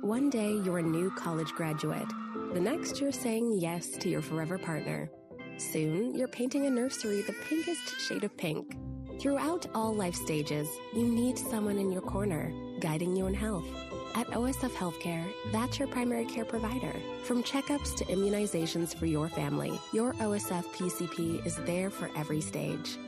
One 0.02 0.30
day 0.30 0.52
you're 0.64 0.78
a 0.78 0.82
new 0.82 1.11
college 1.11 1.52
graduate. 1.52 2.06
The 2.52 2.61
next 2.61 3.00
you're 3.00 3.11
saying 3.11 3.58
yes 3.58 3.88
to 3.98 4.08
your 4.08 4.22
forever 4.22 4.56
partner. 4.56 5.11
Soon 5.56 6.14
you're 6.14 6.28
painting 6.28 6.66
a 6.66 6.70
nursery 6.70 7.22
the 7.22 7.34
pinkest 7.48 8.00
shade 8.00 8.22
of 8.22 8.37
pink. 8.37 8.76
Throughout 9.18 9.66
all 9.74 9.92
life 9.92 10.14
stages, 10.14 10.68
you 10.94 11.02
need 11.02 11.37
someone 11.37 11.78
in 11.78 11.90
your 11.90 12.02
corner, 12.02 12.52
guiding 12.78 13.16
you 13.16 13.26
in 13.26 13.34
health. 13.34 13.66
At 14.14 14.28
OSF 14.28 14.70
Healthcare, 14.70 15.24
that's 15.50 15.80
your 15.80 15.88
primary 15.88 16.24
care 16.24 16.44
provider. 16.44 16.94
From 17.24 17.42
checkups 17.42 17.96
to 17.96 18.04
immunizations 18.04 18.94
for 18.94 19.06
your 19.06 19.28
family, 19.28 19.80
your 19.92 20.12
OSF 20.14 20.64
PCP 20.76 21.44
is 21.44 21.56
there 21.66 21.90
for 21.90 22.08
every 22.16 22.40
stage. 22.40 22.98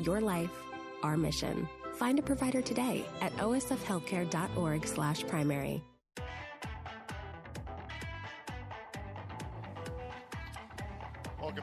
Your 0.00 0.20
life, 0.20 0.50
our 1.04 1.16
mission. 1.16 1.68
Find 1.94 2.18
a 2.18 2.22
provider 2.22 2.60
today 2.60 3.06
at 3.20 3.32
osfhealthcare.org 3.36 4.86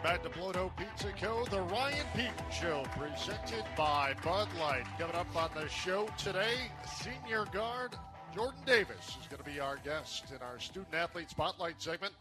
Welcome 0.03 0.21
back 0.21 0.31
to 0.31 0.39
Blodo 0.39 0.71
Pizza 0.77 1.11
Co., 1.19 1.43
the 1.45 1.61
Ryan 1.73 2.05
Pedon 2.13 2.51
Show, 2.51 2.83
presented 2.95 3.63
by 3.75 4.13
Bud 4.23 4.47
Light. 4.59 4.83
Coming 4.99 5.15
up 5.15 5.35
on 5.35 5.49
the 5.55 5.67
show 5.69 6.07
today, 6.19 6.69
senior 6.85 7.45
guard 7.51 7.95
Jordan 8.35 8.59
Davis 8.63 9.17
is 9.19 9.27
going 9.27 9.43
to 9.43 9.49
be 9.49 9.59
our 9.59 9.77
guest 9.77 10.25
in 10.29 10.39
our 10.43 10.59
Student 10.59 10.93
Athlete 10.93 11.31
Spotlight 11.31 11.81
segment. 11.81 12.13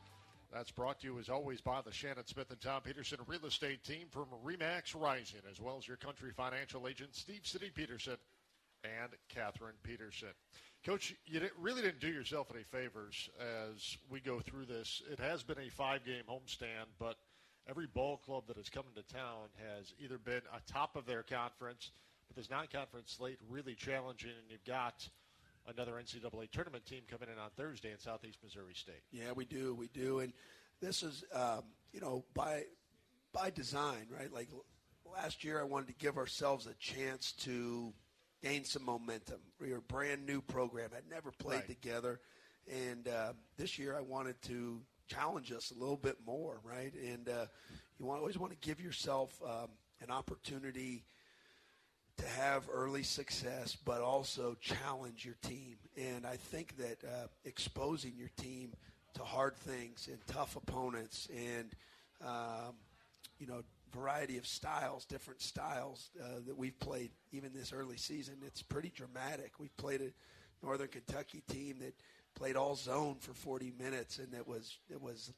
That's 0.51 0.71
brought 0.71 1.01
to 1.01 1.07
you, 1.07 1.19
as 1.19 1.29
always, 1.29 1.61
by 1.61 1.83
the 1.83 1.93
Shannon 1.93 2.27
Smith 2.27 2.51
and 2.51 2.59
Tom 2.63 2.81
Peterson 2.81 3.19
Real 3.27 3.45
Estate 3.45 3.85
Team 3.85 4.07
from 4.11 4.29
REMAX 4.43 4.99
Rising, 4.99 5.43
as 5.51 5.61
well 5.61 5.77
as 5.77 5.87
your 5.87 5.99
country 5.99 6.31
financial 6.35 6.89
agent, 6.89 7.15
Steve 7.15 7.47
City 7.47 7.71
Peterson 7.75 8.17
and 8.85 9.11
Catherine 9.29 9.77
Peterson. 9.83 10.33
Coach, 10.83 11.15
you 11.27 11.43
really 11.61 11.83
didn't 11.83 12.01
do 12.01 12.09
yourself 12.09 12.47
any 12.55 12.63
favors 12.63 13.29
as 13.39 13.99
we 14.09 14.21
go 14.21 14.41
through 14.41 14.65
this. 14.65 15.03
It 15.13 15.21
has 15.21 15.43
been 15.43 15.59
a 15.59 15.69
five 15.69 16.07
game 16.07 16.23
homestand, 16.27 16.87
but 16.99 17.17
every 17.69 17.87
ball 17.87 18.17
club 18.19 18.45
that 18.49 18.57
has 18.57 18.69
come 18.69 18.85
into 18.95 19.07
town 19.13 19.49
has 19.77 19.93
either 19.99 20.19
been 20.19 20.43
atop 20.57 20.97
of 20.97 21.07
their 21.07 21.23
conference, 21.23 21.91
but 22.29 22.37
this 22.37 22.51
non 22.51 22.67
conference 22.73 23.13
slate 23.17 23.39
really 23.49 23.75
challenging, 23.75 24.31
and 24.31 24.51
you've 24.51 24.65
got 24.65 25.09
another 25.69 25.93
NCAA 25.93 26.51
tournament 26.51 26.87
team 26.87 27.03
coming 27.11 27.29
in 27.33 27.39
on 27.39 27.51
Thursday 27.57 27.91
in 27.91 27.99
Southeast 27.99 28.39
Missouri 28.43 28.75
State. 28.75 29.03
Yeah, 29.11 29.33
we 29.35 29.45
do, 29.45 29.75
we 29.75 29.89
do, 29.89 30.21
and 30.21 30.33
this 30.81 31.03
is 31.03 31.25
um, 31.33 31.63
you 31.93 32.01
know 32.01 32.25
by 32.35 32.65
by 33.33 33.51
design, 33.51 34.07
right? 34.11 34.33
Like 34.33 34.49
last 35.05 35.45
year, 35.45 35.61
I 35.61 35.65
wanted 35.65 35.89
to 35.89 35.95
give 35.95 36.17
ourselves 36.19 36.67
a 36.67 36.75
chance 36.75 37.33
to 37.41 37.93
gain 38.43 38.65
some 38.65 38.85
momentum. 38.85 39.41
We 39.61 39.71
were 39.73 39.79
a 39.79 39.83
brand 39.83 40.27
new 40.27 40.41
program, 40.41 40.91
had 40.95 41.09
never 41.11 41.31
played 41.33 41.57
Right. 41.61 41.67
together, 41.69 42.21
and 42.71 43.09
uh, 43.09 43.33
this 43.57 43.79
year 43.79 43.97
I 43.97 44.01
wanted 44.03 44.41
to 44.43 44.81
challenge 45.07 45.53
us 45.53 45.73
a 45.77 45.79
little 45.79 45.97
bit 45.97 46.17
more, 46.27 46.61
right? 46.65 46.93
And 46.95 47.29
uh, 47.29 47.47
you 47.99 48.07
want, 48.07 48.21
always 48.21 48.39
want 48.39 48.53
to 48.53 48.69
give 48.69 48.81
yourself 48.81 49.41
um, 49.45 49.69
an 50.03 50.11
opportunity 50.11 51.05
to 52.19 52.27
have 52.27 52.65
early 52.73 53.03
success, 53.03 53.77
but 53.85 54.01
also 54.01 54.57
challenge 54.61 55.25
your 55.25 55.37
team. 55.43 55.77
And 55.97 56.27
I 56.27 56.37
think 56.37 56.77
that 56.79 57.05
uh, 57.05 57.27
exposing 57.45 58.15
your 58.17 58.31
team 58.37 58.73
to 59.15 59.23
hard 59.23 59.57
things 59.57 60.09
and 60.11 60.19
tough 60.27 60.57
opponents 60.57 61.29
and, 61.35 61.71
um, 62.25 62.75
you 63.39 63.47
know, 63.47 63.63
variety 63.93 64.39
of 64.39 64.47
styles, 64.47 65.05
different 65.05 65.41
styles 65.41 66.11
uh, 66.23 66.41
that 66.47 66.57
we've 66.57 66.79
played 66.81 67.11
even 67.33 67.51
this 67.55 67.73
early 67.73 67.97
season, 67.97 68.37
it's 68.47 68.63
pretty 68.63 68.93
dramatic. 68.95 69.53
We've 69.59 69.77
played 69.77 70.01
a 70.01 70.11
Northern 70.65 70.89
Kentucky 70.89 71.43
team 71.49 71.77
that 71.81 71.95
played 72.37 72.55
all 72.55 72.77
zone 72.77 73.17
for 73.19 73.33
40 73.35 73.73
minutes, 73.81 74.19
and 74.19 74.33
it 74.35 74.47
was 74.47 74.79
it 74.89 75.03
was 75.03 75.33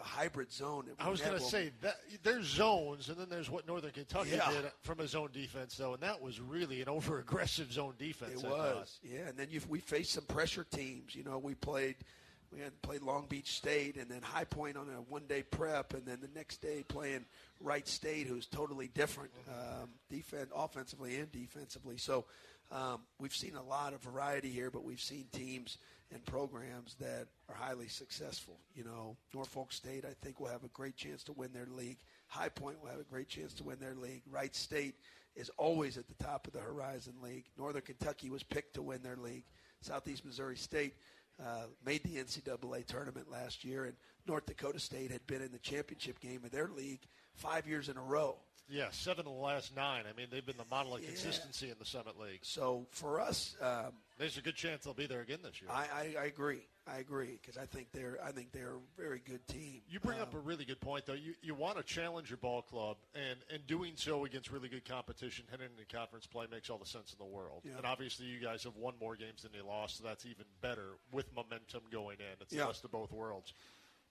a 0.00 0.02
hybrid 0.04 0.52
zone. 0.52 0.84
I 0.98 1.08
was 1.08 1.20
going 1.20 1.36
to 1.38 1.42
say 1.42 1.70
that 1.82 1.96
there's 2.22 2.46
zones, 2.46 3.08
and 3.08 3.16
then 3.18 3.28
there's 3.30 3.50
what 3.50 3.66
Northern 3.66 3.90
Kentucky 3.92 4.30
Yeah. 4.36 4.50
did 4.50 4.64
from 4.82 5.00
a 5.00 5.08
zone 5.08 5.30
defense, 5.32 5.76
though, 5.76 5.94
and 5.94 6.02
that 6.02 6.20
was 6.22 6.40
really 6.40 6.82
an 6.82 6.88
over-aggressive 6.96 7.72
zone 7.72 7.94
defense. 7.98 8.42
It 8.42 8.46
I 8.46 8.48
thought. 8.50 8.76
was, 8.76 8.98
yeah. 9.02 9.28
And 9.28 9.38
then 9.38 9.48
you, 9.50 9.60
we 9.68 9.80
faced 9.80 10.12
some 10.12 10.24
pressure 10.24 10.64
teams. 10.64 11.14
You 11.14 11.24
know, 11.24 11.38
we 11.38 11.54
played, 11.54 11.96
we 12.52 12.60
had 12.60 12.80
played 12.82 13.00
Long 13.02 13.24
Beach 13.26 13.56
State, 13.56 13.96
and 13.96 14.10
then 14.10 14.20
High 14.22 14.44
Point 14.44 14.76
on 14.76 14.86
a 14.90 15.00
one-day 15.10 15.44
prep, 15.44 15.94
and 15.94 16.04
then 16.04 16.18
the 16.20 16.28
next 16.34 16.58
day 16.58 16.84
playing 16.86 17.24
Wright 17.60 17.88
State, 17.88 18.26
who's 18.26 18.44
totally 18.46 18.88
different, 18.88 19.30
um, 19.48 19.88
defense, 20.10 20.50
offensively 20.54 21.16
and 21.16 21.32
defensively. 21.32 21.96
So 21.96 22.26
um, 22.70 23.00
we've 23.18 23.34
seen 23.34 23.54
a 23.56 23.62
lot 23.62 23.94
of 23.94 24.00
variety 24.02 24.50
here, 24.50 24.70
but 24.70 24.84
we've 24.84 25.00
seen 25.00 25.24
teams 25.32 25.78
and 26.12 26.24
programs 26.24 26.94
that 27.00 27.26
are 27.48 27.54
highly 27.54 27.88
successful. 27.88 28.60
You 28.74 28.84
know, 28.84 29.16
Norfolk 29.34 29.72
State, 29.72 30.04
I 30.04 30.14
think, 30.22 30.40
will 30.40 30.48
have 30.48 30.64
a 30.64 30.68
great 30.68 30.96
chance 30.96 31.22
to 31.24 31.32
win 31.32 31.52
their 31.52 31.66
league. 31.70 31.98
High 32.28 32.48
Point 32.48 32.80
will 32.80 32.90
have 32.90 33.00
a 33.00 33.04
great 33.04 33.28
chance 33.28 33.52
to 33.54 33.64
win 33.64 33.78
their 33.80 33.94
league. 33.94 34.22
Wright 34.30 34.54
State 34.54 34.94
is 35.34 35.50
always 35.58 35.98
at 35.98 36.06
the 36.08 36.24
top 36.24 36.46
of 36.46 36.52
the 36.52 36.60
Horizon 36.60 37.14
League. 37.22 37.46
Northern 37.58 37.82
Kentucky 37.82 38.30
was 38.30 38.42
picked 38.42 38.74
to 38.74 38.82
win 38.82 39.02
their 39.02 39.16
league. 39.16 39.44
Southeast 39.80 40.24
Missouri 40.24 40.56
State 40.56 40.94
uh, 41.44 41.64
made 41.84 42.02
the 42.02 42.16
NCAA 42.16 42.86
tournament 42.86 43.30
last 43.30 43.64
year, 43.64 43.84
and 43.84 43.94
North 44.26 44.46
Dakota 44.46 44.80
State 44.80 45.10
had 45.10 45.26
been 45.26 45.42
in 45.42 45.52
the 45.52 45.58
championship 45.58 46.20
game 46.20 46.42
of 46.44 46.50
their 46.50 46.68
league 46.68 47.00
five 47.34 47.66
years 47.66 47.88
in 47.88 47.96
a 47.96 48.02
row. 48.02 48.36
Yeah, 48.68 48.86
seven 48.90 49.26
of 49.26 49.32
the 49.32 49.38
last 49.38 49.76
nine. 49.76 50.04
I 50.10 50.16
mean, 50.16 50.26
they've 50.30 50.44
been 50.44 50.56
the 50.56 50.64
model 50.70 50.96
of 50.96 51.02
yeah. 51.02 51.08
consistency 51.08 51.70
in 51.70 51.76
the 51.78 51.84
Summit 51.84 52.18
League. 52.18 52.40
So 52.42 52.86
for 52.90 53.20
us, 53.20 53.54
um, 53.60 53.92
there's 54.18 54.38
a 54.38 54.42
good 54.42 54.56
chance 54.56 54.84
they'll 54.84 54.94
be 54.94 55.06
there 55.06 55.20
again 55.20 55.38
this 55.42 55.60
year. 55.60 55.70
I, 55.70 55.86
I, 55.92 56.22
I 56.22 56.24
agree. 56.26 56.62
I 56.88 56.98
agree 56.98 57.38
because 57.40 57.58
I 57.58 57.66
think 57.66 57.88
they're 57.92 58.16
I 58.24 58.30
think 58.30 58.52
they're 58.52 58.76
a 58.76 59.00
very 59.00 59.20
good 59.24 59.46
team. 59.48 59.80
You 59.88 59.98
bring 59.98 60.18
um, 60.18 60.22
up 60.22 60.34
a 60.34 60.38
really 60.38 60.64
good 60.64 60.80
point 60.80 61.04
though. 61.04 61.14
You 61.14 61.34
you 61.42 61.54
want 61.54 61.78
to 61.78 61.82
challenge 61.82 62.30
your 62.30 62.36
ball 62.36 62.62
club, 62.62 62.96
and 63.14 63.38
and 63.52 63.66
doing 63.66 63.92
so 63.96 64.24
against 64.24 64.52
really 64.52 64.68
good 64.68 64.88
competition 64.88 65.44
heading 65.50 65.66
into 65.76 65.96
conference 65.96 66.26
play 66.26 66.46
makes 66.50 66.70
all 66.70 66.78
the 66.78 66.86
sense 66.86 67.12
in 67.12 67.18
the 67.18 67.30
world. 67.30 67.62
Yeah. 67.64 67.72
And 67.76 67.86
obviously, 67.86 68.26
you 68.26 68.38
guys 68.38 68.62
have 68.64 68.76
won 68.76 68.94
more 69.00 69.16
games 69.16 69.42
than 69.42 69.50
you 69.52 69.66
lost, 69.66 69.98
so 69.98 70.04
that's 70.04 70.24
even 70.26 70.44
better 70.60 70.98
with 71.10 71.26
momentum 71.34 71.82
going 71.90 72.18
in. 72.20 72.40
It's 72.40 72.52
yeah. 72.52 72.62
the 72.62 72.66
best 72.68 72.84
of 72.84 72.92
both 72.92 73.12
worlds. 73.12 73.52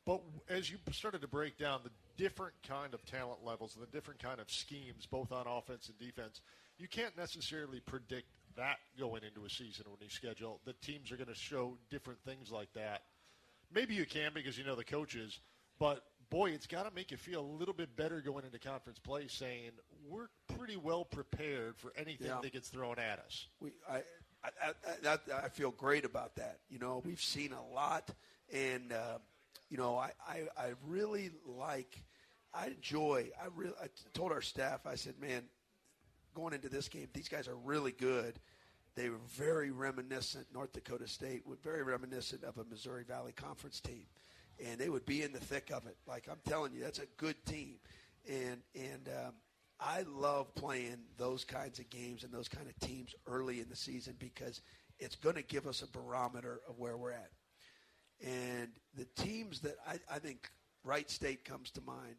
But 0.06 0.22
as 0.50 0.70
you 0.70 0.78
started 0.92 1.22
to 1.22 1.28
break 1.28 1.58
down 1.58 1.80
the 1.84 1.90
different 2.22 2.54
kind 2.68 2.94
of 2.94 3.04
talent 3.06 3.44
levels 3.44 3.76
and 3.76 3.82
the 3.82 3.92
different 3.92 4.22
kind 4.22 4.40
of 4.40 4.52
schemes, 4.52 5.08
both 5.08 5.32
on 5.32 5.48
offense 5.48 5.90
and 5.90 5.98
defense, 5.98 6.42
you 6.78 6.88
can't 6.88 7.18
necessarily 7.18 7.80
predict 7.80 8.28
that 8.56 8.78
going 9.00 9.24
into 9.24 9.46
a 9.46 9.50
season 9.50 9.86
when 9.88 9.98
you 10.02 10.10
schedule. 10.10 10.60
The 10.66 10.74
teams 10.74 11.12
are 11.12 11.18
going 11.18 11.30
to 11.30 11.36
show 11.36 11.78
different 11.90 12.20
things 12.24 12.52
like 12.52 12.72
that. 12.74 13.04
Maybe 13.74 13.96
you 13.96 14.06
can 14.06 14.32
because 14.34 14.58
you 14.58 14.64
know 14.64 14.76
the 14.76 14.84
coaches, 14.84 15.40
but 15.80 16.04
boy, 16.30 16.52
it's 16.52 16.68
got 16.68 16.88
to 16.88 16.94
make 16.94 17.12
you 17.12 17.18
feel 17.18 17.42
a 17.42 17.58
little 17.58 17.74
bit 17.74 17.96
better 17.96 18.22
going 18.22 18.46
into 18.46 18.60
conference 18.60 19.00
play, 19.00 19.28
saying 19.28 19.72
we're 20.08 20.28
pretty 20.58 20.78
well 20.78 21.06
prepared 21.06 21.78
for 21.78 21.94
anything 21.98 22.28
yeah. 22.28 22.40
that 22.42 22.54
gets 22.54 22.70
thrown 22.70 23.00
at 23.00 23.20
us. 23.20 23.48
We, 23.60 23.72
I, 23.90 24.02
I, 24.44 25.10
I, 25.10 25.18
I, 25.46 25.50
feel 25.50 25.72
great 25.72 26.06
about 26.06 26.36
that. 26.36 26.60
You 26.70 26.80
know, 26.80 27.02
we've 27.06 27.22
seen 27.22 27.52
a 27.54 27.74
lot, 27.74 28.12
and 28.54 28.92
uh, 28.92 29.18
you 29.70 29.78
know, 29.78 29.98
I, 29.98 30.12
I, 30.28 30.44
I 30.58 30.74
really 30.86 31.32
like, 31.46 32.04
I 32.54 32.68
enjoy. 32.68 33.30
I 33.42 33.48
really, 33.56 33.74
I 33.82 33.88
told 34.14 34.32
our 34.32 34.42
staff, 34.42 34.86
I 34.86 34.96
said, 34.96 35.16
man, 35.20 35.44
going 36.36 36.54
into 36.54 36.70
this 36.70 36.88
game, 36.88 37.08
these 37.14 37.30
guys 37.30 37.48
are 37.48 37.56
really 37.56 37.92
good. 37.92 38.40
They 38.96 39.10
were 39.10 39.20
very 39.30 39.72
reminiscent. 39.72 40.48
North 40.54 40.74
Dakota 40.74 41.08
State 41.08 41.46
was 41.46 41.60
very 41.60 41.84
reminiscent 41.84 42.44
of 42.44 42.58
a 42.58 42.64
Missouri 42.64 43.04
Valley 43.04 43.34
Conference 43.34 43.80
team, 43.80 44.06
and 44.64 44.80
they 44.80 44.90
would 44.90 45.06
be 45.06 45.24
in 45.24 45.34
the 45.34 45.40
thick 45.40 45.72
of 45.72 45.86
it. 45.88 45.98
Like 46.08 46.28
I'm 46.30 46.40
telling 46.48 46.74
you, 46.74 46.82
that's 46.82 47.00
a 47.00 47.08
good 47.18 47.36
team, 47.46 47.76
and 48.30 48.62
and 48.76 49.10
um, 49.10 49.34
I 49.80 50.04
love 50.08 50.54
playing 50.56 50.98
those 51.18 51.44
kinds 51.44 51.80
of 51.80 51.90
games 51.90 52.24
and 52.24 52.32
those 52.32 52.48
kind 52.48 52.68
of 52.68 52.88
teams 52.88 53.14
early 53.28 53.60
in 53.60 53.68
the 53.70 53.76
season 53.76 54.16
because 54.20 54.62
it's 55.00 55.16
going 55.16 55.36
to 55.36 55.44
give 55.44 55.68
us 55.68 55.82
a 55.82 55.88
barometer 55.88 56.62
of 56.70 56.80
where 56.80 56.96
we're 56.96 57.12
at. 57.12 57.32
And 58.26 58.70
the 58.96 59.06
teams 59.22 59.60
that 59.62 59.76
I, 59.86 60.00
I 60.10 60.20
think 60.20 60.50
Wright 60.86 61.10
State 61.10 61.44
comes 61.44 61.72
to 61.72 61.82
mind. 61.82 62.16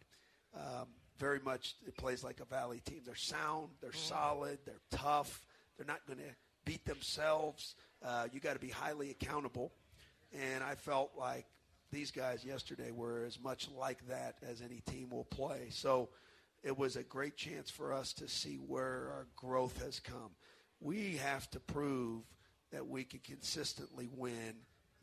Um, 0.55 0.89
very 1.19 1.41
much 1.45 1.75
it 1.87 1.97
plays 1.97 2.23
like 2.23 2.41
a 2.41 2.45
Valley 2.45 2.81
team. 2.85 3.01
They're 3.05 3.15
sound, 3.15 3.69
they're 3.81 3.91
mm. 3.91 4.09
solid, 4.09 4.59
they're 4.65 4.81
tough. 4.91 5.45
They're 5.77 5.87
not 5.87 6.07
going 6.07 6.19
to 6.19 6.35
beat 6.65 6.85
themselves. 6.85 7.75
Uh, 8.05 8.27
you 8.33 8.41
got 8.41 8.55
to 8.55 8.59
be 8.59 8.71
highly 8.71 9.11
accountable. 9.11 9.73
And 10.33 10.63
I 10.65 10.75
felt 10.75 11.13
like 11.17 11.47
these 11.93 12.11
guys 12.11 12.45
yesterday 12.45 12.91
were 12.91 13.25
as 13.25 13.39
much 13.41 13.69
like 13.77 14.07
that 14.09 14.37
as 14.49 14.61
any 14.61 14.81
team 14.91 15.11
will 15.11 15.25
play. 15.25 15.69
So 15.71 16.09
it 16.63 16.77
was 16.77 16.97
a 16.97 17.03
great 17.03 17.37
chance 17.37 17.71
for 17.71 17.93
us 17.93 18.13
to 18.15 18.29
see 18.29 18.57
where 18.57 19.11
our 19.13 19.27
growth 19.37 19.83
has 19.83 20.01
come. 20.01 20.31
We 20.81 21.17
have 21.17 21.49
to 21.51 21.61
prove 21.61 22.23
that 22.73 22.87
we 22.87 23.05
can 23.05 23.21
consistently 23.21 24.09
win 24.13 24.55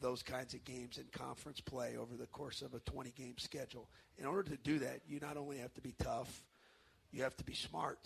those 0.04 0.22
kinds 0.22 0.54
of 0.54 0.64
games 0.66 0.98
in 0.98 1.06
conference 1.14 1.62
play 1.62 1.96
over 1.98 2.18
the 2.18 2.28
course 2.28 2.62
of 2.62 2.74
a 2.74 2.80
20 2.82 3.12
game 3.12 3.38
schedule. 3.38 3.88
In 4.18 4.26
order 4.26 4.44
to 4.52 4.58
do 4.58 4.80
that, 4.80 5.00
you 5.08 5.18
not 5.22 5.38
only 5.38 5.58
have 5.60 5.74
to 5.76 5.82
be 5.82 5.96
tough, 5.98 6.44
you 7.12 7.24
have 7.24 7.38
to 7.38 7.44
be 7.46 7.54
smart, 7.54 8.00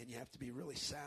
and 0.00 0.08
you 0.08 0.16
have 0.16 0.30
to 0.32 0.38
be 0.38 0.50
really 0.50 0.76
sound. 0.76 1.02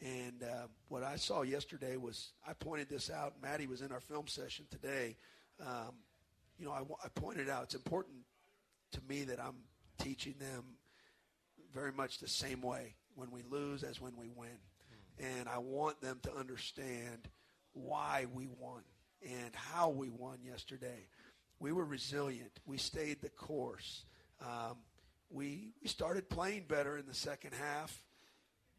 And 0.00 0.42
uh, 0.42 0.68
what 0.88 1.02
I 1.02 1.16
saw 1.16 1.42
yesterday 1.42 1.98
was 1.98 2.32
I 2.48 2.54
pointed 2.54 2.88
this 2.88 3.10
out. 3.10 3.34
Maddie 3.42 3.66
was 3.66 3.82
in 3.82 3.92
our 3.92 4.00
film 4.00 4.26
session 4.26 4.64
today. 4.70 5.16
Um, 5.60 5.92
you 6.58 6.64
know, 6.64 6.72
I, 6.72 6.80
I 7.04 7.08
pointed 7.14 7.50
out 7.50 7.64
it's 7.64 7.74
important 7.74 8.16
to 8.92 9.00
me 9.06 9.24
that 9.24 9.38
I'm 9.38 9.56
teaching 9.98 10.34
them 10.40 10.64
very 11.74 11.92
much 11.92 12.18
the 12.18 12.28
same 12.28 12.62
way 12.62 12.94
when 13.16 13.30
we 13.30 13.42
lose 13.50 13.82
as 13.82 14.00
when 14.00 14.16
we 14.16 14.30
win. 14.34 14.48
Mm. 15.20 15.38
And 15.40 15.48
I 15.48 15.58
want 15.58 16.00
them 16.00 16.20
to 16.22 16.34
understand 16.34 17.28
why 17.74 18.26
we 18.32 18.48
won 18.58 18.82
and 19.24 19.54
how 19.54 19.88
we 19.90 20.08
won 20.08 20.38
yesterday. 20.44 21.06
We 21.58 21.72
were 21.72 21.84
resilient. 21.84 22.60
We 22.66 22.78
stayed 22.78 23.22
the 23.22 23.28
course. 23.28 24.04
Um, 24.40 24.78
we, 25.30 25.70
we 25.82 25.88
started 25.88 26.28
playing 26.28 26.64
better 26.68 26.98
in 26.98 27.06
the 27.06 27.14
second 27.14 27.52
half, 27.54 28.04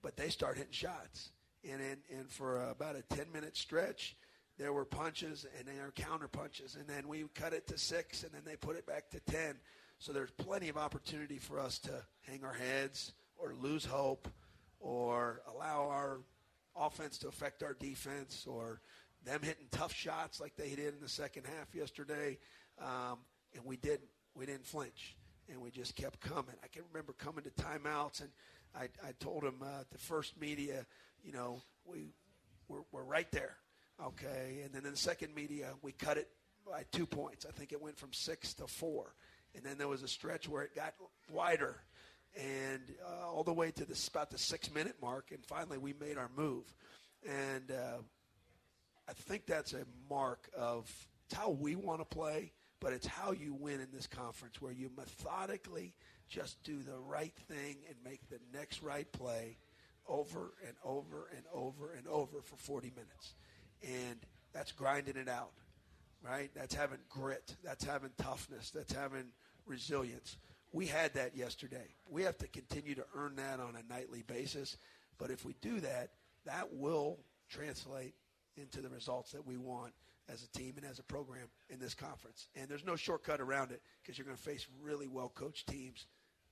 but 0.01 0.17
they 0.17 0.29
started 0.29 0.57
hitting 0.59 0.73
shots. 0.73 1.31
And, 1.63 1.81
in, 1.81 1.97
and 2.17 2.29
for 2.29 2.69
about 2.69 2.95
a 2.95 3.03
10 3.15 3.31
minute 3.31 3.55
stretch, 3.55 4.17
there 4.57 4.73
were 4.73 4.85
punches 4.85 5.45
and 5.57 5.67
there 5.67 5.85
were 5.85 5.91
counter 5.91 6.27
punches. 6.27 6.75
And 6.75 6.87
then 6.87 7.07
we 7.07 7.23
cut 7.33 7.53
it 7.53 7.67
to 7.67 7.77
six, 7.77 8.23
and 8.23 8.31
then 8.31 8.41
they 8.45 8.55
put 8.55 8.75
it 8.75 8.85
back 8.85 9.09
to 9.11 9.19
10. 9.21 9.55
So 9.99 10.11
there's 10.11 10.31
plenty 10.31 10.69
of 10.69 10.77
opportunity 10.77 11.37
for 11.37 11.59
us 11.59 11.79
to 11.79 11.91
hang 12.27 12.43
our 12.43 12.53
heads 12.53 13.13
or 13.37 13.55
lose 13.59 13.85
hope 13.85 14.27
or 14.79 15.41
allow 15.53 15.87
our 15.87 16.19
offense 16.75 17.17
to 17.19 17.27
affect 17.27 17.63
our 17.63 17.73
defense 17.73 18.45
or 18.47 18.81
them 19.25 19.41
hitting 19.41 19.67
tough 19.71 19.93
shots 19.93 20.39
like 20.39 20.55
they 20.55 20.69
did 20.69 20.93
in 20.93 21.01
the 21.01 21.09
second 21.09 21.45
half 21.45 21.73
yesterday, 21.73 22.37
um, 22.81 23.19
and 23.55 23.63
we 23.65 23.77
didn't. 23.77 24.09
We 24.35 24.47
didn't 24.47 24.65
flinch, 24.65 25.15
and 25.47 25.61
we 25.61 25.69
just 25.69 25.95
kept 25.95 26.19
coming. 26.19 26.55
I 26.63 26.67
can 26.67 26.81
remember 26.91 27.13
coming 27.13 27.43
to 27.43 27.51
timeouts, 27.51 28.21
and 28.21 28.29
I, 28.75 28.85
I 29.07 29.11
told 29.19 29.43
them 29.43 29.57
uh, 29.61 29.83
the 29.91 29.99
first 29.99 30.39
media, 30.39 30.87
you 31.23 31.31
know, 31.31 31.61
we 31.85 32.07
we're, 32.67 32.79
we're 32.91 33.03
right 33.03 33.31
there, 33.31 33.57
okay. 34.03 34.61
And 34.63 34.73
then 34.73 34.85
in 34.85 34.91
the 34.91 34.97
second 34.97 35.35
media, 35.35 35.73
we 35.83 35.91
cut 35.91 36.17
it 36.17 36.29
by 36.65 36.85
two 36.91 37.05
points. 37.05 37.45
I 37.47 37.51
think 37.51 37.73
it 37.73 37.81
went 37.81 37.97
from 37.97 38.11
six 38.11 38.55
to 38.55 38.65
four, 38.65 39.13
and 39.55 39.63
then 39.63 39.77
there 39.77 39.87
was 39.87 40.01
a 40.01 40.07
stretch 40.07 40.49
where 40.49 40.63
it 40.63 40.75
got 40.75 40.95
wider, 41.31 41.81
and 42.35 42.81
uh, 43.07 43.29
all 43.29 43.43
the 43.43 43.53
way 43.53 43.69
to 43.69 43.85
this 43.85 44.07
about 44.07 44.31
the 44.31 44.39
six 44.39 44.73
minute 44.73 44.95
mark, 44.99 45.29
and 45.31 45.45
finally 45.45 45.77
we 45.77 45.93
made 45.93 46.17
our 46.17 46.31
move, 46.35 46.73
and 47.23 47.69
uh, 47.69 47.97
I 49.07 49.13
think 49.13 49.45
that's 49.45 49.73
a 49.73 49.85
mark 50.09 50.49
of 50.57 50.91
how 51.33 51.49
we 51.49 51.75
want 51.75 51.99
to 51.99 52.05
play, 52.05 52.51
but 52.79 52.93
it's 52.93 53.07
how 53.07 53.31
you 53.31 53.53
win 53.53 53.79
in 53.79 53.87
this 53.93 54.07
conference, 54.07 54.61
where 54.61 54.71
you 54.71 54.89
methodically 54.95 55.93
just 56.29 56.61
do 56.63 56.79
the 56.79 56.97
right 56.97 57.33
thing 57.47 57.77
and 57.87 57.95
make 58.03 58.21
the 58.29 58.39
next 58.53 58.81
right 58.81 59.11
play 59.11 59.57
over 60.07 60.53
and 60.67 60.75
over 60.83 61.29
and 61.35 61.45
over 61.53 61.93
and 61.93 62.07
over 62.07 62.41
for 62.41 62.55
40 62.57 62.91
minutes. 62.91 63.35
And 63.83 64.17
that's 64.53 64.71
grinding 64.71 65.17
it 65.17 65.29
out, 65.29 65.51
right? 66.23 66.49
That's 66.55 66.75
having 66.75 66.99
grit. 67.09 67.55
That's 67.63 67.83
having 67.83 68.11
toughness. 68.17 68.69
That's 68.69 68.93
having 68.93 69.25
resilience. 69.65 70.37
We 70.71 70.87
had 70.87 71.13
that 71.13 71.35
yesterday. 71.35 71.95
We 72.09 72.23
have 72.23 72.37
to 72.39 72.47
continue 72.47 72.95
to 72.95 73.05
earn 73.15 73.35
that 73.35 73.59
on 73.59 73.75
a 73.75 73.93
nightly 73.93 74.23
basis. 74.25 74.77
But 75.17 75.29
if 75.29 75.45
we 75.45 75.55
do 75.61 75.79
that, 75.81 76.11
that 76.45 76.73
will 76.73 77.19
translate 77.49 78.15
into 78.57 78.81
the 78.81 78.89
results 78.89 79.31
that 79.31 79.45
we 79.45 79.57
want 79.57 79.93
as 80.29 80.43
a 80.43 80.57
team 80.57 80.73
and 80.77 80.85
as 80.85 80.99
a 80.99 81.03
program 81.03 81.47
in 81.69 81.79
this 81.79 81.93
conference. 81.93 82.47
And 82.55 82.69
there's 82.69 82.85
no 82.85 82.95
shortcut 82.95 83.41
around 83.41 83.71
it 83.71 83.81
because 84.01 84.17
you're 84.17 84.25
going 84.25 84.37
to 84.37 84.43
face 84.43 84.67
really 84.81 85.07
well 85.07 85.31
coached 85.33 85.67
teams, 85.67 86.05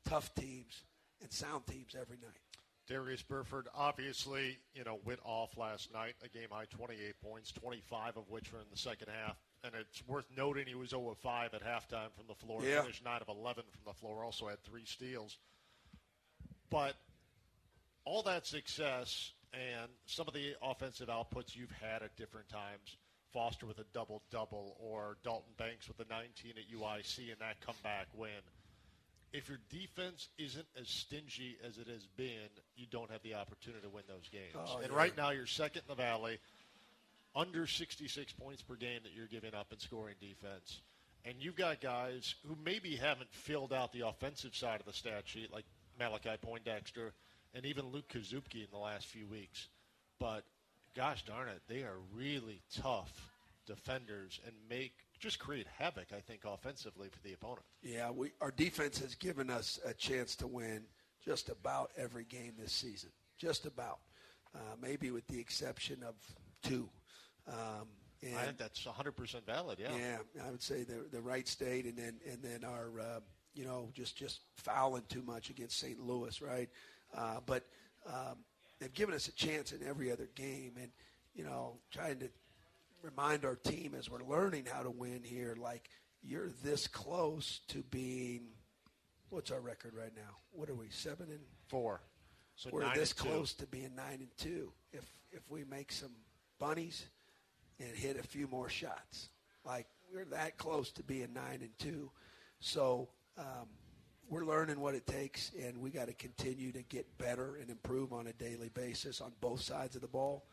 tough 0.05 0.33
teams, 0.35 0.83
and 1.21 1.31
sound 1.31 1.65
teams 1.67 1.95
every 1.99 2.17
night. 2.17 2.39
Darius 2.87 3.21
Burford 3.21 3.67
obviously, 3.75 4.57
you 4.73 4.83
know, 4.83 4.99
went 5.05 5.19
off 5.23 5.55
last 5.55 5.93
night, 5.93 6.15
a 6.23 6.27
game 6.27 6.49
high 6.51 6.65
28 6.65 7.13
points, 7.21 7.51
25 7.53 8.17
of 8.17 8.29
which 8.29 8.51
were 8.51 8.59
in 8.59 8.65
the 8.71 8.77
second 8.77 9.07
half. 9.23 9.37
And 9.63 9.73
it's 9.79 10.05
worth 10.07 10.25
noting 10.35 10.65
he 10.67 10.75
was 10.75 10.89
0 10.89 11.09
of 11.09 11.17
5 11.19 11.53
at 11.53 11.61
halftime 11.61 12.11
from 12.17 12.25
the 12.27 12.35
floor, 12.35 12.61
yeah. 12.63 12.81
finished 12.81 13.05
9 13.05 13.21
of 13.21 13.29
11 13.29 13.63
from 13.71 13.81
the 13.85 13.93
floor, 13.93 14.25
also 14.25 14.47
had 14.47 14.61
three 14.63 14.85
steals. 14.85 15.37
But 16.69 16.95
all 18.03 18.23
that 18.23 18.47
success 18.47 19.31
and 19.53 19.89
some 20.05 20.27
of 20.27 20.33
the 20.33 20.55
offensive 20.61 21.09
outputs 21.09 21.55
you've 21.55 21.71
had 21.71 22.01
at 22.03 22.15
different 22.15 22.49
times. 22.49 22.97
Foster 23.33 23.65
with 23.65 23.79
a 23.79 23.85
double 23.93 24.21
double, 24.29 24.75
or 24.79 25.15
Dalton 25.23 25.53
Banks 25.57 25.87
with 25.87 25.99
a 26.05 26.09
19 26.09 26.53
at 26.57 26.77
UIC 26.77 27.31
and 27.31 27.39
that 27.39 27.61
comeback 27.65 28.07
win. 28.13 28.29
If 29.31 29.47
your 29.47 29.59
defense 29.69 30.27
isn't 30.37 30.65
as 30.79 30.89
stingy 30.89 31.57
as 31.65 31.77
it 31.77 31.87
has 31.87 32.05
been, 32.17 32.49
you 32.75 32.85
don't 32.91 33.09
have 33.09 33.23
the 33.23 33.35
opportunity 33.35 33.83
to 33.83 33.89
win 33.89 34.03
those 34.09 34.27
games. 34.29 34.53
Oh, 34.55 34.79
and 34.79 34.91
yeah. 34.91 34.97
right 34.97 35.15
now, 35.15 35.29
you're 35.29 35.45
second 35.45 35.83
in 35.87 35.95
the 35.95 36.01
Valley, 36.01 36.39
under 37.33 37.65
66 37.65 38.33
points 38.33 38.61
per 38.61 38.75
game 38.75 38.99
that 39.03 39.13
you're 39.15 39.27
giving 39.27 39.55
up 39.55 39.67
in 39.71 39.79
scoring 39.79 40.15
defense. 40.19 40.81
And 41.23 41.35
you've 41.39 41.55
got 41.55 41.79
guys 41.79 42.35
who 42.45 42.57
maybe 42.65 42.97
haven't 42.97 43.31
filled 43.31 43.71
out 43.71 43.93
the 43.93 44.05
offensive 44.07 44.53
side 44.55 44.81
of 44.81 44.85
the 44.85 44.93
stat 44.93 45.23
sheet, 45.25 45.53
like 45.53 45.65
Malachi 45.97 46.35
Poindexter 46.41 47.13
and 47.53 47.65
even 47.65 47.87
Luke 47.87 48.07
Kasubke 48.09 48.63
in 48.63 48.71
the 48.71 48.77
last 48.77 49.07
few 49.07 49.27
weeks. 49.27 49.67
But 50.19 50.43
gosh 50.95 51.23
darn 51.25 51.47
it, 51.47 51.61
they 51.67 51.81
are 51.81 51.97
really 52.13 52.61
tough 52.75 53.31
defenders 53.65 54.39
and 54.45 54.55
make 54.69 54.93
just 55.19 55.39
create 55.39 55.67
havoc. 55.77 56.07
I 56.15 56.19
think 56.19 56.41
offensively 56.45 57.09
for 57.09 57.19
the 57.23 57.33
opponent. 57.33 57.65
Yeah, 57.81 58.11
we 58.11 58.31
our 58.41 58.51
defense 58.51 58.99
has 58.99 59.15
given 59.15 59.49
us 59.49 59.79
a 59.85 59.93
chance 59.93 60.35
to 60.37 60.47
win 60.47 60.83
just 61.23 61.49
about 61.49 61.91
every 61.97 62.23
game 62.23 62.53
this 62.57 62.73
season. 62.73 63.11
Just 63.37 63.65
about, 63.65 63.99
uh, 64.55 64.75
maybe 64.81 65.11
with 65.11 65.25
the 65.27 65.39
exception 65.39 66.03
of 66.03 66.15
two. 66.63 66.89
Um, 67.47 67.87
and 68.23 68.37
I 68.37 68.45
think 68.45 68.57
that's 68.57 68.85
100 68.85 69.11
percent 69.13 69.45
valid. 69.45 69.79
Yeah. 69.79 69.89
Yeah, 69.97 70.43
I 70.45 70.51
would 70.51 70.61
say 70.61 70.83
the 70.83 71.05
the 71.11 71.21
Wright 71.21 71.47
State, 71.47 71.85
and 71.85 71.97
then 71.97 72.19
and 72.29 72.41
then 72.41 72.63
our 72.63 72.99
uh, 72.99 73.19
you 73.53 73.65
know 73.65 73.89
just 73.93 74.15
just 74.15 74.41
fouling 74.57 75.03
too 75.09 75.23
much 75.23 75.49
against 75.49 75.79
St. 75.79 75.99
Louis, 75.99 76.41
right? 76.41 76.69
Uh, 77.15 77.39
but 77.45 77.65
um, 78.07 78.37
they've 78.79 78.93
given 78.93 79.13
us 79.13 79.27
a 79.27 79.33
chance 79.33 79.71
in 79.71 79.85
every 79.87 80.11
other 80.11 80.29
game, 80.35 80.73
and 80.79 80.91
you 81.33 81.43
know 81.43 81.79
trying 81.91 82.19
to 82.19 82.29
remind 83.01 83.45
our 83.45 83.55
team 83.55 83.95
as 83.97 84.09
we're 84.09 84.23
learning 84.23 84.65
how 84.71 84.83
to 84.83 84.91
win 84.91 85.21
here, 85.23 85.55
like 85.59 85.89
you're 86.21 86.49
this 86.63 86.87
close 86.87 87.61
to 87.69 87.83
being. 87.83 88.47
What's 89.29 89.49
our 89.51 89.61
record 89.61 89.93
right 89.95 90.11
now? 90.15 90.37
What 90.51 90.69
are 90.69 90.75
we? 90.75 90.89
Seven 90.89 91.27
and 91.29 91.39
four. 91.67 92.01
So 92.55 92.69
we're 92.71 92.93
this 92.93 93.13
close 93.13 93.53
to 93.55 93.67
being 93.67 93.95
nine 93.95 94.19
and 94.19 94.37
two. 94.37 94.71
If 94.91 95.05
if 95.31 95.49
we 95.49 95.63
make 95.63 95.91
some 95.91 96.11
bunnies 96.59 97.05
and 97.79 97.89
hit 97.95 98.19
a 98.19 98.23
few 98.23 98.47
more 98.47 98.69
shots, 98.69 99.29
like 99.65 99.87
we're 100.13 100.25
that 100.25 100.57
close 100.57 100.91
to 100.93 101.03
being 101.03 101.33
nine 101.33 101.59
and 101.61 101.77
two. 101.79 102.11
So 102.59 103.09
um, 103.37 103.67
we're 104.31 104.45
learning 104.45 104.79
what 104.79 104.95
it 104.95 105.05
takes, 105.05 105.51
and 105.61 105.77
we 105.77 105.89
got 105.89 106.07
to 106.07 106.13
continue 106.13 106.71
to 106.71 106.81
get 106.83 107.17
better 107.17 107.57
and 107.59 107.69
improve 107.69 108.13
on 108.13 108.27
a 108.27 108.33
daily 108.33 108.69
basis 108.69 109.19
on 109.19 109.33
both 109.41 109.61
sides 109.61 109.97
of 109.97 110.01
the 110.01 110.07
ball. 110.07 110.45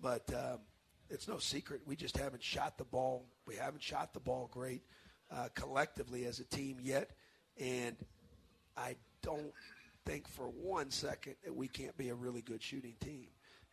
But 0.00 0.32
um, 0.32 0.60
it's 1.10 1.28
no 1.28 1.36
secret 1.36 1.82
we 1.84 1.94
just 1.94 2.16
haven't 2.16 2.42
shot 2.42 2.78
the 2.78 2.84
ball. 2.84 3.26
We 3.46 3.54
haven't 3.54 3.82
shot 3.82 4.14
the 4.14 4.20
ball 4.20 4.48
great 4.50 4.82
uh, 5.30 5.48
collectively 5.54 6.24
as 6.24 6.40
a 6.40 6.44
team 6.44 6.78
yet, 6.80 7.10
and 7.60 7.96
I 8.78 8.96
don't 9.22 9.52
think 10.06 10.26
for 10.26 10.44
one 10.44 10.90
second 10.90 11.34
that 11.44 11.54
we 11.54 11.68
can't 11.68 11.96
be 11.98 12.08
a 12.08 12.14
really 12.14 12.40
good 12.40 12.62
shooting 12.62 12.94
team. 12.98 13.26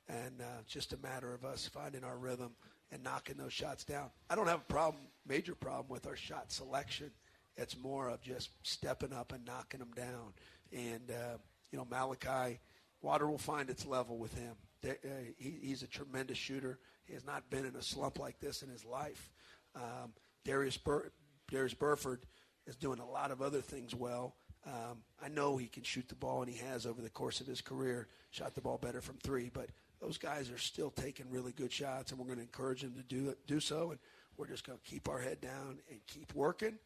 And 0.10 0.41
uh, 0.41 0.63
just 0.68 0.91
a 0.91 0.98
matter 0.98 1.34
of 1.34 1.46
us 1.46 1.70
finding 1.74 2.04
our 2.04 2.18
rhythm 2.18 2.52
and 2.91 3.02
knocking 3.04 3.38
those 3.38 3.54
shots 3.54 3.86
down. 3.86 4.10
I 4.30 4.36
don't 4.36 4.48
have 4.48 4.60
a 4.60 4.74
problem, 4.74 5.04
major 5.26 5.56
problem 5.56 5.88
with 5.88 6.08
our 6.08 6.18
shot 6.18 6.52
selection. 6.52 7.12
It's 7.58 7.78
more 7.78 8.10
of 8.10 8.22
just 8.22 8.50
stepping 8.63 9.13
up 9.13 9.32
and 9.32 9.46
knocking 9.46 9.80
them 9.80 9.91
down. 9.96 10.34
And 10.72 11.10
uh, 11.10 11.38
you 11.72 11.78
know, 11.78 11.88
Malachi, 11.89 12.60
water 13.02 13.28
will 13.28 13.38
find 13.38 13.70
its 13.70 13.86
level 13.86 14.18
with 14.18 14.38
him. 14.38 14.56
Uh, 14.84 14.94
he, 15.38 15.58
he's 15.62 15.84
a 15.84 15.88
tremendous 15.88 16.38
shooter. 16.38 16.80
He 17.06 17.13
has 17.13 17.26
not 17.26 17.50
been 17.50 17.65
in 17.65 17.76
a 17.76 17.82
slump 17.82 18.20
like 18.20 18.39
this 18.39 18.62
in 18.62 18.70
his 18.70 18.86
life. 18.86 19.32
Um, 19.76 20.13
Darius 20.44 20.78
Bur- 20.78 21.12
Darius 21.50 21.74
Burford 21.74 22.26
is 22.68 22.76
doing 22.76 23.00
a 23.00 23.06
lot 23.06 23.32
of 23.32 23.41
other 23.41 23.62
things 23.62 23.94
well. 23.96 24.36
Um, 24.65 25.04
I 25.24 25.28
know 25.28 25.58
he 25.58 25.68
can 25.68 25.84
shoot 25.84 26.10
the 26.10 26.15
ball, 26.15 26.41
and 26.41 26.52
he 26.52 26.58
has 26.65 26.86
over 26.86 27.02
the 27.02 27.10
course 27.10 27.39
of 27.39 27.48
his 27.48 27.62
career 27.62 28.08
shot 28.32 28.56
the 28.56 28.62
ball 28.62 28.80
better 28.80 29.02
from 29.02 29.18
three. 29.18 29.52
But 29.54 29.70
those 30.02 30.18
guys 30.18 30.50
are 30.50 30.58
still 30.58 30.89
taking 30.89 31.30
really 31.30 31.52
good 31.52 31.72
shots, 31.72 32.12
and 32.12 32.20
we're 32.20 32.26
going 32.26 32.38
to 32.38 32.44
encourage 32.44 32.82
them 32.82 32.96
to 32.96 33.04
do 33.04 33.36
do 33.46 33.60
so. 33.60 33.91
And 33.91 34.00
we're 34.38 34.48
just 34.48 34.65
going 34.65 34.80
to 34.80 34.89
keep 34.89 35.08
our 35.08 35.20
head 35.20 35.39
down 35.39 35.80
and 35.89 36.00
keep 36.08 36.34
working, 36.34 36.78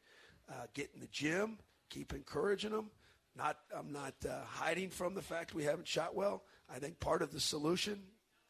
uh, 0.50 0.66
get 0.74 0.90
in 0.94 1.00
the 1.02 1.08
gym, 1.08 1.58
keep 1.90 2.14
encouraging 2.14 2.72
them. 2.72 2.90
Not, 3.36 3.58
I'm 3.78 3.92
not 3.92 4.16
uh, 4.28 4.44
hiding 4.46 4.90
from 4.90 5.14
the 5.14 5.22
fact 5.22 5.54
we 5.54 5.64
haven't 5.64 5.88
shot 5.88 6.16
well. 6.16 6.44
I 6.74 6.80
think 6.80 7.00
part 7.00 7.22
of 7.22 7.32
the 7.32 7.40
solution 7.40 8.02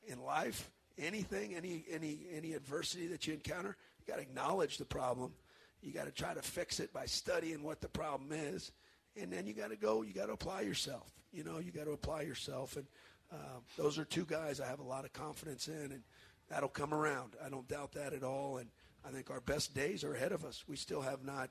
in 0.08 0.24
life, 0.24 0.72
anything, 0.98 1.56
any 1.56 1.86
any 1.90 2.26
any 2.34 2.54
adversity 2.54 3.08
that 3.08 3.28
you 3.28 3.34
encounter, 3.34 3.76
you 4.00 4.12
got 4.12 4.18
to 4.18 4.24
acknowledge 4.24 4.78
the 4.78 4.86
problem. 4.86 5.34
You 5.82 5.94
got 5.94 6.06
to 6.06 6.12
try 6.12 6.34
to 6.34 6.42
fix 6.42 6.80
it 6.80 6.92
by 6.92 7.06
studying 7.06 7.64
what 7.64 7.82
the 7.82 7.88
problem 7.88 8.32
is, 8.32 8.72
and 9.16 9.32
then 9.32 9.46
you 9.46 9.54
got 9.54 9.70
to 9.70 9.78
go. 9.78 10.02
You 10.02 10.14
got 10.14 10.26
to 10.26 10.34
apply 10.34 10.62
yourself. 10.62 11.10
You 11.32 11.44
know, 11.44 11.60
you 11.60 11.72
got 11.72 11.86
to 11.86 11.92
apply 11.92 12.22
yourself, 12.22 12.76
and 12.76 12.88
uh, 13.32 13.60
those 13.78 13.98
are 14.00 14.06
two 14.06 14.26
guys 14.26 14.60
I 14.60 14.68
have 14.68 14.80
a 14.80 14.84
lot 14.84 15.06
of 15.06 15.14
confidence 15.14 15.68
in, 15.68 15.92
and 15.92 16.02
that'll 16.50 16.70
come 16.70 16.94
around. 16.94 17.36
I 17.46 17.50
don't 17.50 17.68
doubt 17.68 17.94
that 17.94 18.14
at 18.14 18.24
all, 18.24 18.58
and 18.58 18.70
I 19.08 19.12
think 19.12 19.30
our 19.30 19.42
best 19.42 19.76
days 19.76 20.04
are 20.04 20.16
ahead 20.16 20.32
of 20.32 20.44
us. 20.44 20.64
We 20.68 20.76
still 20.76 21.02
have 21.02 21.24
not 21.24 21.50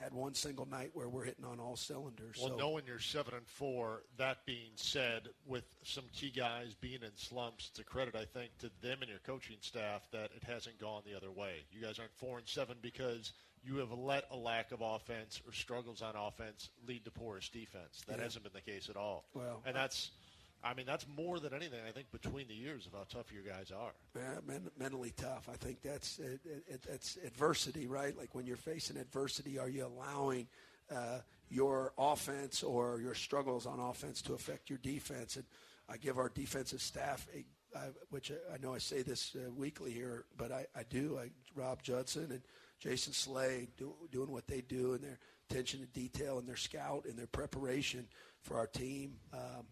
had 0.00 0.12
one 0.12 0.34
single 0.34 0.66
night 0.66 0.90
where 0.92 1.08
we're 1.08 1.24
hitting 1.24 1.44
on 1.44 1.58
all 1.58 1.76
cylinders. 1.76 2.36
Well, 2.38 2.50
so. 2.50 2.56
knowing 2.56 2.84
you're 2.86 2.98
seven 2.98 3.34
and 3.34 3.46
four, 3.46 4.02
that 4.18 4.44
being 4.44 4.72
said, 4.76 5.28
with 5.46 5.64
some 5.82 6.04
key 6.12 6.30
guys 6.30 6.74
being 6.80 7.02
in 7.02 7.10
slumps, 7.16 7.68
it's 7.70 7.78
a 7.80 7.84
credit 7.84 8.14
I 8.14 8.24
think 8.24 8.56
to 8.58 8.70
them 8.82 8.98
and 9.00 9.08
your 9.08 9.20
coaching 9.20 9.56
staff 9.60 10.06
that 10.12 10.30
it 10.36 10.44
hasn't 10.46 10.78
gone 10.78 11.02
the 11.10 11.16
other 11.16 11.30
way. 11.30 11.64
You 11.72 11.80
guys 11.80 11.98
aren't 11.98 12.14
four 12.16 12.38
and 12.38 12.46
seven 12.46 12.76
because 12.82 13.32
you 13.64 13.76
have 13.76 13.90
let 13.90 14.24
a 14.30 14.36
lack 14.36 14.70
of 14.70 14.80
offense 14.82 15.40
or 15.46 15.52
struggles 15.52 16.02
on 16.02 16.14
offense 16.14 16.68
lead 16.86 17.04
to 17.04 17.10
porous 17.10 17.48
defense. 17.48 18.02
That 18.06 18.18
Yeah. 18.18 18.24
hasn't 18.24 18.44
been 18.44 18.52
the 18.52 18.60
case 18.60 18.88
at 18.90 18.96
all. 18.96 19.24
Well, 19.34 19.62
and 19.64 19.74
that's, 19.74 20.10
I 20.12 20.35
mean, 20.74 20.86
that's 20.86 21.06
more 21.16 21.38
than 21.38 21.54
anything 21.54 21.80
I 21.86 21.92
think 21.92 22.10
between 22.10 22.48
the 22.48 22.54
years 22.54 22.86
of 22.86 22.92
how 22.92 23.04
tough 23.08 23.32
your 23.32 23.42
guys 23.42 23.70
are. 23.70 23.92
Yeah, 24.14 24.40
men- 24.46 24.70
mentally 24.78 25.12
tough. 25.16 25.48
I 25.52 25.56
think 25.56 25.82
that's 25.82 26.18
it, 26.18 26.40
it, 26.44 26.84
it's 26.88 27.18
adversity, 27.24 27.86
right? 27.86 28.16
Like 28.16 28.34
when 28.34 28.46
you're 28.46 28.56
facing 28.56 28.96
adversity, 28.96 29.58
are 29.58 29.68
you 29.68 29.86
allowing 29.86 30.48
uh, 30.90 31.20
your 31.48 31.92
offense 31.98 32.62
or 32.62 33.00
your 33.00 33.14
struggles 33.14 33.66
on 33.66 33.78
offense 33.80 34.22
to 34.22 34.34
affect 34.34 34.68
your 34.68 34.78
defense? 34.78 35.36
And 35.36 35.44
I 35.88 35.96
give 35.98 36.18
our 36.18 36.30
defensive 36.30 36.80
staff, 36.80 37.26
a, 37.34 37.44
I, 37.76 37.88
which 38.10 38.32
I, 38.32 38.54
I 38.54 38.58
know 38.58 38.74
I 38.74 38.78
say 38.78 39.02
this 39.02 39.36
uh, 39.36 39.50
weekly 39.52 39.92
here, 39.92 40.24
but 40.36 40.50
I, 40.50 40.66
I 40.74 40.82
do. 40.88 41.18
I, 41.20 41.30
Rob 41.54 41.82
Judson 41.82 42.28
and 42.30 42.42
Jason 42.80 43.12
Slay 43.12 43.68
do, 43.76 43.94
doing 44.10 44.30
what 44.30 44.46
they 44.46 44.62
do 44.62 44.94
and 44.94 45.02
their 45.02 45.18
attention 45.48 45.80
to 45.80 45.86
detail 45.86 46.38
and 46.38 46.48
their 46.48 46.56
scout 46.56 47.04
and 47.08 47.16
their 47.16 47.26
preparation 47.26 48.08
for 48.42 48.58
our 48.58 48.66
team. 48.66 49.14
Um, 49.32 49.66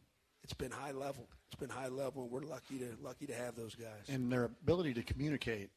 it's 0.45 0.53
been 0.53 0.71
high 0.71 0.93
level. 0.93 1.27
It's 1.49 1.59
been 1.59 1.71
high 1.71 1.89
level, 1.89 2.23
and 2.25 2.31
we're 2.31 2.43
lucky 2.43 2.79
to 2.79 2.97
lucky 3.03 3.27
to 3.27 3.35
have 3.35 3.57
those 3.57 3.75
guys. 3.75 4.09
And 4.09 4.31
their 4.31 4.45
ability 4.45 4.95
to 4.95 5.03
communicate 5.03 5.71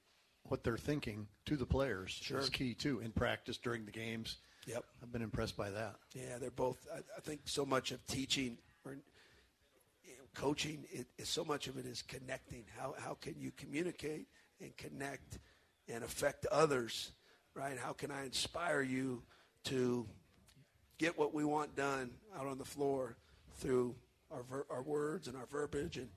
what 0.44 0.64
they're 0.64 0.78
thinking 0.78 1.28
to 1.46 1.56
the 1.56 1.66
players 1.66 2.12
Sure. 2.12 2.40
is 2.40 2.50
key 2.50 2.74
too 2.74 3.00
in 3.00 3.12
practice 3.12 3.58
during 3.58 3.86
the 3.86 3.92
games. 3.92 4.38
Yep. 4.66 4.84
I've 5.02 5.12
been 5.12 5.22
impressed 5.22 5.56
by 5.56 5.70
that. 5.70 5.96
Yeah, 6.14 6.38
they're 6.40 6.52
both. 6.52 6.86
I, 6.94 6.98
I 6.98 7.22
think 7.22 7.42
so 7.46 7.66
much 7.66 7.92
of 7.92 8.06
teaching 8.08 8.58
or 8.86 8.98
coaching 10.36 10.86
it, 10.92 11.08
is 11.18 11.30
so 11.30 11.44
much 11.44 11.68
of 11.68 11.78
it 11.78 11.86
is 11.86 12.02
connecting. 12.02 12.66
How 12.78 12.96
how 13.00 13.16
can 13.16 13.36
you 13.40 13.52
communicate 13.56 14.28
and 14.62 14.76
connect 14.78 15.40
and 15.88 16.04
affect 16.04 16.46
others, 16.48 17.12
right? 17.54 17.78
How 17.78 17.94
can 17.94 18.12
I 18.12 18.26
inspire 18.26 18.82
you 18.82 19.24
to 19.66 20.06
get 20.98 21.18
what 21.18 21.34
we 21.34 21.46
want 21.46 21.76
done 21.76 22.12
out 22.38 22.48
on 22.48 22.58
the 22.58 22.66
floor 22.66 23.16
through 23.60 23.96
our 24.32 24.44
ver- 24.44 24.66
our 24.70 24.84
words 24.84 25.28
and 25.28 25.38
our 25.38 25.46
verbiage 25.46 25.98
and 25.98 26.10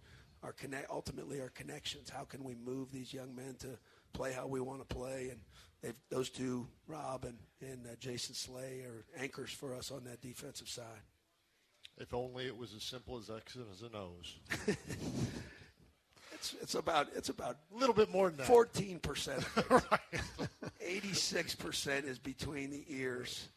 our 0.42 0.53
connect 0.53 0.90
ultimately 0.90 1.40
our 1.40 1.51
connections. 1.51 2.11
How 2.11 2.25
can 2.25 2.44
we 2.44 2.55
move 2.55 2.90
these 2.90 3.12
young 3.12 3.35
men 3.35 3.57
to 3.61 3.79
play 4.12 4.33
how 4.33 4.46
we 4.46 4.61
want 4.61 4.87
to 4.87 4.94
play? 4.94 5.29
And 5.31 5.40
they've 5.83 5.94
those 6.11 6.31
two, 6.31 6.66
Rob 6.87 7.25
and 7.25 7.38
and 7.61 7.87
uh, 7.87 7.96
Jason 7.99 8.35
Slay, 8.35 8.83
are 8.83 9.05
anchors 9.18 9.51
for 9.51 9.75
us 9.75 9.90
on 9.90 10.05
that 10.05 10.20
defensive 10.20 10.68
side. 10.68 10.85
If 11.99 12.14
only 12.14 12.46
it 12.46 12.57
was 12.57 12.73
as 12.75 12.83
simple 12.83 13.18
as 13.18 13.29
X 13.29 13.57
and 13.57 13.66
as 13.73 13.83
a 13.83 13.90
nose. 13.90 14.38
It's 16.40 16.57
it's 16.62 16.75
about 16.75 17.09
it's 17.14 17.29
about 17.29 17.59
a 17.75 17.79
little 17.79 17.94
bit 17.94 18.11
more 18.11 18.29
than 18.31 18.38
that. 18.38 18.46
Fourteen 18.46 18.99
percent. 18.99 19.44
Eighty 20.81 21.12
six 21.12 21.55
percent 21.55 22.07
is 22.07 22.18
between 22.18 22.70
the 22.70 22.83
ears. 22.88 23.49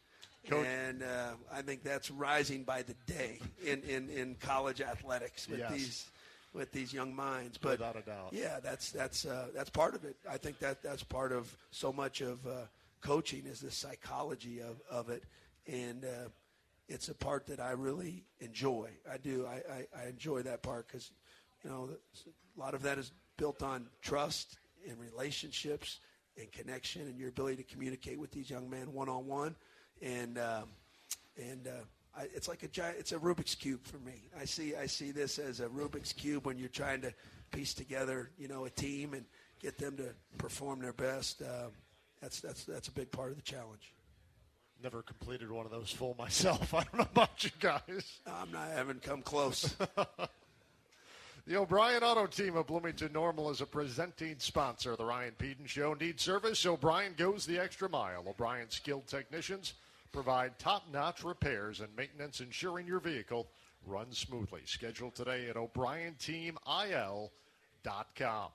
Coach- 0.48 0.66
and 0.66 1.02
uh, 1.02 1.32
I 1.52 1.62
think 1.62 1.82
that's 1.82 2.10
rising 2.10 2.64
by 2.64 2.82
the 2.82 2.94
day 3.06 3.40
in, 3.64 3.82
in, 3.82 4.08
in 4.10 4.34
college 4.40 4.80
athletics 4.80 5.48
with 5.48 5.60
Yes. 5.60 5.72
these 5.72 6.10
with 6.52 6.70
these 6.70 6.92
young 6.92 7.14
minds. 7.16 7.58
But 7.58 7.72
Without 7.80 7.96
a 7.96 8.02
doubt. 8.02 8.28
yeah, 8.32 8.60
that's 8.62 8.90
that's 8.92 9.24
uh, 9.24 9.48
that's 9.54 9.70
part 9.70 9.94
of 9.94 10.04
it. 10.04 10.16
I 10.30 10.36
think 10.36 10.58
that 10.60 10.82
that's 10.82 11.02
part 11.02 11.32
of 11.32 11.56
so 11.70 11.92
much 11.92 12.20
of 12.20 12.46
uh, 12.46 12.50
coaching 13.00 13.44
is 13.46 13.60
the 13.60 13.70
psychology 13.72 14.60
of, 14.60 14.76
of 14.90 15.08
it, 15.10 15.24
and 15.66 16.04
uh, 16.04 16.28
it's 16.88 17.08
a 17.08 17.14
part 17.14 17.46
that 17.46 17.58
I 17.58 17.72
really 17.72 18.22
enjoy. 18.40 18.90
I 19.10 19.16
do. 19.16 19.46
I, 19.46 19.62
I, 19.98 20.04
I 20.04 20.08
enjoy 20.08 20.42
that 20.42 20.62
part 20.62 20.86
because 20.86 21.10
you 21.64 21.70
know 21.70 21.88
a 22.56 22.60
lot 22.60 22.74
of 22.74 22.82
that 22.82 22.98
is 22.98 23.10
built 23.36 23.62
on 23.62 23.86
trust 24.02 24.58
and 24.88 24.96
relationships 25.00 25.98
and 26.38 26.50
connection 26.52 27.02
and 27.02 27.18
your 27.18 27.30
ability 27.30 27.56
to 27.56 27.62
communicate 27.64 28.18
with 28.20 28.30
these 28.30 28.48
young 28.50 28.68
men 28.70 28.92
one 28.92 29.08
on 29.08 29.26
one, 29.26 29.56
and 30.02 30.38
um, 30.38 30.68
and. 31.36 31.66
Uh, 31.66 31.84
I, 32.16 32.28
it's 32.34 32.46
like 32.46 32.62
a 32.62 32.68
giant. 32.68 32.96
It's 32.98 33.10
a 33.10 33.18
Rubik's 33.18 33.54
cube 33.54 33.84
for 33.84 33.98
me. 33.98 34.12
I 34.40 34.44
see. 34.44 34.76
I 34.76 34.86
see 34.86 35.10
this 35.10 35.38
as 35.38 35.60
a 35.60 35.66
Rubik's 35.66 36.12
cube 36.12 36.46
when 36.46 36.58
you're 36.58 36.68
trying 36.68 37.00
to 37.00 37.12
piece 37.50 37.74
together, 37.74 38.30
you 38.38 38.48
know, 38.48 38.64
a 38.64 38.70
team 38.70 39.14
and 39.14 39.24
get 39.60 39.78
them 39.78 39.96
to 39.96 40.14
perform 40.38 40.80
their 40.80 40.92
best. 40.92 41.42
Um, 41.42 41.72
that's 42.20 42.40
that's 42.40 42.64
that's 42.64 42.88
a 42.88 42.92
big 42.92 43.10
part 43.10 43.30
of 43.30 43.36
the 43.36 43.42
challenge. 43.42 43.92
Never 44.82 45.02
completed 45.02 45.50
one 45.50 45.64
of 45.64 45.72
those 45.72 45.90
full 45.90 46.14
myself. 46.18 46.74
I 46.74 46.84
don't 46.84 46.98
know 46.98 47.08
about 47.10 47.42
you 47.42 47.50
guys. 47.58 48.20
I'm 48.26 48.52
not. 48.52 48.68
I 48.68 48.74
haven't 48.74 49.02
come 49.02 49.22
close. 49.22 49.74
The 51.46 51.58
O'Brien 51.58 52.02
Auto 52.02 52.26
Team 52.26 52.56
of 52.56 52.68
Bloomington 52.68 53.12
Normal 53.12 53.50
is 53.50 53.60
a 53.60 53.66
presenting 53.66 54.36
sponsor 54.38 54.92
of 54.92 54.96
the 54.96 55.04
Ryan 55.04 55.34
Pedon 55.36 55.66
Show. 55.66 55.92
Need 55.92 56.18
service? 56.18 56.64
O'Brien 56.64 57.12
goes 57.18 57.44
the 57.44 57.58
extra 57.58 57.86
mile. 57.86 58.24
O'Brien 58.26 58.70
skilled 58.70 59.06
technicians 59.06 59.74
provide 60.14 60.58
top-notch 60.58 61.22
repairs 61.24 61.80
and 61.80 61.94
maintenance, 61.96 62.40
ensuring 62.40 62.86
your 62.86 63.00
vehicle 63.00 63.48
runs 63.84 64.16
smoothly. 64.16 64.60
Schedule 64.64 65.10
today 65.10 65.48
at 65.50 65.56
o'brienteamil.com. 65.56 68.48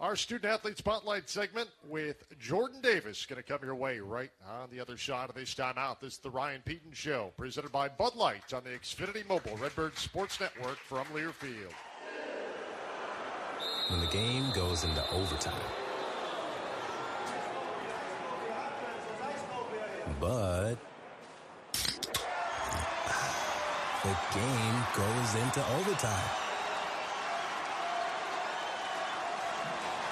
Our 0.00 0.16
student 0.16 0.52
athlete 0.52 0.76
spotlight 0.76 1.30
segment 1.30 1.68
with 1.88 2.36
Jordan 2.40 2.80
Davis 2.80 3.24
going 3.26 3.40
to 3.40 3.48
come 3.48 3.60
your 3.62 3.76
way 3.76 4.00
right 4.00 4.32
on 4.44 4.70
the 4.72 4.80
other 4.80 4.98
side 4.98 5.30
of 5.30 5.36
this 5.36 5.54
timeout. 5.54 6.00
This 6.00 6.14
is 6.14 6.18
the 6.18 6.30
Ryan 6.30 6.62
Pedon 6.64 6.90
Show, 6.92 7.32
presented 7.36 7.70
by 7.70 7.88
Bud 7.88 8.16
Light 8.16 8.52
on 8.52 8.64
the 8.64 8.70
Xfinity 8.70 9.24
Mobile 9.28 9.56
Redbird 9.56 9.96
Sports 9.96 10.40
Network 10.40 10.78
from 10.78 11.06
Learfield 11.14 11.72
when 13.88 14.00
the 14.00 14.06
game 14.06 14.50
goes 14.54 14.84
into 14.84 15.02
overtime. 15.12 15.54
But 20.20 20.76
the 24.04 24.16
game 24.38 24.84
goes 24.94 25.34
into 25.34 25.66
overtime. 25.76 26.30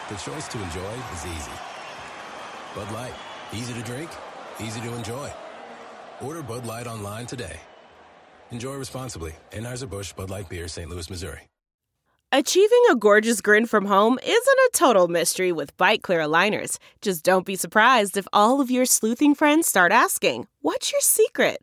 The 0.08 0.14
choice 0.16 0.48
to 0.48 0.62
enjoy 0.62 0.92
is 1.14 1.26
easy. 1.26 1.52
Bud 2.74 2.90
Light, 2.92 3.12
easy 3.52 3.74
to 3.74 3.82
drink, 3.82 4.10
easy 4.60 4.80
to 4.80 4.94
enjoy. 4.94 5.30
Order 6.22 6.42
Bud 6.42 6.64
Light 6.66 6.86
online 6.86 7.26
today. 7.26 7.60
Enjoy 8.50 8.74
responsibly. 8.76 9.32
Anheuser-Busch 9.52 10.14
Bud 10.14 10.30
Light 10.30 10.48
Beer, 10.48 10.68
St. 10.68 10.88
Louis, 10.88 11.08
Missouri. 11.10 11.40
Achieving 12.34 12.82
a 12.90 12.96
gorgeous 12.96 13.42
grin 13.42 13.66
from 13.66 13.84
home 13.84 14.18
isn't 14.22 14.58
a 14.58 14.70
total 14.72 15.06
mystery 15.06 15.52
with 15.52 15.76
Byte 15.76 16.00
clear 16.00 16.20
aligners. 16.20 16.78
Just 17.02 17.24
don't 17.24 17.44
be 17.44 17.56
surprised 17.56 18.16
if 18.16 18.26
all 18.32 18.62
of 18.62 18.70
your 18.70 18.86
sleuthing 18.86 19.34
friends 19.34 19.68
start 19.68 19.92
asking, 19.92 20.46
What's 20.62 20.92
your 20.92 21.02
secret? 21.02 21.62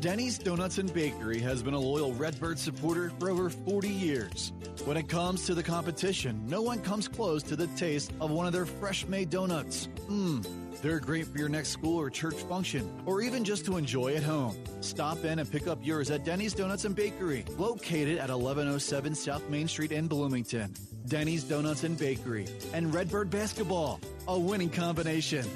Denny's 0.00 0.38
Donuts 0.38 0.78
and 0.78 0.92
Bakery 0.92 1.40
has 1.40 1.62
been 1.62 1.74
a 1.74 1.78
loyal 1.78 2.12
Redbird 2.12 2.58
supporter 2.58 3.10
for 3.18 3.30
over 3.30 3.50
40 3.50 3.88
years. 3.88 4.52
When 4.84 4.96
it 4.96 5.08
comes 5.08 5.44
to 5.46 5.54
the 5.54 5.62
competition, 5.62 6.40
no 6.46 6.62
one 6.62 6.80
comes 6.80 7.08
close 7.08 7.42
to 7.44 7.56
the 7.56 7.66
taste 7.68 8.12
of 8.20 8.30
one 8.30 8.46
of 8.46 8.52
their 8.52 8.66
fresh 8.66 9.06
made 9.06 9.30
donuts. 9.30 9.88
Mmm 10.08 10.68
they're 10.82 11.00
great 11.00 11.26
for 11.26 11.38
your 11.38 11.48
next 11.48 11.70
school 11.70 11.98
or 12.00 12.10
church 12.10 12.36
function, 12.36 12.88
or 13.06 13.20
even 13.20 13.44
just 13.44 13.64
to 13.66 13.76
enjoy 13.76 14.14
at 14.14 14.22
home. 14.22 14.56
Stop 14.80 15.24
in 15.24 15.38
and 15.38 15.50
pick 15.50 15.66
up 15.66 15.78
yours 15.82 16.10
at 16.10 16.24
Denny's 16.24 16.54
Donuts 16.54 16.84
and 16.84 16.94
Bakery, 16.94 17.44
located 17.56 18.18
at 18.18 18.30
1107 18.30 19.14
South 19.14 19.48
Main 19.48 19.68
Street 19.68 19.92
in 19.92 20.06
Bloomington. 20.06 20.74
Denny's 21.06 21.42
Donuts 21.42 21.84
and 21.84 21.98
Bakery 21.98 22.46
and 22.72 22.92
Redbird 22.92 23.30
Basketball, 23.30 24.00
a 24.28 24.38
winning 24.38 24.70
combination. 24.70 25.46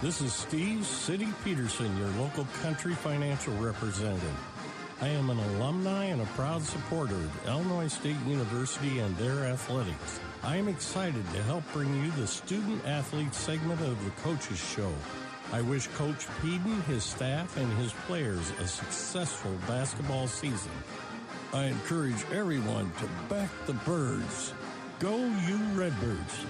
This 0.00 0.20
is 0.20 0.32
Steve 0.32 0.86
City 0.86 1.26
Peterson, 1.42 1.96
your 1.96 2.06
local 2.22 2.46
country 2.62 2.94
financial 2.94 3.52
representative. 3.54 4.38
I 5.00 5.08
am 5.08 5.28
an 5.28 5.40
alumni 5.40 6.04
and 6.04 6.22
a 6.22 6.26
proud 6.36 6.62
supporter 6.62 7.16
of 7.16 7.46
Illinois 7.48 7.88
State 7.88 8.20
University 8.24 9.00
and 9.00 9.16
their 9.16 9.46
athletics. 9.46 10.20
I 10.44 10.54
am 10.54 10.68
excited 10.68 11.24
to 11.32 11.42
help 11.42 11.64
bring 11.72 11.92
you 11.96 12.12
the 12.12 12.28
student 12.28 12.86
athlete 12.86 13.34
segment 13.34 13.80
of 13.80 14.04
the 14.04 14.12
Coaches 14.22 14.60
Show. 14.60 14.92
I 15.52 15.62
wish 15.62 15.88
Coach 15.88 16.28
Pedon, 16.42 16.80
his 16.82 17.02
staff, 17.02 17.56
and 17.56 17.72
his 17.78 17.92
players 18.06 18.52
a 18.60 18.68
successful 18.68 19.56
basketball 19.66 20.28
season. 20.28 20.70
I 21.52 21.64
encourage 21.64 22.24
everyone 22.32 22.92
to 23.00 23.34
back 23.34 23.50
the 23.66 23.72
birds. 23.72 24.52
Go 25.00 25.16
you 25.16 25.56
Redbirds! 25.74 26.44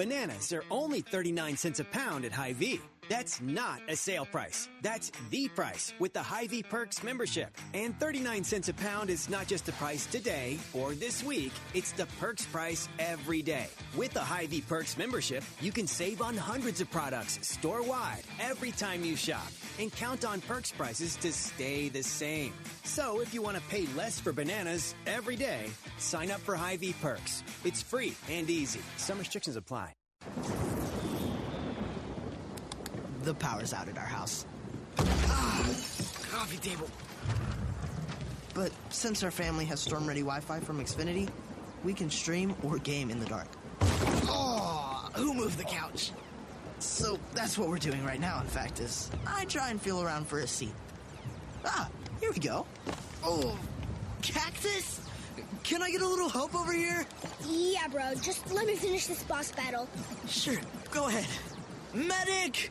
Bananas 0.00 0.50
are 0.54 0.64
only 0.70 1.02
39 1.02 1.58
cents 1.58 1.78
a 1.78 1.84
pound 1.84 2.24
at 2.24 2.32
Hy-Vee. 2.32 2.80
That's 3.10 3.40
not 3.40 3.80
a 3.88 3.96
sale 3.96 4.24
price. 4.24 4.68
That's 4.82 5.10
the 5.30 5.48
price 5.48 5.92
with 5.98 6.12
the 6.12 6.22
Hy-Vee 6.22 6.62
Perks 6.62 7.02
membership. 7.02 7.48
And 7.74 7.98
39 7.98 8.44
cents 8.44 8.68
a 8.68 8.74
pound 8.74 9.10
is 9.10 9.28
not 9.28 9.48
just 9.48 9.66
the 9.66 9.72
price 9.72 10.06
today 10.06 10.58
or 10.72 10.94
this 10.94 11.24
week, 11.24 11.50
it's 11.74 11.90
the 11.90 12.06
perks 12.20 12.46
price 12.46 12.88
every 13.00 13.42
day. 13.42 13.66
With 13.96 14.12
the 14.12 14.20
Hy-Vee 14.20 14.60
Perks 14.60 14.96
membership, 14.96 15.42
you 15.60 15.72
can 15.72 15.88
save 15.88 16.22
on 16.22 16.36
hundreds 16.36 16.80
of 16.80 16.88
products 16.92 17.40
store 17.42 17.82
wide 17.82 18.22
every 18.38 18.70
time 18.70 19.04
you 19.04 19.16
shop 19.16 19.50
and 19.80 19.92
count 19.92 20.24
on 20.24 20.40
perks 20.42 20.70
prices 20.70 21.16
to 21.16 21.32
stay 21.32 21.88
the 21.88 22.04
same. 22.04 22.52
So 22.84 23.20
if 23.20 23.34
you 23.34 23.42
want 23.42 23.56
to 23.56 23.62
pay 23.64 23.88
less 23.96 24.20
for 24.20 24.32
bananas 24.32 24.94
every 25.08 25.34
day, 25.34 25.66
sign 25.98 26.30
up 26.30 26.38
for 26.38 26.54
Hy-Vee 26.54 26.94
Perks. 27.02 27.42
It's 27.64 27.82
free 27.82 28.14
and 28.28 28.48
easy. 28.48 28.82
Some 28.98 29.18
restrictions 29.18 29.56
apply 29.56 29.94
the 33.22 33.34
power's 33.34 33.72
out 33.72 33.88
at 33.88 33.98
our 33.98 34.04
house. 34.04 34.46
Ah, 34.98 35.64
coffee 36.30 36.58
table. 36.58 36.88
But 38.54 38.72
since 38.90 39.22
our 39.22 39.30
family 39.30 39.64
has 39.66 39.80
storm-ready 39.80 40.20
Wi-Fi 40.20 40.60
from 40.60 40.80
Xfinity, 40.80 41.28
we 41.84 41.94
can 41.94 42.10
stream 42.10 42.54
or 42.62 42.78
game 42.78 43.10
in 43.10 43.20
the 43.20 43.26
dark. 43.26 43.46
Oh, 43.82 45.08
who 45.14 45.34
moved 45.34 45.58
the 45.58 45.64
couch? 45.64 46.12
So 46.78 47.18
that's 47.34 47.58
what 47.58 47.68
we're 47.68 47.78
doing 47.78 48.04
right 48.04 48.20
now, 48.20 48.40
in 48.40 48.46
fact, 48.46 48.80
is 48.80 49.10
I 49.26 49.44
try 49.44 49.70
and 49.70 49.80
feel 49.80 50.02
around 50.02 50.26
for 50.26 50.40
a 50.40 50.46
seat. 50.46 50.72
Ah, 51.64 51.88
here 52.20 52.32
we 52.32 52.38
go. 52.38 52.66
Oh, 53.22 53.58
cactus? 54.22 55.00
Can 55.62 55.82
I 55.82 55.90
get 55.90 56.00
a 56.00 56.08
little 56.08 56.28
help 56.28 56.54
over 56.54 56.72
here? 56.72 57.06
Yeah, 57.46 57.86
bro. 57.88 58.14
Just 58.22 58.50
let 58.52 58.66
me 58.66 58.74
finish 58.74 59.06
this 59.06 59.22
boss 59.24 59.52
battle. 59.52 59.88
Sure, 60.26 60.58
go 60.90 61.08
ahead. 61.08 61.26
Medic! 61.94 62.70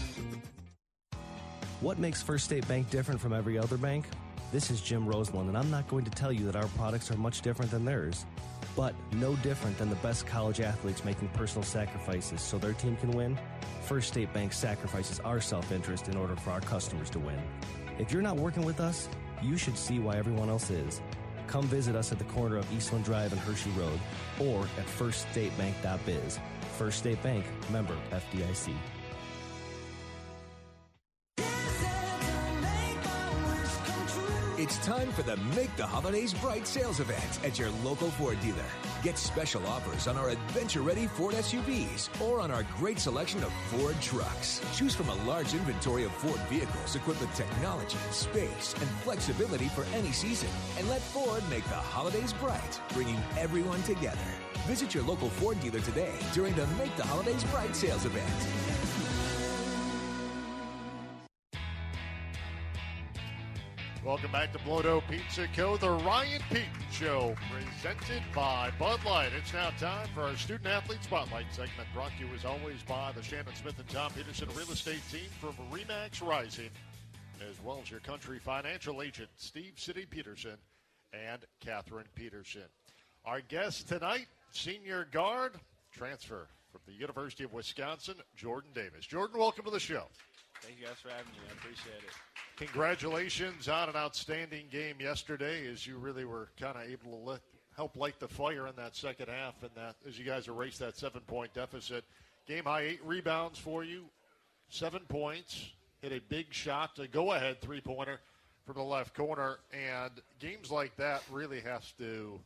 What 1.81 1.97
makes 1.97 2.21
First 2.21 2.45
State 2.45 2.67
Bank 2.67 2.91
different 2.91 3.19
from 3.19 3.33
every 3.33 3.57
other 3.57 3.75
bank? 3.75 4.05
This 4.51 4.69
is 4.69 4.81
Jim 4.81 5.07
Roseland, 5.07 5.49
and 5.49 5.57
I'm 5.57 5.71
not 5.71 5.87
going 5.87 6.05
to 6.05 6.11
tell 6.11 6.31
you 6.31 6.45
that 6.45 6.55
our 6.55 6.67
products 6.77 7.09
are 7.09 7.17
much 7.17 7.41
different 7.41 7.71
than 7.71 7.85
theirs, 7.85 8.27
but 8.75 8.93
no 9.13 9.35
different 9.37 9.79
than 9.79 9.89
the 9.89 9.95
best 9.95 10.27
college 10.27 10.61
athletes 10.61 11.03
making 11.03 11.29
personal 11.29 11.63
sacrifices 11.63 12.39
so 12.39 12.59
their 12.59 12.73
team 12.73 12.97
can 12.97 13.09
win. 13.09 13.35
First 13.81 14.09
State 14.09 14.31
Bank 14.31 14.53
sacrifices 14.53 15.19
our 15.21 15.41
self 15.41 15.71
interest 15.71 16.07
in 16.07 16.17
order 16.17 16.35
for 16.35 16.51
our 16.51 16.61
customers 16.61 17.09
to 17.09 17.19
win. 17.19 17.41
If 17.97 18.11
you're 18.11 18.21
not 18.21 18.35
working 18.37 18.63
with 18.63 18.79
us, 18.79 19.09
you 19.41 19.57
should 19.57 19.75
see 19.75 19.97
why 19.97 20.17
everyone 20.17 20.49
else 20.49 20.69
is. 20.69 21.01
Come 21.47 21.63
visit 21.63 21.95
us 21.95 22.11
at 22.11 22.19
the 22.19 22.25
corner 22.25 22.57
of 22.57 22.71
Eastland 22.71 23.05
Drive 23.05 23.31
and 23.31 23.41
Hershey 23.41 23.71
Road 23.71 23.99
or 24.39 24.65
at 24.77 24.85
firststatebank.biz. 24.85 26.39
First 26.77 26.99
State 26.99 27.23
Bank, 27.23 27.43
member 27.71 27.97
FDIC. 28.11 28.75
It's 34.61 34.77
time 34.85 35.11
for 35.11 35.23
the 35.23 35.37
Make 35.55 35.75
the 35.75 35.87
Holidays 35.87 36.35
Bright 36.35 36.67
sales 36.67 36.99
event 36.99 37.39
at 37.43 37.57
your 37.57 37.71
local 37.83 38.11
Ford 38.11 38.39
dealer. 38.41 38.69
Get 39.01 39.17
special 39.17 39.65
offers 39.65 40.05
on 40.05 40.17
our 40.17 40.29
adventure 40.29 40.83
ready 40.83 41.07
Ford 41.07 41.33
SUVs 41.33 42.09
or 42.21 42.39
on 42.39 42.51
our 42.51 42.63
great 42.77 42.99
selection 42.99 43.43
of 43.43 43.51
Ford 43.71 43.99
trucks. 44.01 44.61
Choose 44.77 44.93
from 44.93 45.09
a 45.09 45.15
large 45.25 45.55
inventory 45.55 46.03
of 46.03 46.11
Ford 46.11 46.39
vehicles 46.41 46.95
equipped 46.95 47.21
with 47.21 47.33
technology, 47.33 47.97
space, 48.11 48.75
and 48.79 48.87
flexibility 49.01 49.67
for 49.69 49.83
any 49.95 50.11
season. 50.11 50.49
And 50.77 50.87
let 50.87 51.01
Ford 51.01 51.41
make 51.49 51.63
the 51.63 51.73
holidays 51.73 52.31
bright, 52.33 52.79
bringing 52.93 53.17
everyone 53.39 53.81
together. 53.81 54.19
Visit 54.67 54.93
your 54.93 55.05
local 55.05 55.29
Ford 55.29 55.59
dealer 55.59 55.79
today 55.79 56.13
during 56.33 56.53
the 56.53 56.67
Make 56.77 56.95
the 56.97 57.07
Holidays 57.07 57.43
Bright 57.45 57.75
sales 57.75 58.05
event. 58.05 59.00
Welcome 64.03 64.31
back 64.31 64.51
to 64.53 64.57
Blono 64.59 64.99
Pizza 65.07 65.47
Co., 65.55 65.77
the 65.77 65.91
Ryan 65.91 66.41
Pedon 66.49 66.65
Show, 66.91 67.35
presented 67.51 68.23
by 68.33 68.71
Bud 68.79 68.99
Light. 69.05 69.29
It's 69.37 69.53
now 69.53 69.69
time 69.79 70.07
for 70.15 70.23
our 70.23 70.35
Student 70.35 70.65
Athlete 70.65 71.03
Spotlight 71.03 71.45
segment, 71.51 71.87
brought 71.93 72.09
to 72.17 72.25
you 72.25 72.33
as 72.35 72.43
always 72.43 72.81
by 72.81 73.11
the 73.11 73.21
Shannon 73.21 73.53
Smith 73.53 73.77
and 73.77 73.87
Tom 73.89 74.11
Peterson 74.11 74.49
Real 74.57 74.71
Estate 74.71 75.01
Team 75.11 75.29
from 75.39 75.53
Remax 75.71 76.19
Rising, 76.19 76.71
as 77.47 77.63
well 77.63 77.79
as 77.79 77.91
your 77.91 77.99
country 77.99 78.39
financial 78.39 79.03
agent, 79.03 79.29
Steve 79.35 79.73
City 79.75 80.07
Peterson 80.09 80.57
and 81.13 81.45
Catherine 81.59 82.07
Peterson. 82.15 82.65
Our 83.23 83.41
guest 83.41 83.87
tonight, 83.87 84.25
senior 84.49 85.07
guard, 85.11 85.53
transfer 85.91 86.47
from 86.71 86.81
the 86.87 86.93
University 86.93 87.43
of 87.43 87.53
Wisconsin, 87.53 88.15
Jordan 88.35 88.71
Davis. 88.73 89.05
Jordan, 89.05 89.39
welcome 89.39 89.65
to 89.65 89.71
the 89.71 89.79
show. 89.79 90.05
Thank 90.63 90.79
you 90.79 90.87
guys 90.87 90.95
for 91.01 91.09
having 91.09 91.31
me. 91.33 91.39
I 91.49 91.53
appreciate 91.53 92.01
it. 92.03 92.30
Congratulations 92.61 93.67
on 93.67 93.89
an 93.89 93.95
outstanding 93.95 94.65
game 94.71 94.97
yesterday, 94.99 95.67
as 95.67 95.87
you 95.87 95.97
really 95.97 96.25
were 96.25 96.49
kind 96.59 96.77
of 96.77 96.83
able 96.87 97.25
to 97.25 97.41
help 97.75 97.95
light 97.95 98.19
the 98.19 98.27
fire 98.27 98.67
in 98.67 98.75
that 98.75 98.95
second 98.95 99.29
half, 99.29 99.55
and 99.63 99.71
that 99.73 99.95
as 100.07 100.19
you 100.19 100.23
guys 100.23 100.47
erased 100.47 100.77
that 100.77 100.95
seven-point 100.95 101.51
deficit. 101.55 102.03
Game 102.47 102.65
high 102.65 102.81
eight 102.81 102.99
rebounds 103.03 103.57
for 103.57 103.83
you, 103.83 104.03
seven 104.69 104.99
points, 105.07 105.71
hit 106.03 106.11
a 106.11 106.19
big 106.29 106.53
shot, 106.53 106.99
a 106.99 107.07
go-ahead 107.07 107.59
three-pointer 107.61 108.19
from 108.67 108.75
the 108.75 108.83
left 108.83 109.15
corner, 109.15 109.57
and 109.73 110.11
games 110.39 110.69
like 110.69 110.95
that 110.97 111.23
really 111.31 111.61
has 111.61 111.93
to 111.97 112.39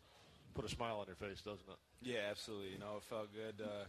put 0.54 0.64
a 0.64 0.70
smile 0.70 1.00
on 1.00 1.08
your 1.08 1.18
face, 1.18 1.42
doesn't 1.42 1.68
it? 1.68 1.78
Yeah, 2.02 2.20
absolutely. 2.32 2.70
You 2.70 2.80
know, 2.80 2.96
it 2.98 3.04
felt 3.04 3.28
good. 3.34 3.66
Uh, 3.66 3.84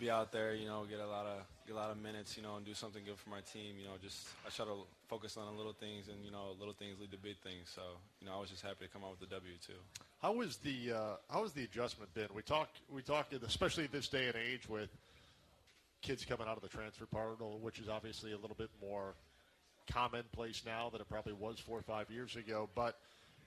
be 0.00 0.10
out 0.10 0.32
there, 0.32 0.54
you 0.54 0.66
know, 0.66 0.84
get 0.88 0.98
a 0.98 1.06
lot 1.06 1.26
of 1.26 1.42
get 1.66 1.76
a 1.76 1.78
lot 1.78 1.90
of 1.90 2.00
minutes, 2.02 2.36
you 2.36 2.42
know, 2.42 2.56
and 2.56 2.64
do 2.64 2.72
something 2.74 3.04
good 3.04 3.18
for 3.18 3.28
my 3.28 3.40
team. 3.40 3.76
You 3.78 3.84
know, 3.84 3.92
just 4.02 4.28
I 4.46 4.50
try 4.50 4.64
to 4.64 4.86
focus 5.08 5.36
on 5.36 5.52
the 5.52 5.56
little 5.56 5.74
things, 5.74 6.08
and 6.08 6.24
you 6.24 6.30
know, 6.30 6.56
little 6.58 6.74
things 6.74 6.98
lead 6.98 7.12
to 7.12 7.18
big 7.18 7.36
things. 7.38 7.70
So, 7.74 7.82
you 8.20 8.26
know, 8.26 8.34
I 8.34 8.40
was 8.40 8.48
just 8.48 8.62
happy 8.62 8.86
to 8.86 8.90
come 8.90 9.04
out 9.04 9.10
with 9.10 9.28
the 9.28 9.34
W 9.34 9.52
too. 9.64 9.78
How 10.22 10.32
was 10.32 10.56
the 10.56 10.92
uh, 10.92 11.16
how 11.30 11.42
has 11.42 11.52
the 11.52 11.64
adjustment 11.64 12.12
been? 12.14 12.28
We 12.34 12.42
talk 12.42 12.70
we 12.90 13.02
talk 13.02 13.32
especially 13.46 13.86
this 13.86 14.08
day 14.08 14.26
and 14.26 14.36
age 14.36 14.68
with 14.68 14.88
kids 16.02 16.24
coming 16.24 16.48
out 16.48 16.56
of 16.56 16.62
the 16.62 16.68
transfer 16.68 17.06
portal, 17.06 17.58
which 17.60 17.78
is 17.78 17.88
obviously 17.88 18.32
a 18.32 18.38
little 18.38 18.56
bit 18.56 18.70
more 18.80 19.14
commonplace 19.90 20.62
now 20.64 20.88
than 20.90 21.00
it 21.00 21.08
probably 21.08 21.34
was 21.34 21.58
four 21.58 21.78
or 21.78 21.82
five 21.82 22.10
years 22.10 22.36
ago. 22.36 22.68
But 22.74 22.96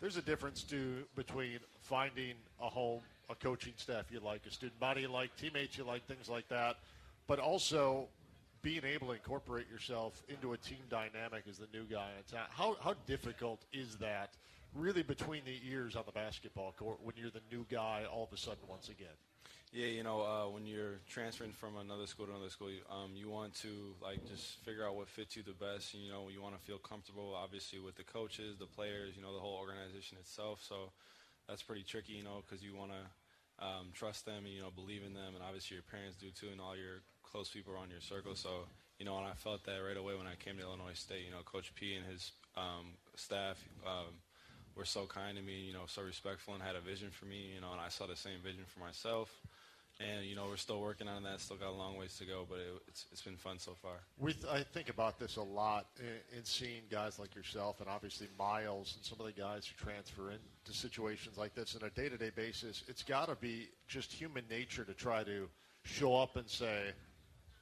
there's 0.01 0.17
a 0.17 0.21
difference 0.21 0.63
to 0.63 1.03
between 1.15 1.59
finding 1.81 2.35
a 2.61 2.69
home, 2.69 3.01
a 3.29 3.35
coaching 3.35 3.73
staff 3.77 4.05
you 4.11 4.19
like, 4.19 4.41
a 4.45 4.51
student 4.51 4.79
body 4.79 5.01
you 5.01 5.07
like, 5.07 5.35
teammates 5.37 5.77
you 5.77 5.83
like, 5.83 6.05
things 6.07 6.29
like 6.29 6.47
that, 6.49 6.77
but 7.27 7.39
also 7.39 8.07
being 8.61 8.83
able 8.85 9.07
to 9.07 9.13
incorporate 9.13 9.69
yourself 9.69 10.23
into 10.29 10.53
a 10.53 10.57
team 10.57 10.79
dynamic 10.89 11.43
as 11.49 11.57
the 11.57 11.67
new 11.73 11.83
guy 11.83 12.09
town. 12.31 12.45
How 12.49 12.77
how 12.81 12.95
difficult 13.05 13.61
is 13.73 13.97
that? 13.97 14.31
Really, 14.73 15.03
between 15.03 15.43
the 15.45 15.59
ears 15.69 15.95
on 15.95 16.03
the 16.05 16.11
basketball 16.11 16.73
court 16.79 16.97
when 17.03 17.15
you're 17.15 17.29
the 17.29 17.43
new 17.51 17.65
guy 17.69 18.05
all 18.11 18.23
of 18.23 18.33
a 18.33 18.37
sudden 18.37 18.63
once 18.67 18.89
again. 18.89 19.15
Yeah, 19.73 19.87
you 19.87 20.03
know, 20.03 20.21
uh, 20.21 20.49
when 20.49 20.67
you're 20.67 20.99
transferring 21.09 21.51
from 21.51 21.77
another 21.77 22.05
school 22.05 22.27
to 22.27 22.31
another 22.31 22.51
school, 22.51 22.69
you, 22.69 22.81
um, 22.91 23.11
you 23.15 23.27
want 23.27 23.55
to 23.55 23.95
like 24.01 24.23
just 24.27 24.59
figure 24.63 24.85
out 24.85 24.95
what 24.95 25.09
fits 25.09 25.35
you 25.35 25.41
the 25.41 25.53
best. 25.53 25.95
You 25.95 26.11
know, 26.11 26.29
you 26.31 26.41
want 26.41 26.55
to 26.55 26.61
feel 26.61 26.77
comfortable, 26.77 27.33
obviously, 27.35 27.79
with 27.79 27.95
the 27.95 28.03
coaches, 28.03 28.57
the 28.59 28.67
players, 28.67 29.15
you 29.15 29.23
know, 29.23 29.33
the 29.33 29.39
whole 29.39 29.57
organization 29.57 30.19
itself. 30.19 30.61
So 30.61 30.91
that's 31.47 31.63
pretty 31.63 31.83
tricky, 31.83 32.13
you 32.13 32.23
know, 32.23 32.43
because 32.45 32.63
you 32.63 32.75
want 32.75 32.91
to 32.91 33.65
um, 33.65 33.87
trust 33.93 34.25
them 34.25 34.45
and 34.45 34.53
you 34.53 34.61
know 34.61 34.71
believe 34.73 35.03
in 35.05 35.13
them, 35.13 35.35
and 35.35 35.43
obviously 35.43 35.75
your 35.75 35.83
parents 35.83 36.17
do 36.17 36.29
too, 36.31 36.51
and 36.51 36.59
all 36.59 36.75
your 36.75 37.01
close 37.23 37.49
people 37.49 37.73
around 37.73 37.91
your 37.91 38.01
circle. 38.01 38.35
So 38.35 38.65
you 38.99 39.05
know, 39.05 39.17
and 39.17 39.27
I 39.27 39.33
felt 39.33 39.63
that 39.65 39.77
right 39.77 39.97
away 39.97 40.15
when 40.15 40.27
I 40.27 40.35
came 40.35 40.57
to 40.57 40.63
Illinois 40.63 40.95
State. 40.95 41.25
You 41.25 41.31
know, 41.31 41.43
Coach 41.45 41.73
P 41.75 41.95
and 41.95 42.05
his 42.05 42.31
um, 42.55 42.97
staff. 43.15 43.63
Um, 43.85 44.21
were 44.75 44.85
so 44.85 45.05
kind 45.05 45.37
to 45.37 45.43
me, 45.43 45.61
you 45.61 45.73
know, 45.73 45.83
so 45.85 46.01
respectful 46.01 46.53
and 46.53 46.63
had 46.63 46.75
a 46.75 46.81
vision 46.81 47.09
for 47.11 47.25
me, 47.25 47.51
you 47.53 47.61
know, 47.61 47.71
and 47.71 47.81
I 47.81 47.89
saw 47.89 48.07
the 48.07 48.15
same 48.15 48.39
vision 48.43 48.63
for 48.65 48.79
myself. 48.79 49.29
And 49.99 50.25
you 50.25 50.35
know 50.35 50.45
we're 50.47 50.57
still 50.57 50.81
working 50.81 51.07
on 51.07 51.23
that. 51.23 51.39
Still 51.39 51.57
got 51.57 51.69
a 51.69 51.71
long 51.77 51.97
ways 51.97 52.17
to 52.17 52.25
go, 52.25 52.45
but 52.49 52.57
it, 52.57 52.67
it's 52.87 53.05
it's 53.11 53.21
been 53.21 53.37
fun 53.37 53.59
so 53.59 53.73
far. 53.81 53.97
We 54.17 54.33
th- 54.33 54.45
I 54.51 54.63
think 54.63 54.89
about 54.89 55.19
this 55.19 55.35
a 55.35 55.41
lot 55.41 55.85
in, 55.99 56.39
in 56.39 56.43
seeing 56.43 56.81
guys 56.89 57.19
like 57.19 57.35
yourself 57.35 57.79
and 57.79 57.87
obviously 57.87 58.27
Miles 58.37 58.95
and 58.95 59.05
some 59.05 59.19
of 59.19 59.27
the 59.27 59.39
guys 59.39 59.67
who 59.67 59.83
transfer 59.85 60.31
into 60.31 60.77
situations 60.77 61.37
like 61.37 61.53
this 61.53 61.75
on 61.75 61.87
a 61.87 61.91
day-to-day 61.91 62.31
basis. 62.35 62.83
It's 62.87 63.03
got 63.03 63.27
to 63.27 63.35
be 63.35 63.69
just 63.87 64.11
human 64.11 64.43
nature 64.49 64.83
to 64.83 64.93
try 64.93 65.23
to 65.23 65.47
show 65.83 66.15
up 66.15 66.37
and 66.37 66.49
say, 66.49 66.91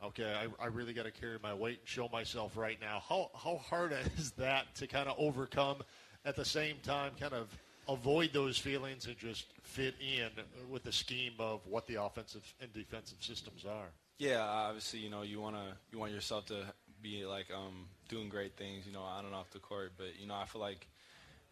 "Okay, 0.01 0.33
I, 0.33 0.63
I 0.63 0.67
really 0.67 0.93
got 0.93 1.03
to 1.03 1.11
carry 1.11 1.37
my 1.43 1.53
weight 1.53 1.79
and 1.79 1.87
show 1.87 2.07
myself 2.13 2.55
right 2.55 2.79
now." 2.79 3.03
How 3.07 3.29
how 3.35 3.57
hard 3.57 3.93
is 4.17 4.31
that 4.31 4.73
to 4.75 4.87
kind 4.87 5.09
of 5.09 5.15
overcome? 5.19 5.83
At 6.23 6.35
the 6.35 6.45
same 6.45 6.77
time, 6.83 7.13
kind 7.19 7.33
of 7.33 7.49
avoid 7.87 8.31
those 8.33 8.57
feelings 8.57 9.05
and 9.07 9.17
just 9.17 9.45
fit 9.63 9.95
in 9.99 10.29
with 10.69 10.83
the 10.83 10.91
scheme 10.91 11.33
of 11.39 11.61
what 11.67 11.87
the 11.87 11.95
offensive 11.95 12.53
and 12.61 12.71
defensive 12.73 13.17
systems 13.21 13.65
are. 13.65 13.89
Yeah, 14.17 14.41
obviously, 14.41 14.99
you 14.99 15.09
know, 15.09 15.23
you 15.23 15.41
want 15.41 15.55
to 15.55 15.73
you 15.91 15.99
want 15.99 16.11
yourself 16.11 16.45
to 16.47 16.65
be 17.01 17.25
like 17.25 17.47
um, 17.51 17.87
doing 18.07 18.29
great 18.29 18.55
things, 18.55 18.85
you 18.85 18.93
know, 18.93 19.01
on 19.01 19.25
and 19.25 19.33
off 19.33 19.49
the 19.51 19.59
court. 19.59 19.93
But 19.97 20.19
you 20.19 20.27
know, 20.27 20.35
I 20.35 20.45
feel 20.45 20.61
like 20.61 20.87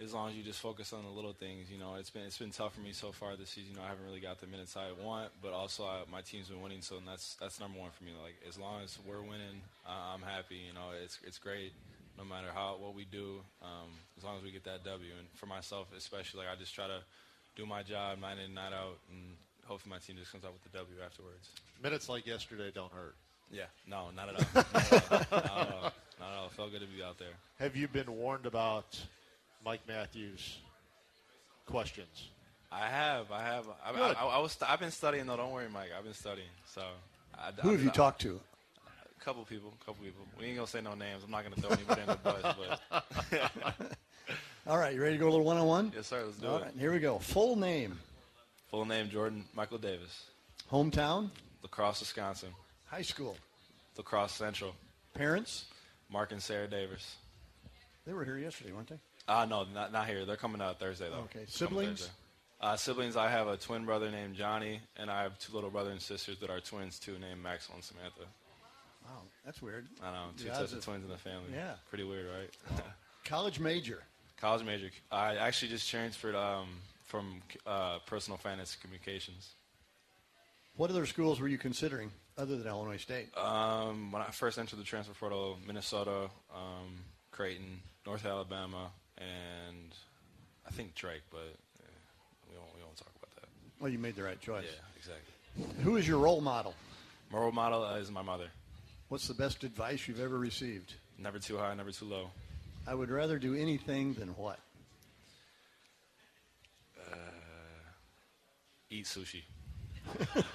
as 0.01 0.13
long 0.13 0.29
as 0.29 0.35
you 0.35 0.43
just 0.43 0.59
focus 0.59 0.93
on 0.93 1.03
the 1.03 1.09
little 1.09 1.33
things, 1.33 1.69
you 1.71 1.77
know, 1.77 1.95
it's 1.95 2.09
been 2.09 2.23
it's 2.23 2.37
been 2.37 2.51
tough 2.51 2.75
for 2.75 2.81
me 2.81 2.91
so 2.93 3.11
far 3.11 3.35
this 3.35 3.49
season. 3.49 3.71
You 3.71 3.77
know, 3.77 3.83
I 3.83 3.87
haven't 3.87 4.05
really 4.05 4.19
got 4.19 4.39
the 4.39 4.47
minutes 4.47 4.77
I 4.77 4.91
want, 5.03 5.31
but 5.41 5.51
also 5.51 5.83
I, 5.83 6.03
my 6.11 6.21
team's 6.21 6.47
been 6.47 6.61
winning, 6.61 6.81
so 6.81 6.99
that's 7.05 7.35
that's 7.35 7.59
number 7.59 7.79
one 7.79 7.91
for 7.91 8.03
me. 8.03 8.11
Like 8.21 8.35
as 8.47 8.57
long 8.57 8.81
as 8.83 8.97
we're 9.05 9.21
winning, 9.21 9.61
uh, 9.85 10.13
I'm 10.13 10.21
happy. 10.21 10.55
You 10.67 10.73
know, 10.73 10.91
it's 11.03 11.19
it's 11.25 11.37
great 11.37 11.73
no 12.19 12.25
matter 12.25 12.47
how 12.53 12.75
what 12.79 12.93
we 12.93 13.05
do, 13.05 13.39
um, 13.63 13.89
as 14.17 14.23
long 14.23 14.37
as 14.37 14.43
we 14.43 14.51
get 14.51 14.65
that 14.65 14.83
W. 14.83 15.11
And 15.17 15.27
for 15.35 15.45
myself, 15.45 15.87
especially, 15.97 16.41
like 16.41 16.49
I 16.53 16.59
just 16.59 16.75
try 16.75 16.87
to 16.87 16.99
do 17.55 17.65
my 17.65 17.81
job 17.81 18.19
night 18.19 18.37
in, 18.45 18.53
night 18.53 18.73
out, 18.73 18.99
and 19.09 19.35
hopefully 19.65 19.95
my 19.95 19.99
team 19.99 20.17
just 20.19 20.31
comes 20.31 20.43
out 20.43 20.51
with 20.51 20.63
the 20.63 20.77
W 20.77 20.95
afterwards. 21.03 21.49
Minutes 21.81 22.09
like 22.09 22.27
yesterday 22.27 22.71
don't 22.75 22.91
hurt. 22.91 23.15
Yeah, 23.51 23.63
no, 23.87 24.09
not 24.15 24.29
at 24.29 24.35
all. 24.35 24.45
not, 24.53 24.93
at 24.93 25.11
all. 25.11 25.19
not 25.31 25.45
at 25.45 25.51
all. 25.73 25.93
Not 26.19 26.31
at 26.31 26.37
all. 26.37 26.49
Felt 26.49 26.71
good 26.71 26.81
to 26.81 26.87
be 26.87 27.01
out 27.01 27.17
there. 27.17 27.33
Have 27.57 27.75
you 27.75 27.87
been 27.87 28.15
warned 28.17 28.45
about 28.45 28.99
Mike 29.65 29.81
Matthews 29.87 30.57
questions? 31.65 32.29
I 32.71 32.87
have. 32.87 33.31
I 33.31 33.41
have. 33.41 33.67
I, 33.83 33.91
I, 33.91 34.11
I, 34.11 34.25
I 34.25 34.39
was. 34.39 34.57
I've 34.67 34.79
been 34.79 34.91
studying 34.91 35.25
though. 35.25 35.37
Don't 35.37 35.51
worry, 35.51 35.69
Mike. 35.73 35.89
I've 35.97 36.03
been 36.03 36.13
studying. 36.13 36.49
So. 36.65 36.83
I, 37.35 37.51
Who 37.61 37.69
have 37.69 37.81
you 37.81 37.89
talked 37.89 38.21
to? 38.21 38.41
A 39.19 39.25
couple 39.25 39.43
people, 39.43 39.73
couple 39.85 40.03
people. 40.05 40.25
We 40.39 40.45
ain't 40.45 40.55
gonna 40.55 40.67
say 40.67 40.81
no 40.81 40.95
names. 40.95 41.23
I'm 41.25 41.31
not 41.31 41.43
gonna 41.43 41.55
throw 41.57 41.71
anybody 41.71 42.01
in 42.01 42.07
the 42.07 42.15
bus, 42.15 42.55
but. 42.89 43.97
All 44.67 44.77
right, 44.77 44.93
you 44.93 45.01
ready 45.01 45.15
to 45.15 45.19
go 45.19 45.27
a 45.27 45.31
little 45.31 45.45
one-on-one? 45.45 45.91
Yes, 45.95 46.07
sir. 46.07 46.23
Let's 46.23 46.37
do 46.37 46.47
All 46.47 46.57
it. 46.57 46.63
right, 46.63 46.73
here 46.77 46.93
we 46.93 46.99
go. 46.99 47.19
Full 47.19 47.55
name. 47.55 47.99
Full 48.69 48.85
name: 48.85 49.09
Jordan 49.09 49.43
Michael 49.53 49.77
Davis. 49.77 50.25
Hometown. 50.71 51.31
La 51.63 51.69
Crosse, 51.69 52.01
Wisconsin. 52.01 52.49
High 52.85 53.01
school. 53.01 53.35
La 53.97 54.03
Crosse 54.03 54.31
Central. 54.31 54.73
Parents. 55.13 55.65
Mark 56.09 56.31
and 56.31 56.41
Sarah 56.41 56.67
Davis. 56.67 57.17
They 58.05 58.13
were 58.13 58.23
here 58.23 58.37
yesterday, 58.37 58.71
weren't 58.71 58.87
they? 58.89 58.99
Uh, 59.27 59.45
no, 59.45 59.65
not, 59.73 59.91
not 59.91 60.07
here. 60.07 60.25
They're 60.25 60.37
coming 60.37 60.61
out 60.61 60.79
Thursday, 60.79 61.07
though. 61.09 61.27
Okay. 61.35 61.45
Siblings? 61.47 62.09
Uh, 62.61 62.75
siblings, 62.75 63.15
I 63.15 63.29
have 63.29 63.47
a 63.47 63.57
twin 63.57 63.85
brother 63.85 64.09
named 64.11 64.35
Johnny, 64.35 64.81
and 64.97 65.09
I 65.09 65.23
have 65.23 65.37
two 65.39 65.53
little 65.53 65.69
brothers 65.69 65.91
and 65.93 66.01
sisters 66.01 66.39
that 66.39 66.49
are 66.49 66.59
twins, 66.59 66.99
too, 66.99 67.17
named 67.19 67.41
Maxwell 67.43 67.75
and 67.75 67.83
Samantha. 67.83 68.23
Wow, 69.09 69.21
that's 69.45 69.61
weird. 69.61 69.87
I 70.03 70.11
know, 70.11 70.25
two 70.37 70.49
sets 70.49 70.73
of 70.73 70.83
twins 70.83 71.03
in 71.03 71.09
the 71.09 71.17
family. 71.17 71.49
Yeah. 71.53 71.73
Pretty 71.89 72.03
weird, 72.03 72.27
right? 72.27 72.83
College 73.25 73.59
major. 73.59 74.03
College 74.39 74.63
major. 74.65 74.89
I 75.11 75.35
actually 75.37 75.69
just 75.69 75.89
transferred 75.89 76.35
um, 76.35 76.67
from 77.05 77.41
uh, 77.65 77.99
personal 78.05 78.37
finance 78.37 78.73
to 78.73 78.79
communications. 78.79 79.49
What 80.77 80.89
other 80.89 81.05
schools 81.05 81.39
were 81.39 81.47
you 81.47 81.57
considering 81.57 82.11
other 82.37 82.55
than 82.55 82.67
Illinois 82.67 82.97
State? 82.97 83.35
Um, 83.37 84.11
when 84.11 84.21
I 84.21 84.27
first 84.27 84.57
entered 84.57 84.79
the 84.79 84.83
transfer 84.83 85.13
portal, 85.13 85.57
Minnesota, 85.65 86.29
um, 86.53 87.03
Creighton, 87.31 87.81
North 88.05 88.25
Alabama, 88.25 88.91
and 89.17 89.93
I 90.65 90.71
think 90.71 90.95
Drake, 90.95 91.23
but 91.31 91.39
eh, 91.39 91.91
we 92.49 92.57
won't 92.57 92.69
we 92.75 92.83
won't 92.83 92.95
talk 92.95 93.11
about 93.17 93.35
that. 93.35 93.49
Well, 93.79 93.91
you 93.91 93.99
made 93.99 94.15
the 94.15 94.23
right 94.23 94.39
choice. 94.39 94.65
Yeah, 94.65 94.85
exactly. 94.95 95.83
Who 95.83 95.97
is 95.97 96.07
your 96.07 96.19
role 96.19 96.41
model? 96.41 96.73
My 97.31 97.39
role 97.39 97.51
model 97.51 97.83
is 97.95 98.09
my 98.09 98.21
mother. 98.21 98.47
What's 99.09 99.27
the 99.27 99.33
best 99.33 99.63
advice 99.63 100.07
you've 100.07 100.21
ever 100.21 100.37
received? 100.37 100.93
Never 101.17 101.39
too 101.39 101.57
high, 101.57 101.73
never 101.73 101.91
too 101.91 102.05
low. 102.05 102.29
I 102.87 102.93
would 102.93 103.09
rather 103.09 103.39
do 103.39 103.55
anything 103.55 104.13
than 104.13 104.29
what? 104.29 104.59
Uh, 107.11 107.15
eat 108.91 109.05
sushi. 109.05 109.41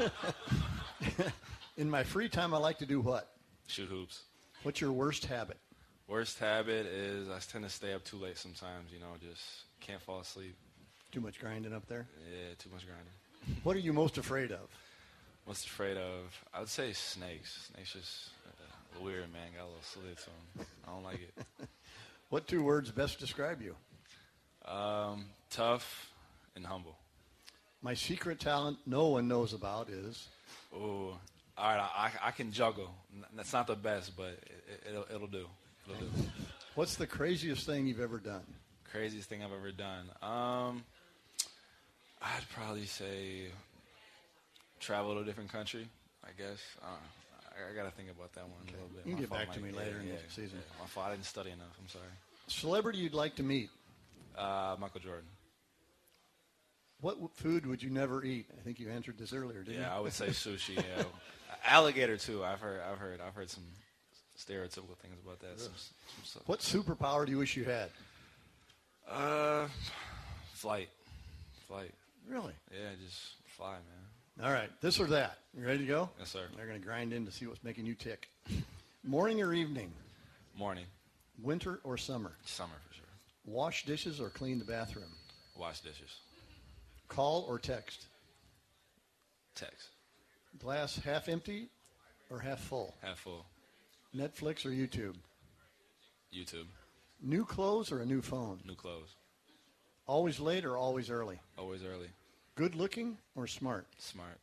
In 1.76 1.90
my 1.90 2.04
free 2.04 2.28
time, 2.28 2.54
I 2.54 2.58
like 2.58 2.78
to 2.78 2.86
do 2.86 3.00
what? 3.00 3.28
Shoot 3.66 3.88
hoops. 3.88 4.22
What's 4.62 4.80
your 4.80 4.92
worst 4.92 5.26
habit? 5.26 5.56
Worst 6.06 6.38
habit 6.38 6.86
is 6.86 7.28
I 7.28 7.40
tend 7.40 7.64
to 7.64 7.70
stay 7.70 7.92
up 7.92 8.04
too 8.04 8.18
late 8.18 8.38
sometimes, 8.38 8.92
you 8.92 9.00
know, 9.00 9.14
just 9.20 9.42
can't 9.80 10.00
fall 10.00 10.20
asleep. 10.20 10.54
Too 11.10 11.20
much 11.20 11.40
grinding 11.40 11.72
up 11.72 11.88
there? 11.88 12.06
Yeah, 12.30 12.54
too 12.58 12.70
much 12.72 12.86
grinding. 12.86 13.58
What 13.64 13.74
are 13.74 13.80
you 13.80 13.92
most 13.92 14.16
afraid 14.16 14.52
of? 14.52 14.68
Most 15.46 15.66
afraid 15.66 15.96
of? 15.96 16.42
I 16.52 16.60
would 16.60 16.68
say 16.68 16.92
snakes. 16.92 17.70
Snakes 17.72 17.92
just 17.92 18.30
uh, 18.48 19.04
weird, 19.04 19.32
man. 19.32 19.48
Got 19.56 19.64
a 19.64 19.66
little 19.66 19.82
slit 19.82 20.18
to 20.18 20.24
them. 20.24 20.66
I 20.86 20.90
don't 20.90 21.04
like 21.04 21.20
it. 21.20 21.68
What 22.30 22.48
two 22.48 22.64
words 22.64 22.90
best 22.90 23.20
describe 23.20 23.62
you? 23.62 23.76
Um, 24.68 25.26
tough 25.50 26.10
and 26.56 26.66
humble. 26.66 26.96
My 27.80 27.94
secret 27.94 28.40
talent 28.40 28.78
no 28.86 29.06
one 29.06 29.28
knows 29.28 29.52
about 29.52 29.88
is 29.88 30.26
Oh, 30.74 31.16
all 31.56 31.76
right. 31.76 31.78
I, 31.78 32.10
I 32.22 32.30
can 32.32 32.50
juggle. 32.50 32.92
That's 33.36 33.52
not 33.52 33.66
the 33.66 33.76
best, 33.76 34.16
but 34.16 34.30
it, 34.30 34.64
it, 34.68 34.88
it'll, 34.90 35.06
it'll 35.14 35.26
do. 35.28 35.46
It'll 35.88 36.00
do. 36.00 36.10
what's 36.74 36.96
the 36.96 37.06
craziest 37.06 37.66
thing 37.66 37.86
you've 37.86 38.00
ever 38.00 38.18
done? 38.18 38.42
Craziest 38.90 39.28
thing 39.28 39.44
I've 39.44 39.52
ever 39.52 39.70
done. 39.70 40.06
Um, 40.22 40.84
I'd 42.20 42.48
probably 42.52 42.86
say 42.86 43.48
travel 44.84 45.14
to 45.14 45.20
a 45.20 45.24
different 45.24 45.50
country. 45.50 45.88
I 46.24 46.28
guess. 46.36 46.58
Uh, 46.82 46.86
I, 47.50 47.70
I 47.72 47.74
got 47.74 47.84
to 47.84 47.90
think 47.96 48.10
about 48.10 48.32
that 48.34 48.42
one 48.44 48.60
a 48.68 48.72
little 48.72 48.88
bit. 48.88 49.06
You 49.06 49.14
can 49.14 49.14
My 49.14 49.20
get 49.20 49.30
back 49.48 49.54
to 49.54 49.60
me 49.60 49.70
later 49.72 50.00
Yeah, 50.04 50.10
in 50.14 50.16
the 50.26 50.30
season. 50.32 50.58
yeah. 50.58 50.80
My 50.82 50.86
fault. 50.86 51.06
I 51.08 51.10
didn't 51.12 51.24
study 51.26 51.50
enough. 51.50 51.76
I'm 51.80 51.88
sorry. 51.88 52.04
Celebrity 52.46 52.98
you'd 52.98 53.14
like 53.14 53.36
to 53.36 53.42
meet? 53.42 53.70
Uh, 54.36 54.76
Michael 54.78 55.00
Jordan. 55.00 55.24
What 57.00 57.12
w- 57.14 57.30
food 57.34 57.66
would 57.66 57.82
you 57.82 57.90
never 57.90 58.24
eat? 58.24 58.46
I 58.58 58.62
think 58.62 58.78
you 58.80 58.88
answered 58.90 59.18
this 59.18 59.32
earlier, 59.32 59.62
didn't 59.62 59.74
you? 59.76 59.80
Yeah, 59.82 59.96
I 59.96 60.00
would 60.00 60.12
say 60.12 60.26
sushi. 60.28 60.76
Yeah, 60.76 61.04
alligator 61.66 62.16
too. 62.16 62.44
I've 62.44 62.60
heard. 62.60 62.80
I've 62.90 62.98
heard. 62.98 63.20
I've 63.20 63.34
heard 63.34 63.50
some 63.50 63.64
stereotypical 64.38 64.96
things 65.02 65.16
about 65.24 65.40
that. 65.40 65.60
Some, 65.60 65.72
some 65.76 66.24
stuff. 66.24 66.42
What 66.46 66.60
superpower 66.60 67.24
do 67.26 67.32
you 67.32 67.38
wish 67.38 67.56
you 67.56 67.64
had? 67.64 67.90
Uh, 69.08 69.68
flight. 70.54 70.88
Flight. 71.68 71.92
Really? 72.28 72.54
Yeah, 72.72 72.88
just 73.04 73.20
fly, 73.56 73.72
man. 73.74 74.03
All 74.42 74.50
right, 74.50 74.70
this 74.80 74.98
or 74.98 75.06
that. 75.06 75.38
You 75.56 75.64
ready 75.64 75.78
to 75.78 75.86
go? 75.86 76.10
Yes, 76.18 76.30
sir. 76.30 76.46
They're 76.56 76.66
going 76.66 76.80
to 76.80 76.84
grind 76.84 77.12
in 77.12 77.24
to 77.24 77.30
see 77.30 77.46
what's 77.46 77.62
making 77.62 77.86
you 77.86 77.94
tick. 77.94 78.28
Morning 79.04 79.40
or 79.40 79.54
evening? 79.54 79.92
Morning. 80.56 80.86
Winter 81.40 81.80
or 81.84 81.96
summer? 81.96 82.32
Summer 82.44 82.74
for 82.88 82.94
sure. 82.94 83.04
Wash 83.46 83.84
dishes 83.84 84.20
or 84.20 84.30
clean 84.30 84.58
the 84.58 84.64
bathroom? 84.64 85.10
Wash 85.56 85.80
dishes. 85.80 86.18
Call 87.06 87.46
or 87.48 87.60
text? 87.60 88.06
Text. 89.54 89.90
Glass 90.58 90.96
half 90.96 91.28
empty 91.28 91.68
or 92.28 92.40
half 92.40 92.58
full? 92.60 92.94
Half 93.02 93.20
full. 93.20 93.46
Netflix 94.16 94.66
or 94.66 94.70
YouTube? 94.70 95.14
YouTube. 96.34 96.66
New 97.22 97.44
clothes 97.44 97.92
or 97.92 98.00
a 98.00 98.06
new 98.06 98.20
phone? 98.20 98.58
New 98.66 98.74
clothes. 98.74 99.14
Always 100.06 100.40
late 100.40 100.64
or 100.64 100.76
always 100.76 101.08
early? 101.08 101.38
Always 101.56 101.84
early. 101.84 102.08
Good 102.54 102.74
looking 102.74 103.18
or 103.34 103.46
smart? 103.46 103.86
Smart. 103.98 104.38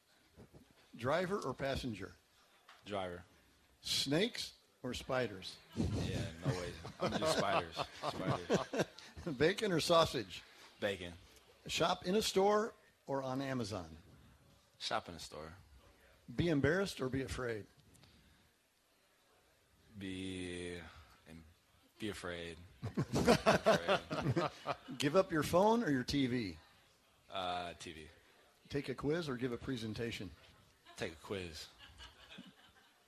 Driver 0.97 1.37
or 1.37 1.53
passenger? 1.53 2.11
Driver. 2.85 3.23
Snakes 3.81 4.51
or 4.83 4.93
spiders? 4.93 5.55
Yeah, 5.77 6.17
no 6.45 6.51
way. 6.51 6.67
I'm 6.99 7.11
just 7.17 7.37
spiders. 7.37 7.75
Spiders. 8.07 8.85
Bacon 9.37 9.71
or 9.71 9.79
sausage? 9.79 10.43
Bacon. 10.79 11.13
Shop 11.67 12.05
in 12.05 12.15
a 12.15 12.21
store 12.21 12.73
or 13.07 13.23
on 13.23 13.41
Amazon? 13.41 13.85
Shop 14.79 15.07
in 15.07 15.15
a 15.15 15.19
store. 15.19 15.53
Be 16.35 16.49
embarrassed 16.49 16.99
or 16.99 17.07
be 17.07 17.21
afraid? 17.21 17.63
Be 19.97 20.73
be 22.01 22.09
afraid. 22.09 22.55
Be 23.13 23.31
afraid. 23.31 24.49
Give 24.97 25.15
up 25.15 25.31
your 25.31 25.43
phone 25.43 25.83
or 25.83 25.91
your 25.91 26.03
TV? 26.03 26.55
Uh, 27.33 27.69
TV. 27.79 28.07
Take 28.69 28.89
a 28.89 28.93
quiz 28.93 29.27
or 29.29 29.35
give 29.35 29.51
a 29.51 29.57
presentation? 29.57 30.29
Take 30.97 31.13
a 31.13 31.25
quiz. 31.25 31.65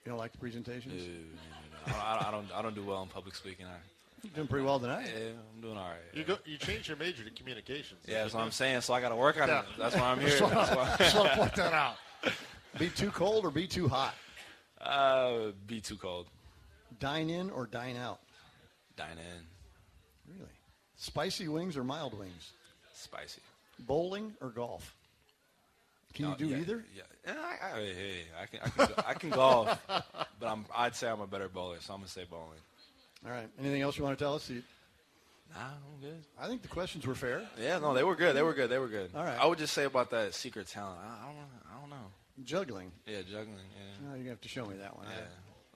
You 0.06 0.10
don't 0.10 0.18
like 0.18 0.32
the 0.34 0.38
No, 0.38 0.42
presentations? 0.42 1.04
no, 1.04 1.94
no, 1.94 1.94
no. 1.94 2.04
I, 2.04 2.16
I, 2.26 2.28
I 2.28 2.32
don't. 2.32 2.48
I 2.56 2.62
don't 2.62 2.76
do 2.76 2.84
well 2.84 3.02
in 3.04 3.08
public 3.10 3.36
speaking. 3.36 3.66
I, 3.66 3.76
You're 4.24 4.34
doing 4.34 4.48
pretty 4.48 4.66
well 4.66 4.80
tonight. 4.80 5.08
yeah, 5.14 5.30
I'm 5.56 5.62
doing 5.62 5.78
all 5.78 5.88
right. 5.88 5.98
You 6.14 6.24
go. 6.24 6.38
You 6.46 6.58
changed 6.58 6.88
your 6.88 6.98
major 6.98 7.24
to 7.24 7.30
communications. 7.32 8.02
Yeah, 8.06 8.24
that's 8.24 8.34
what 8.34 8.44
I'm 8.44 8.52
saying. 8.52 8.82
So 8.82 8.94
I 8.94 9.00
got 9.02 9.10
to 9.10 9.16
work 9.16 9.42
on 9.42 9.48
Yeah. 9.48 9.60
it. 9.62 9.66
That's 9.78 9.96
why 9.96 10.02
I'm 10.12 10.20
here. 10.20 10.30
Just 10.30 10.42
wanna- 10.42 10.96
just 11.00 11.16
wanna 11.16 11.36
point 11.36 11.56
that 11.56 11.74
out. 11.74 11.96
Be 12.80 12.90
too 12.90 13.12
cold 13.12 13.46
or 13.46 13.52
be 13.52 13.68
too 13.68 13.88
hot? 13.88 14.14
Uh, 14.82 15.52
be 15.68 15.80
too 15.80 15.96
cold. 15.96 16.28
Dine 17.00 17.30
in 17.30 17.50
or 17.50 17.66
dine 17.68 17.96
out? 17.98 18.20
Dine 18.98 19.18
in. 19.18 20.34
Really? 20.38 20.52
Spicy 20.98 21.48
wings 21.48 21.78
or 21.78 21.84
mild 21.84 22.18
wings? 22.18 22.52
Spicy. 22.94 23.42
Bowling 23.80 24.34
or 24.42 24.50
golf? 24.50 24.96
Can 26.14 26.26
you 26.26 26.32
No, 26.32 26.38
do 26.38 26.46
yeah, 26.48 26.58
either? 26.58 26.86
Yeah, 26.96 27.02
yeah 27.26 27.34
I, 27.40 27.78
I, 27.78 27.82
hey, 27.82 28.16
I 28.42 28.46
can. 28.46 28.60
I 28.64 28.70
can, 28.70 28.88
go- 28.96 29.04
I 29.08 29.14
can 29.16 29.30
golf, 29.32 29.82
but 29.88 30.48
I'm. 30.48 30.66
I'd 30.76 30.96
say 30.96 31.10
I'm 31.10 31.22
a 31.22 31.28
better 31.28 31.50
bowler, 31.50 31.78
so 31.82 31.94
I'm 31.94 32.00
gonna 32.02 32.10
say 32.10 32.26
bowling. 32.30 32.60
All 33.26 33.32
right. 33.32 33.48
Anything 33.60 33.82
else 33.82 33.98
you 33.98 34.04
want 34.04 34.18
to 34.18 34.24
tell 34.24 34.36
us? 34.36 34.50
You- 34.50 34.64
Nah, 35.54 35.60
I'm 35.66 36.02
good. 36.02 36.24
I 36.40 36.48
think 36.48 36.64
the 36.64 36.68
questions 36.68 37.06
were 37.06 37.14
fair. 37.14 37.44
Yeah, 37.62 37.78
no, 37.78 37.94
they 37.94 38.04
were 38.04 38.16
good. 38.16 38.36
They 38.36 38.42
were 38.42 38.56
good. 38.56 38.72
They 38.72 38.80
were 38.80 38.88
good. 38.88 39.12
All 39.16 39.24
right. 39.24 39.38
I 39.40 39.46
would 39.46 39.60
just 39.60 39.74
say 39.76 39.84
about 39.84 40.10
that 40.10 40.34
secret 40.34 40.68
talent. 40.68 40.98
I, 41.04 41.06
I 41.06 41.28
don't. 41.28 41.38
I 41.78 41.80
don't 41.80 41.90
know. 41.92 42.08
Juggling. 42.44 42.92
Yeah, 43.06 43.22
juggling. 43.22 43.50
Yeah. 43.58 44.08
No, 44.08 44.08
you're 44.08 44.14
going 44.14 44.24
to 44.24 44.30
have 44.32 44.42
to 44.42 44.48
show 44.50 44.66
me 44.66 44.78
that 44.78 44.98
one. 44.98 45.06
Yeah, 45.08 45.26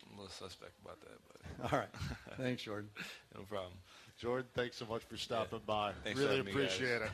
I'm 0.09 0.17
a 0.17 0.21
little 0.21 0.33
suspect 0.33 0.71
about 0.83 0.99
that, 1.01 1.19
but 1.61 1.71
All 1.73 1.79
right. 1.79 1.89
Thanks, 2.37 2.63
Jordan. 2.63 2.89
no 3.35 3.41
problem. 3.43 3.73
Jordan, 4.19 4.47
thanks 4.55 4.77
so 4.77 4.85
much 4.87 5.03
for 5.03 5.15
stopping 5.15 5.61
by. 5.67 5.91
Thanks 6.03 6.19
for 6.19 6.25
really 6.25 6.41
me, 6.41 6.45
guys. 6.53 6.55
appreciate 6.55 7.01
it. 7.03 7.11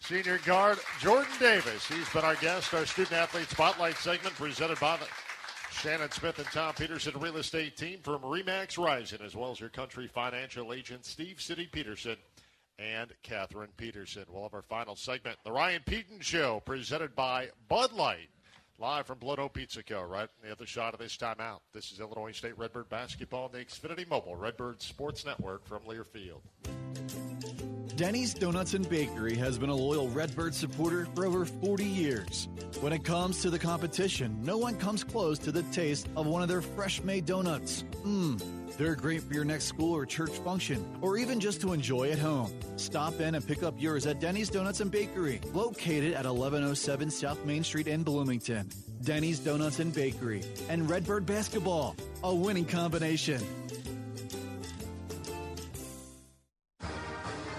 Senior 0.00 0.38
guard 0.44 0.78
Jordan 1.00 1.32
Davis. 1.40 1.86
He's 1.86 2.08
been 2.10 2.24
our 2.24 2.36
guest. 2.36 2.72
Our 2.74 2.86
student 2.86 3.12
athlete 3.12 3.48
spotlight 3.48 3.96
segment 3.96 4.34
presented 4.36 4.78
by 4.78 4.96
the 4.98 5.06
Shannon 5.72 6.10
Smith 6.10 6.38
and 6.38 6.46
Tom 6.48 6.74
Peterson 6.74 7.18
real 7.18 7.36
estate 7.36 7.76
team 7.76 7.98
from 8.02 8.22
Remax 8.22 8.78
Rising, 8.78 9.20
as 9.24 9.34
well 9.34 9.50
as 9.50 9.60
your 9.60 9.68
country 9.68 10.06
financial 10.06 10.72
agent 10.72 11.04
Steve 11.04 11.40
City 11.40 11.68
Peterson 11.70 12.16
and 12.78 13.12
Catherine 13.22 13.70
Peterson. 13.76 14.24
We'll 14.30 14.44
have 14.44 14.54
our 14.54 14.62
final 14.62 14.96
segment, 14.96 15.38
the 15.44 15.52
Ryan 15.52 15.82
Pedon 15.84 16.20
Show, 16.20 16.62
presented 16.64 17.14
by 17.14 17.48
Bud 17.68 17.92
Light. 17.92 18.28
Live 18.78 19.06
from 19.06 19.18
Blono 19.18 19.50
Pizza 19.50 19.82
Co. 19.82 20.02
Right 20.02 20.28
in 20.42 20.48
the 20.48 20.54
other 20.54 20.66
shot 20.66 20.92
of 20.92 21.00
this 21.00 21.16
timeout. 21.16 21.60
This 21.72 21.92
is 21.92 22.00
Illinois 22.00 22.32
State 22.32 22.58
Redbird 22.58 22.90
basketball, 22.90 23.46
on 23.46 23.52
the 23.52 23.64
Xfinity 23.64 24.08
Mobile 24.08 24.36
Redbird 24.36 24.82
Sports 24.82 25.24
Network 25.24 25.64
from 25.66 25.80
Learfield. 25.80 26.42
Denny's 27.96 28.34
Donuts 28.34 28.74
and 28.74 28.86
Bakery 28.90 29.34
has 29.36 29.58
been 29.58 29.70
a 29.70 29.74
loyal 29.74 30.10
Redbird 30.10 30.54
supporter 30.54 31.08
for 31.14 31.24
over 31.24 31.46
40 31.46 31.82
years. 31.82 32.46
When 32.80 32.92
it 32.92 33.04
comes 33.04 33.40
to 33.40 33.48
the 33.48 33.58
competition, 33.58 34.38
no 34.42 34.58
one 34.58 34.76
comes 34.76 35.02
close 35.02 35.38
to 35.40 35.50
the 35.50 35.62
taste 35.72 36.06
of 36.14 36.26
one 36.26 36.42
of 36.42 36.48
their 36.48 36.60
fresh 36.60 37.02
made 37.02 37.24
donuts. 37.24 37.84
Mmm, 38.04 38.38
they're 38.76 38.96
great 38.96 39.22
for 39.22 39.32
your 39.32 39.46
next 39.46 39.64
school 39.64 39.94
or 39.96 40.04
church 40.04 40.32
function, 40.40 40.84
or 41.00 41.16
even 41.16 41.40
just 41.40 41.62
to 41.62 41.72
enjoy 41.72 42.10
at 42.10 42.18
home. 42.18 42.52
Stop 42.76 43.18
in 43.18 43.34
and 43.34 43.46
pick 43.46 43.62
up 43.62 43.72
yours 43.78 44.06
at 44.06 44.20
Denny's 44.20 44.50
Donuts 44.50 44.80
and 44.80 44.90
Bakery, 44.90 45.40
located 45.54 46.12
at 46.12 46.26
1107 46.26 47.10
South 47.10 47.42
Main 47.46 47.64
Street 47.64 47.88
in 47.88 48.02
Bloomington. 48.02 48.68
Denny's 49.04 49.38
Donuts 49.38 49.78
and 49.78 49.94
Bakery 49.94 50.42
and 50.68 50.90
Redbird 50.90 51.24
Basketball, 51.24 51.96
a 52.22 52.34
winning 52.34 52.66
combination. 52.66 53.42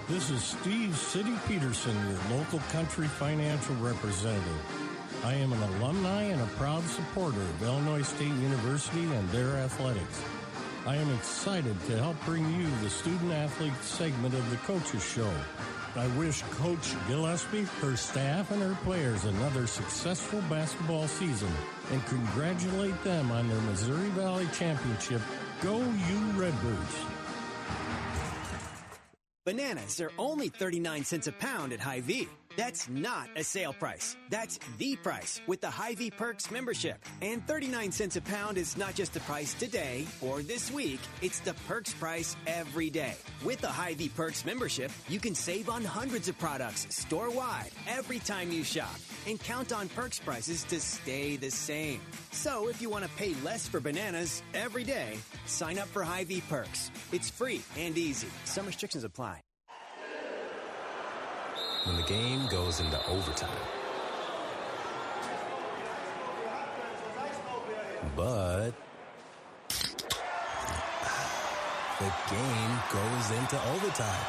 This 0.08 0.30
is 0.30 0.42
Steve 0.42 0.96
City 0.96 1.34
Peterson, 1.46 1.94
your 2.08 2.38
local 2.38 2.60
country 2.72 3.06
financial 3.06 3.74
representative. 3.74 5.22
I 5.22 5.34
am 5.34 5.52
an 5.52 5.62
alumni 5.62 6.22
and 6.22 6.40
a 6.40 6.46
proud 6.56 6.82
supporter 6.84 7.42
of 7.42 7.62
Illinois 7.62 8.00
State 8.00 8.32
University 8.40 9.04
and 9.04 9.28
their 9.28 9.58
athletics. 9.58 10.22
I 10.86 10.96
am 10.96 11.12
excited 11.12 11.76
to 11.88 11.98
help 11.98 12.16
bring 12.24 12.42
you 12.54 12.66
the 12.82 12.88
student 12.88 13.32
athlete 13.32 13.74
segment 13.82 14.32
of 14.32 14.48
the 14.50 14.56
Coaches 14.56 15.04
Show. 15.04 15.30
I 15.94 16.06
wish 16.16 16.40
Coach 16.52 16.94
Gillespie, 17.06 17.66
her 17.82 17.94
staff, 17.94 18.50
and 18.50 18.62
her 18.62 18.78
players 18.84 19.26
another 19.26 19.66
successful 19.66 20.40
basketball 20.48 21.06
season 21.06 21.52
and 21.92 22.02
congratulate 22.06 23.04
them 23.04 23.30
on 23.30 23.46
their 23.46 23.60
Missouri 23.60 24.08
Valley 24.10 24.48
Championship. 24.54 25.20
Go 25.60 25.76
you 25.80 26.18
Redbirds! 26.34 27.17
Bananas 29.48 29.98
are 30.02 30.12
only 30.18 30.50
39 30.50 31.04
cents 31.04 31.26
a 31.26 31.32
pound 31.32 31.72
at 31.72 31.80
Hy-Vee. 31.80 32.28
That's 32.58 32.88
not 32.88 33.28
a 33.36 33.44
sale 33.44 33.72
price. 33.72 34.16
That's 34.30 34.58
the 34.78 34.96
price 34.96 35.40
with 35.46 35.60
the 35.60 35.70
Hy-Vee 35.70 36.10
Perks 36.10 36.50
membership. 36.50 37.04
And 37.22 37.46
39 37.46 37.92
cents 37.92 38.16
a 38.16 38.20
pound 38.20 38.58
is 38.58 38.76
not 38.76 38.96
just 38.96 39.14
the 39.14 39.20
price 39.20 39.54
today 39.54 40.08
or 40.20 40.42
this 40.42 40.68
week, 40.72 40.98
it's 41.22 41.38
the 41.38 41.54
perks 41.68 41.94
price 41.94 42.34
every 42.48 42.90
day. 42.90 43.14
With 43.44 43.60
the 43.60 43.68
Hy-Vee 43.68 44.08
Perks 44.08 44.44
membership, 44.44 44.90
you 45.08 45.20
can 45.20 45.36
save 45.36 45.68
on 45.68 45.84
hundreds 45.84 46.26
of 46.26 46.36
products 46.40 46.88
store-wide 46.90 47.70
every 47.86 48.18
time 48.18 48.50
you 48.50 48.64
shop 48.64 48.98
and 49.28 49.38
count 49.38 49.72
on 49.72 49.88
perks 49.90 50.18
prices 50.18 50.64
to 50.64 50.80
stay 50.80 51.36
the 51.36 51.52
same. 51.52 52.00
So 52.32 52.66
if 52.66 52.82
you 52.82 52.90
want 52.90 53.04
to 53.04 53.10
pay 53.10 53.34
less 53.44 53.68
for 53.68 53.78
bananas 53.78 54.42
every 54.52 54.82
day, 54.82 55.16
sign 55.46 55.78
up 55.78 55.86
for 55.86 56.02
Hy-Vee 56.02 56.42
Perks. 56.48 56.90
It's 57.12 57.30
free 57.30 57.62
and 57.76 57.96
easy. 57.96 58.26
Some 58.46 58.66
restrictions 58.66 59.04
apply. 59.04 59.42
When 61.88 61.96
the 61.96 62.02
game 62.02 62.46
goes 62.50 62.80
into 62.80 62.98
overtime. 63.06 63.48
But 68.14 68.72
the 71.98 72.12
game 72.28 72.74
goes 72.92 73.30
into 73.30 73.58
overtime. 73.72 74.26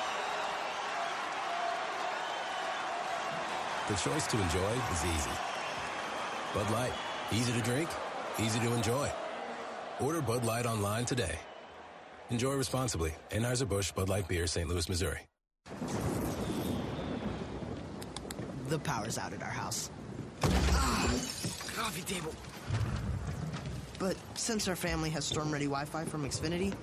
The 3.90 3.96
choice 3.96 4.26
to 4.28 4.42
enjoy 4.42 4.72
is 4.94 5.04
easy. 5.04 5.30
Bud 6.54 6.72
Light, 6.72 6.94
easy 7.34 7.52
to 7.52 7.62
drink, 7.62 7.90
easy 8.40 8.60
to 8.62 8.74
enjoy. 8.74 9.12
Order 10.00 10.22
Bud 10.22 10.46
Light 10.46 10.66
online 10.66 11.04
today. 11.04 11.38
Enjoy 12.30 12.54
responsibly. 12.54 13.12
Anheuser-Busch 13.32 13.94
Bud 13.94 14.08
Light 14.08 14.30
Beer, 14.30 14.48
St. 14.48 14.70
Louis, 14.70 14.88
Missouri. 14.88 15.20
The 18.70 18.78
power's 18.78 19.18
out 19.18 19.34
at 19.34 19.42
our 19.42 19.50
house. 19.50 19.90
Ah, 20.44 21.10
coffee 21.76 22.04
table. 22.04 22.36
But 23.98 24.16
since 24.36 24.68
our 24.68 24.76
family 24.76 25.10
has 25.10 25.26
storm-ready 25.26 25.66
Wi-Fi 25.66 26.06
from 26.06 26.24
Xfinity, 26.24 26.76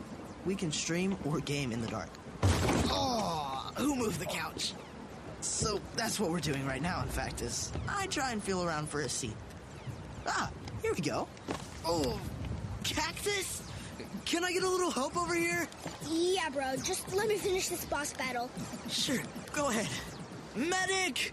we 0.45 0.57
can 0.57 0.72
stream 0.72 1.16
or 1.24 1.39
game 1.39 1.70
in 1.70 1.80
the 1.80 1.87
dark. 1.87 2.09
Oh, 2.91 3.70
who 3.76 3.95
moved 3.95 4.18
the 4.18 4.26
couch? 4.26 4.74
So 5.43 5.80
that's 5.95 6.18
what 6.18 6.30
we're 6.30 6.41
doing 6.41 6.66
right 6.66 6.82
now, 6.82 7.03
in 7.03 7.09
fact, 7.09 7.41
is 7.41 7.70
I 7.89 8.09
try 8.09 8.32
and 8.32 8.43
feel 8.43 8.64
around 8.64 8.89
for 8.89 9.03
a 9.03 9.09
seat. 9.09 9.37
Ah, 10.26 10.51
here 10.82 10.93
we 10.93 11.01
go. 11.01 11.28
Oh, 11.84 12.18
cactus? 12.82 13.62
Can 14.24 14.43
I 14.43 14.53
get 14.53 14.64
a 14.64 14.68
little 14.68 14.91
help 14.91 15.16
over 15.16 15.37
here? 15.37 15.68
Yeah, 16.11 16.49
bro. 16.49 16.74
Just 16.82 17.14
let 17.14 17.28
me 17.28 17.37
finish 17.37 17.68
this 17.68 17.84
boss 17.84 18.12
battle. 18.12 18.51
Sure, 18.89 19.22
go 19.53 19.68
ahead. 19.68 19.89
Medic! 20.57 21.32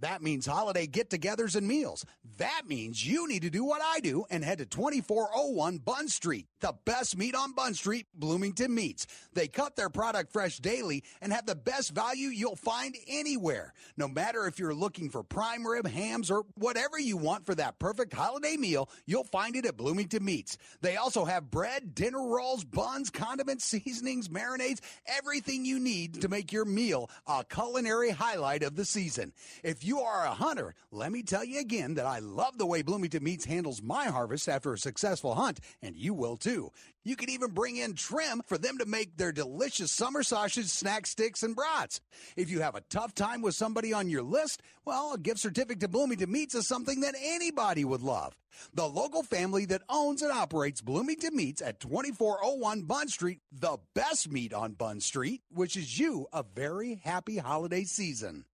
That 0.00 0.22
means 0.22 0.44
holiday 0.44 0.86
get 0.86 1.10
togethers 1.10 1.54
and 1.54 1.68
meals. 1.68 2.04
That 2.38 2.62
means 2.66 3.06
you 3.06 3.28
need 3.28 3.42
to 3.42 3.50
do 3.50 3.64
what 3.64 3.80
I 3.82 4.00
do 4.00 4.24
and 4.28 4.44
head 4.44 4.58
to 4.58 4.66
2401 4.66 5.78
Bunn 5.78 6.08
Street, 6.08 6.46
the 6.60 6.74
best 6.84 7.16
meat 7.16 7.34
on 7.34 7.52
Bunn 7.52 7.74
Street, 7.74 8.06
Bloomington 8.14 8.74
Meats. 8.74 9.06
They 9.32 9.46
cut 9.46 9.76
their 9.76 9.90
product 9.90 10.32
fresh 10.32 10.58
daily 10.58 11.04
and 11.22 11.32
have 11.32 11.46
the 11.46 11.54
best 11.54 11.94
value 11.94 12.28
you'll 12.28 12.56
find 12.56 12.96
anywhere. 13.06 13.72
No 13.96 14.08
matter 14.08 14.46
if 14.46 14.58
you're 14.58 14.74
looking 14.74 15.10
for 15.10 15.22
prime 15.22 15.64
rib, 15.64 15.86
hams, 15.86 16.30
or 16.30 16.44
whatever 16.56 16.98
you 16.98 17.16
want 17.16 17.46
for 17.46 17.54
that 17.54 17.78
perfect 17.78 18.12
holiday 18.12 18.56
meal, 18.56 18.90
you'll 19.06 19.24
find 19.24 19.54
it 19.54 19.64
at 19.64 19.76
Bloomington 19.76 20.24
Meats. 20.24 20.58
They 20.80 20.96
also 20.96 21.24
have 21.24 21.50
bread, 21.50 21.94
dinner 21.94 22.26
rolls, 22.26 22.64
buns, 22.64 23.10
condiments, 23.10 23.64
seasonings, 23.64 24.28
marinades, 24.28 24.80
everything 25.06 25.64
you 25.64 25.78
need 25.78 26.20
to 26.22 26.28
make 26.28 26.52
your 26.52 26.64
meal 26.64 27.10
a 27.26 27.44
culinary 27.44 28.10
highlight 28.10 28.62
of 28.64 28.74
the 28.74 28.84
season. 28.84 29.32
If 29.62 29.84
you 29.84 29.93
are 30.00 30.24
a 30.24 30.34
hunter, 30.34 30.74
let 30.90 31.12
me 31.12 31.22
tell 31.22 31.44
you 31.44 31.60
again 31.60 31.94
that 31.94 32.06
I 32.06 32.18
love 32.18 32.58
the 32.58 32.66
way 32.66 32.82
Bloomington 32.82 33.22
Meats 33.22 33.44
handles 33.44 33.82
my 33.82 34.06
harvest 34.06 34.48
after 34.48 34.72
a 34.72 34.78
successful 34.78 35.34
hunt, 35.34 35.60
and 35.82 35.96
you 35.96 36.14
will 36.14 36.36
too. 36.36 36.70
You 37.04 37.16
can 37.16 37.28
even 37.28 37.50
bring 37.50 37.76
in 37.76 37.94
trim 37.94 38.42
for 38.46 38.56
them 38.56 38.78
to 38.78 38.86
make 38.86 39.16
their 39.16 39.32
delicious 39.32 39.92
summer 39.92 40.22
sausage, 40.22 40.66
snack 40.66 41.06
sticks, 41.06 41.42
and 41.42 41.54
brats. 41.54 42.00
If 42.36 42.50
you 42.50 42.60
have 42.60 42.74
a 42.74 42.80
tough 42.82 43.14
time 43.14 43.42
with 43.42 43.54
somebody 43.54 43.92
on 43.92 44.08
your 44.08 44.22
list, 44.22 44.62
well, 44.84 45.12
a 45.12 45.18
gift 45.18 45.40
certificate 45.40 45.80
to 45.80 45.88
Bloomington 45.88 46.32
Meats 46.32 46.54
is 46.54 46.66
something 46.66 47.00
that 47.00 47.14
anybody 47.20 47.84
would 47.84 48.02
love. 48.02 48.36
The 48.72 48.88
local 48.88 49.22
family 49.22 49.66
that 49.66 49.82
owns 49.88 50.22
and 50.22 50.32
operates 50.32 50.80
Bloomington 50.80 51.36
Meats 51.36 51.60
at 51.60 51.80
2401 51.80 52.82
Bunn 52.82 53.08
Street, 53.08 53.40
the 53.52 53.78
best 53.94 54.30
meat 54.30 54.54
on 54.54 54.72
Bunn 54.72 55.00
Street, 55.00 55.42
wishes 55.52 55.98
you 55.98 56.26
a 56.32 56.42
very 56.42 56.94
happy 57.04 57.36
holiday 57.36 57.84
season. 57.84 58.44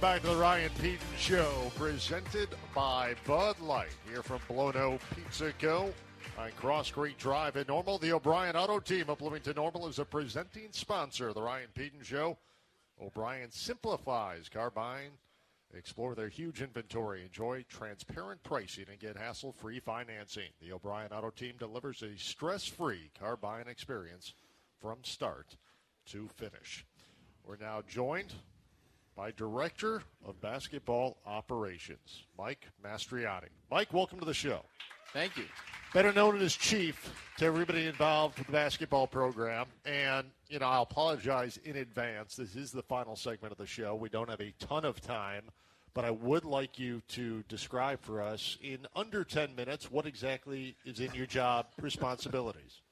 Welcome 0.00 0.14
back 0.14 0.30
to 0.30 0.36
the 0.36 0.40
Ryan 0.40 0.70
Pedon 0.80 0.98
Show, 1.16 1.72
presented 1.74 2.50
by 2.72 3.16
Bud 3.26 3.58
Light. 3.58 3.88
Here 4.08 4.22
from 4.22 4.38
Blono 4.48 5.00
Pizza 5.12 5.52
Co. 5.60 5.92
on 6.38 6.52
Cross 6.52 6.92
Creek 6.92 7.18
Drive 7.18 7.56
in 7.56 7.64
Normal. 7.66 7.98
The 7.98 8.12
O'Brien 8.12 8.54
Auto 8.54 8.78
Team 8.78 9.06
of 9.08 9.18
Bloomington 9.18 9.56
Normal 9.56 9.88
is 9.88 9.98
a 9.98 10.04
presenting 10.04 10.68
sponsor 10.70 11.30
of 11.30 11.34
the 11.34 11.42
Ryan 11.42 11.70
Pedon 11.74 12.04
Show. 12.04 12.38
O'Brien 13.02 13.50
simplifies 13.50 14.48
car 14.48 14.70
buying. 14.70 15.10
Explore 15.76 16.14
their 16.14 16.28
huge 16.28 16.62
inventory. 16.62 17.24
Enjoy 17.24 17.64
transparent 17.68 18.40
pricing 18.44 18.86
and 18.88 19.00
get 19.00 19.16
hassle 19.16 19.50
free 19.50 19.80
financing. 19.80 20.50
The 20.60 20.74
O'Brien 20.74 21.12
Auto 21.12 21.30
Team 21.30 21.54
delivers 21.58 22.04
a 22.04 22.16
stress 22.16 22.66
free 22.66 23.10
car 23.18 23.36
buying 23.36 23.66
experience 23.66 24.34
from 24.80 24.98
start 25.02 25.56
to 26.06 26.28
finish. 26.36 26.86
We're 27.44 27.56
now 27.56 27.82
joined 27.88 28.32
by 29.18 29.32
Director 29.32 30.04
of 30.24 30.40
Basketball 30.40 31.16
Operations, 31.26 32.22
Mike 32.38 32.68
Mastriani. 32.84 33.48
Mike, 33.68 33.92
welcome 33.92 34.20
to 34.20 34.24
the 34.24 34.32
show. 34.32 34.60
Thank 35.12 35.36
you. 35.36 35.42
Better 35.92 36.12
known 36.12 36.40
as 36.40 36.54
Chief 36.54 37.12
to 37.38 37.44
everybody 37.44 37.88
involved 37.88 38.38
with 38.38 38.46
the 38.46 38.52
basketball 38.52 39.08
program. 39.08 39.66
And, 39.84 40.28
you 40.48 40.60
know, 40.60 40.66
I'll 40.66 40.82
apologize 40.82 41.58
in 41.64 41.78
advance. 41.78 42.36
This 42.36 42.54
is 42.54 42.70
the 42.70 42.84
final 42.84 43.16
segment 43.16 43.50
of 43.50 43.58
the 43.58 43.66
show. 43.66 43.96
We 43.96 44.08
don't 44.08 44.30
have 44.30 44.40
a 44.40 44.54
ton 44.60 44.84
of 44.84 45.00
time, 45.00 45.42
but 45.94 46.04
I 46.04 46.12
would 46.12 46.44
like 46.44 46.78
you 46.78 47.02
to 47.08 47.42
describe 47.48 48.00
for 48.00 48.22
us 48.22 48.56
in 48.62 48.86
under 48.94 49.24
10 49.24 49.56
minutes 49.56 49.90
what 49.90 50.06
exactly 50.06 50.76
is 50.84 51.00
in 51.00 51.12
your 51.12 51.26
job 51.26 51.66
responsibilities. 51.80 52.82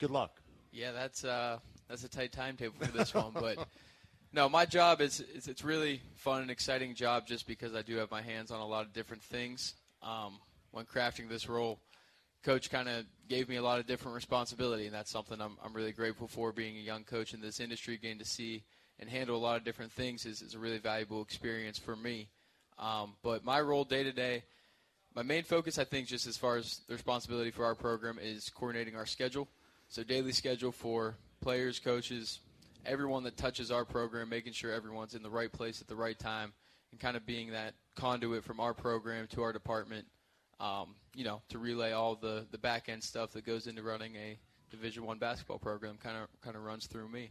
Good 0.00 0.10
luck. 0.10 0.40
Yeah, 0.72 0.90
that's 0.90 1.24
uh, 1.24 1.58
that's 1.88 2.02
a 2.02 2.08
tight 2.08 2.32
timetable 2.32 2.74
for 2.80 2.90
this 2.90 3.14
one, 3.14 3.30
but 3.32 3.68
no, 4.36 4.50
my 4.50 4.66
job 4.66 5.00
is, 5.00 5.20
is 5.34 5.48
it's 5.48 5.64
really 5.64 6.02
fun 6.14 6.42
and 6.42 6.50
exciting 6.50 6.94
job 6.94 7.26
just 7.26 7.46
because 7.46 7.74
I 7.74 7.80
do 7.80 7.96
have 7.96 8.10
my 8.10 8.20
hands 8.20 8.50
on 8.50 8.60
a 8.60 8.66
lot 8.66 8.84
of 8.84 8.92
different 8.92 9.22
things. 9.22 9.72
Um, 10.02 10.38
when 10.72 10.84
crafting 10.84 11.26
this 11.26 11.48
role, 11.48 11.80
coach 12.42 12.70
kind 12.70 12.86
of 12.86 13.06
gave 13.30 13.48
me 13.48 13.56
a 13.56 13.62
lot 13.62 13.80
of 13.80 13.86
different 13.86 14.14
responsibility, 14.14 14.84
and 14.84 14.94
that's 14.94 15.10
something 15.10 15.40
I'm, 15.40 15.56
I'm 15.64 15.72
really 15.72 15.92
grateful 15.92 16.28
for. 16.28 16.52
Being 16.52 16.76
a 16.76 16.80
young 16.80 17.02
coach 17.02 17.32
in 17.32 17.40
this 17.40 17.60
industry, 17.60 17.96
getting 17.96 18.18
to 18.18 18.26
see 18.26 18.62
and 19.00 19.08
handle 19.08 19.36
a 19.36 19.38
lot 19.38 19.56
of 19.56 19.64
different 19.64 19.90
things 19.90 20.26
is, 20.26 20.42
is 20.42 20.52
a 20.52 20.58
really 20.58 20.78
valuable 20.78 21.22
experience 21.22 21.78
for 21.78 21.96
me. 21.96 22.28
Um, 22.78 23.14
but 23.22 23.42
my 23.42 23.62
role 23.62 23.84
day 23.84 24.04
to 24.04 24.12
day, 24.12 24.44
my 25.14 25.22
main 25.22 25.44
focus, 25.44 25.78
I 25.78 25.84
think, 25.84 26.08
just 26.08 26.26
as 26.26 26.36
far 26.36 26.58
as 26.58 26.80
the 26.86 26.92
responsibility 26.92 27.50
for 27.50 27.64
our 27.64 27.74
program, 27.74 28.18
is 28.20 28.50
coordinating 28.50 28.96
our 28.96 29.06
schedule. 29.06 29.48
So 29.88 30.02
daily 30.02 30.32
schedule 30.32 30.72
for 30.72 31.16
players, 31.40 31.78
coaches, 31.78 32.40
everyone 32.86 33.24
that 33.24 33.36
touches 33.36 33.70
our 33.70 33.84
program, 33.84 34.28
making 34.28 34.52
sure 34.52 34.72
everyone's 34.72 35.14
in 35.14 35.22
the 35.22 35.30
right 35.30 35.52
place 35.52 35.80
at 35.80 35.88
the 35.88 35.96
right 35.96 36.18
time, 36.18 36.52
and 36.90 37.00
kind 37.00 37.16
of 37.16 37.26
being 37.26 37.50
that 37.52 37.74
conduit 37.94 38.44
from 38.44 38.60
our 38.60 38.74
program 38.74 39.26
to 39.28 39.42
our 39.42 39.52
department. 39.52 40.06
Um, 40.58 40.94
you 41.14 41.24
know, 41.24 41.42
to 41.50 41.58
relay 41.58 41.92
all 41.92 42.14
the 42.14 42.46
the 42.50 42.58
back 42.58 42.88
end 42.88 43.02
stuff 43.02 43.32
that 43.32 43.44
goes 43.44 43.66
into 43.66 43.82
running 43.82 44.16
a 44.16 44.38
Division 44.70 45.04
One 45.04 45.18
basketball 45.18 45.58
program, 45.58 45.98
kind 46.02 46.16
of 46.16 46.28
kind 46.40 46.56
of 46.56 46.62
runs 46.62 46.86
through 46.86 47.08
me. 47.08 47.30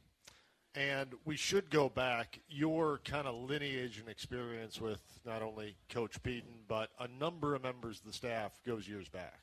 And 0.75 1.13
we 1.23 1.37
should 1.37 1.69
go 1.69 1.87
back 1.87 2.41
your 2.49 2.99
kind 3.05 3.27
of 3.27 3.35
lineage 3.49 3.97
and 3.97 4.09
experience 4.09 4.81
with 4.81 5.01
not 5.25 5.41
only 5.41 5.77
Coach 5.89 6.21
Pedon, 6.21 6.63
but 6.67 6.89
a 6.99 7.07
number 7.07 7.55
of 7.55 7.63
members 7.63 7.99
of 7.99 8.05
the 8.05 8.11
staff 8.11 8.59
goes 8.65 8.87
years 8.87 9.07
back. 9.07 9.39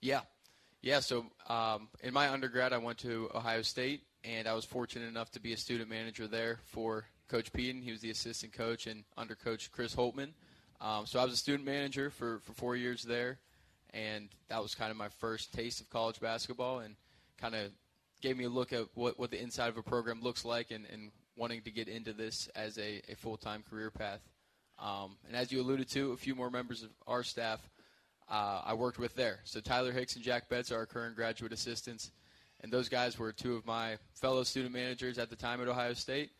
Yeah, 0.00 0.20
yeah. 0.80 1.00
So 1.00 1.26
um, 1.48 1.88
in 2.02 2.14
my 2.14 2.28
undergrad, 2.28 2.72
I 2.72 2.78
went 2.78 2.98
to 2.98 3.28
Ohio 3.34 3.62
State, 3.62 4.02
and 4.24 4.48
I 4.48 4.54
was 4.54 4.64
fortunate 4.64 5.08
enough 5.08 5.30
to 5.32 5.40
be 5.40 5.52
a 5.52 5.56
student 5.56 5.88
manager 5.88 6.26
there 6.26 6.58
for 6.64 7.06
Coach 7.28 7.52
Pedon. 7.52 7.82
He 7.82 7.90
was 7.90 8.00
the 8.00 8.10
assistant 8.10 8.52
coach, 8.52 8.86
and 8.86 9.04
under 9.16 9.34
Coach 9.34 9.70
Chris 9.72 9.94
Holtmann. 9.94 10.32
Um, 10.80 11.06
so 11.06 11.18
I 11.18 11.24
was 11.24 11.32
a 11.32 11.36
student 11.36 11.64
manager 11.64 12.10
for, 12.10 12.40
for 12.40 12.52
four 12.52 12.76
years 12.76 13.02
there, 13.02 13.38
and 13.92 14.28
that 14.48 14.62
was 14.62 14.74
kind 14.74 14.90
of 14.90 14.96
my 14.96 15.08
first 15.08 15.52
taste 15.52 15.80
of 15.80 15.90
college 15.90 16.20
basketball, 16.20 16.80
and 16.80 16.94
kind 17.40 17.54
of 17.54 17.70
gave 18.20 18.36
me 18.36 18.44
a 18.44 18.48
look 18.48 18.72
at 18.72 18.86
what, 18.94 19.18
what 19.18 19.30
the 19.30 19.40
inside 19.40 19.68
of 19.68 19.76
a 19.76 19.82
program 19.82 20.20
looks 20.20 20.44
like, 20.44 20.70
and, 20.70 20.86
and 20.92 21.10
wanting 21.36 21.62
to 21.62 21.70
get 21.70 21.88
into 21.88 22.12
this 22.12 22.48
as 22.54 22.78
a, 22.78 23.00
a 23.08 23.14
full 23.16 23.36
time 23.36 23.64
career 23.68 23.90
path. 23.90 24.20
Um, 24.78 25.16
and 25.26 25.36
as 25.36 25.50
you 25.50 25.60
alluded 25.60 25.88
to, 25.90 26.12
a 26.12 26.16
few 26.16 26.34
more 26.34 26.50
members 26.50 26.82
of 26.82 26.90
our 27.06 27.22
staff 27.22 27.68
uh, 28.30 28.62
I 28.64 28.74
worked 28.74 28.98
with 28.98 29.14
there. 29.14 29.40
So 29.44 29.60
Tyler 29.60 29.92
Hicks 29.92 30.14
and 30.14 30.24
Jack 30.24 30.48
Betts 30.48 30.70
are 30.70 30.76
our 30.76 30.86
current 30.86 31.16
graduate 31.16 31.52
assistants, 31.52 32.12
and 32.60 32.72
those 32.72 32.88
guys 32.88 33.18
were 33.18 33.32
two 33.32 33.56
of 33.56 33.66
my 33.66 33.96
fellow 34.14 34.42
student 34.42 34.74
managers 34.74 35.18
at 35.18 35.30
the 35.30 35.36
time 35.36 35.60
at 35.60 35.68
Ohio 35.68 35.92
State, 35.92 36.30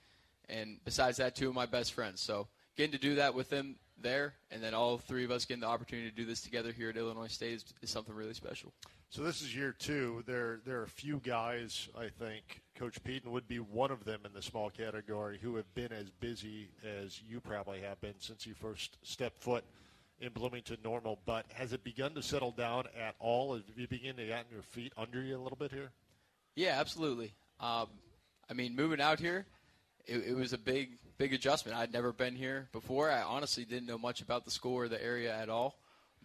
and 0.48 0.78
besides 0.84 1.18
that, 1.18 1.34
two 1.34 1.48
of 1.48 1.54
my 1.54 1.66
best 1.66 1.92
friends. 1.92 2.20
So 2.20 2.48
getting 2.76 2.92
to 2.92 2.98
do 2.98 3.16
that 3.16 3.34
with 3.34 3.50
them 3.50 3.76
there, 4.00 4.34
and 4.50 4.62
then 4.62 4.74
all 4.74 4.98
three 4.98 5.24
of 5.24 5.30
us 5.30 5.44
getting 5.44 5.60
the 5.60 5.66
opportunity 5.66 6.10
to 6.10 6.16
do 6.16 6.24
this 6.24 6.40
together 6.40 6.72
here 6.72 6.88
at 6.90 6.96
Illinois 6.96 7.28
State 7.28 7.54
is, 7.54 7.64
is 7.82 7.90
something 7.90 8.14
really 8.14 8.34
special. 8.34 8.72
So 9.10 9.22
this 9.22 9.40
is 9.40 9.56
year 9.56 9.74
two. 9.78 10.22
There, 10.26 10.60
there 10.66 10.80
are 10.80 10.84
a 10.84 10.88
few 10.88 11.20
guys. 11.24 11.88
I 11.96 12.08
think 12.08 12.60
Coach 12.74 13.02
Pedon 13.02 13.32
would 13.32 13.48
be 13.48 13.58
one 13.58 13.90
of 13.90 14.04
them 14.04 14.20
in 14.26 14.32
the 14.34 14.42
small 14.42 14.68
category 14.68 15.38
who 15.40 15.56
have 15.56 15.74
been 15.74 15.92
as 15.92 16.10
busy 16.10 16.68
as 16.84 17.22
you 17.26 17.40
probably 17.40 17.80
have 17.80 18.00
been 18.02 18.14
since 18.18 18.46
you 18.46 18.52
first 18.52 18.98
stepped 19.02 19.38
foot 19.38 19.64
in 20.20 20.30
Bloomington 20.32 20.76
Normal. 20.84 21.18
But 21.24 21.46
has 21.54 21.72
it 21.72 21.84
begun 21.84 22.14
to 22.14 22.22
settle 22.22 22.50
down 22.50 22.84
at 22.98 23.14
all? 23.18 23.54
Have 23.54 23.62
you 23.76 23.88
begin 23.88 24.16
to 24.16 24.26
get 24.26 24.44
your 24.52 24.62
feet 24.62 24.92
under 24.96 25.22
you 25.22 25.38
a 25.38 25.42
little 25.42 25.58
bit 25.58 25.72
here? 25.72 25.90
Yeah, 26.58 26.80
absolutely. 26.80 27.34
Um, 27.60 27.86
I 28.50 28.54
mean, 28.54 28.74
moving 28.74 29.00
out 29.00 29.20
here, 29.20 29.46
it, 30.06 30.18
it, 30.28 30.36
was 30.36 30.52
a 30.52 30.58
big, 30.58 30.90
big 31.16 31.32
adjustment. 31.32 31.76
I'd 31.78 31.92
never 31.92 32.12
been 32.12 32.34
here 32.34 32.68
before. 32.72 33.10
I 33.10 33.22
honestly 33.22 33.64
didn't 33.64 33.86
know 33.86 33.98
much 33.98 34.20
about 34.22 34.44
the 34.44 34.50
school 34.50 34.74
or 34.74 34.88
the 34.88 35.02
area 35.02 35.34
at 35.34 35.48
all 35.48 35.78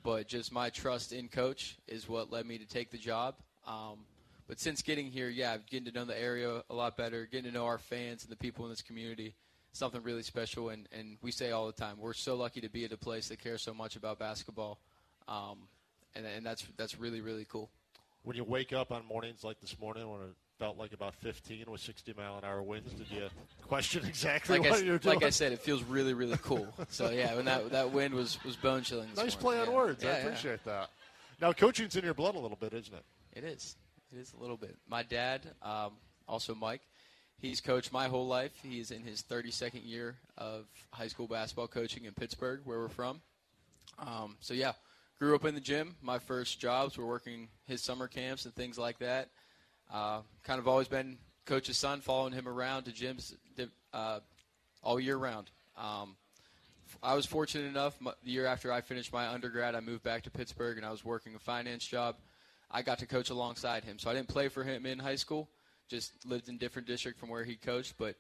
but 0.04 0.28
just 0.28 0.52
my 0.52 0.70
trust 0.70 1.14
in 1.14 1.30
coach 1.30 1.78
is 1.88 2.08
what 2.08 2.32
led 2.32 2.46
me 2.46 2.58
to 2.58 2.68
take 2.68 2.92
the 2.92 2.98
job. 2.98 3.36
Um, 3.66 4.00
but 4.48 4.60
since 4.60 4.82
getting 4.82 5.08
here, 5.08 5.30
yeah, 5.30 5.58
getting 5.70 5.86
to 5.86 5.98
know 5.98 6.06
the 6.06 6.20
area 6.20 6.62
a 6.70 6.74
lot 6.76 6.98
better, 6.98 7.26
getting 7.26 7.52
to 7.52 7.58
know 7.58 7.66
our 7.66 7.78
fans 7.78 8.24
and 8.24 8.32
the 8.32 8.36
people 8.36 8.66
in 8.66 8.72
this 8.72 8.82
community, 8.82 9.36
something 9.72 10.04
really 10.04 10.22
special. 10.22 10.70
And, 10.70 10.88
and 10.92 11.18
we 11.22 11.32
say 11.32 11.52
all 11.52 11.66
the 11.66 11.74
time, 11.74 11.96
we're 11.98 12.14
so 12.14 12.36
lucky 12.36 12.60
to 12.62 12.70
be 12.70 12.84
at 12.84 12.92
a 12.92 12.98
place 12.98 13.30
that 13.30 13.40
cares 13.40 13.62
so 13.62 13.74
much 13.74 13.96
about 13.96 14.20
basketball, 14.20 14.80
um, 15.30 15.70
and, 16.16 16.26
and 16.26 16.46
that's 16.46 16.68
that's 16.78 17.00
really 17.00 17.22
really 17.22 17.46
cool. 17.50 17.72
When 18.24 18.38
you 18.38 18.44
wake 18.44 18.72
up 18.74 18.92
on 18.92 19.06
mornings 19.06 19.44
like 19.44 19.60
this 19.60 19.78
morning, 19.80 20.10
when 20.10 20.22
it 20.22 20.36
felt 20.58 20.78
like 20.78 20.94
about 20.94 21.14
15 21.16 21.66
with 21.68 21.82
60 21.82 22.14
mile 22.16 22.38
an 22.38 22.46
hour 22.46 22.64
winds, 22.64 22.94
did 22.94 23.12
you 23.12 23.28
question 23.68 24.06
exactly 24.08 24.60
like 24.60 24.70
what 24.70 24.80
I, 24.80 24.84
you're 24.84 24.98
doing? 24.98 25.16
Like 25.16 25.26
I 25.26 25.30
said, 25.30 25.52
it 25.52 25.60
feels 25.60 25.84
really 25.84 26.14
really 26.14 26.38
cool. 26.42 26.68
so 26.90 27.10
yeah, 27.10 27.36
when 27.36 27.46
that 27.46 27.72
that 27.72 27.92
wind 27.92 28.14
was 28.14 28.44
was 28.44 28.56
bone 28.56 28.84
chilling. 28.84 29.10
Nice 29.10 29.18
morning. 29.18 29.38
play 29.40 29.60
on 29.60 29.68
yeah. 29.68 29.74
words. 29.74 30.04
Yeah, 30.04 30.10
I 30.10 30.14
appreciate 30.16 30.60
yeah. 30.66 30.74
that. 30.74 30.90
Now 31.42 31.54
coaching's 31.54 31.96
in 31.96 32.06
your 32.06 32.14
blood 32.14 32.36
a 32.36 32.40
little 32.40 32.58
bit, 32.60 32.74
isn't 32.74 32.94
it? 32.94 33.04
It 33.34 33.44
is. 33.44 33.76
It 34.14 34.20
is 34.20 34.34
a 34.38 34.42
little 34.42 34.58
bit. 34.58 34.78
My 34.88 35.04
dad, 35.04 35.42
um, 35.62 35.94
also 36.28 36.54
Mike, 36.56 36.82
he's 37.38 37.60
coached 37.60 37.92
my 37.92 38.08
whole 38.08 38.28
life. 38.28 38.52
He's 38.62 38.92
in 38.92 39.04
his 39.04 39.24
32nd 39.24 39.82
year 39.84 40.16
of 40.38 40.66
high 40.92 41.08
school 41.08 41.28
basketball 41.28 41.68
coaching 41.68 42.06
in 42.06 42.14
Pittsburgh, 42.14 42.62
where 42.64 42.80
we're 42.80 42.90
from. 42.90 43.22
Um, 44.00 44.38
so 44.40 44.54
yeah, 44.54 44.74
grew 45.20 45.36
up 45.36 45.46
in 45.46 45.56
the 45.56 45.62
gym. 45.62 45.96
My 46.02 46.20
first 46.20 46.60
jobs 46.60 46.98
were 46.98 47.06
working 47.06 47.48
his 47.66 47.82
summer 47.82 48.08
camps 48.08 48.46
and 48.46 48.54
things 48.54 48.78
like 48.78 49.00
that. 49.00 49.30
Uh, 49.92 50.22
kind 50.44 50.60
of 50.60 50.68
always 50.68 50.88
been 50.88 51.18
coach's 51.46 51.78
son, 51.78 52.02
following 52.02 52.34
him 52.34 52.48
around 52.48 52.84
to 52.84 52.92
gyms 52.92 53.34
uh, 53.94 54.20
all 54.82 55.00
year 55.00 55.18
round. 55.18 55.52
Um, 55.78 56.16
I 57.02 57.16
was 57.16 57.26
fortunate 57.26 57.68
enough. 57.68 57.98
The 58.00 58.32
year 58.32 58.46
after 58.46 58.72
I 58.72 58.82
finished 58.82 59.12
my 59.12 59.28
undergrad, 59.28 59.76
I 59.76 59.80
moved 59.80 60.04
back 60.04 60.24
to 60.24 60.32
Pittsburgh 60.32 60.78
and 60.78 60.86
I 60.86 60.92
was 60.92 61.04
working 61.04 61.36
a 61.36 61.40
finance 61.40 61.86
job. 61.86 62.16
I 62.70 62.82
got 62.82 63.00
to 63.00 63.06
coach 63.06 63.30
alongside 63.30 63.84
him, 63.84 64.00
so 64.00 64.10
I 64.10 64.14
didn't 64.14 64.30
play 64.30 64.48
for 64.48 64.64
him 64.64 64.86
in 64.86 65.00
high 65.00 65.16
school. 65.16 65.50
Just 65.90 66.12
lived 66.26 66.50
in 66.50 66.56
a 66.56 66.58
different 66.58 66.88
district 66.88 67.20
from 67.20 67.30
where 67.30 67.44
he 67.44 67.56
coached, 67.56 67.96
but 67.98 68.16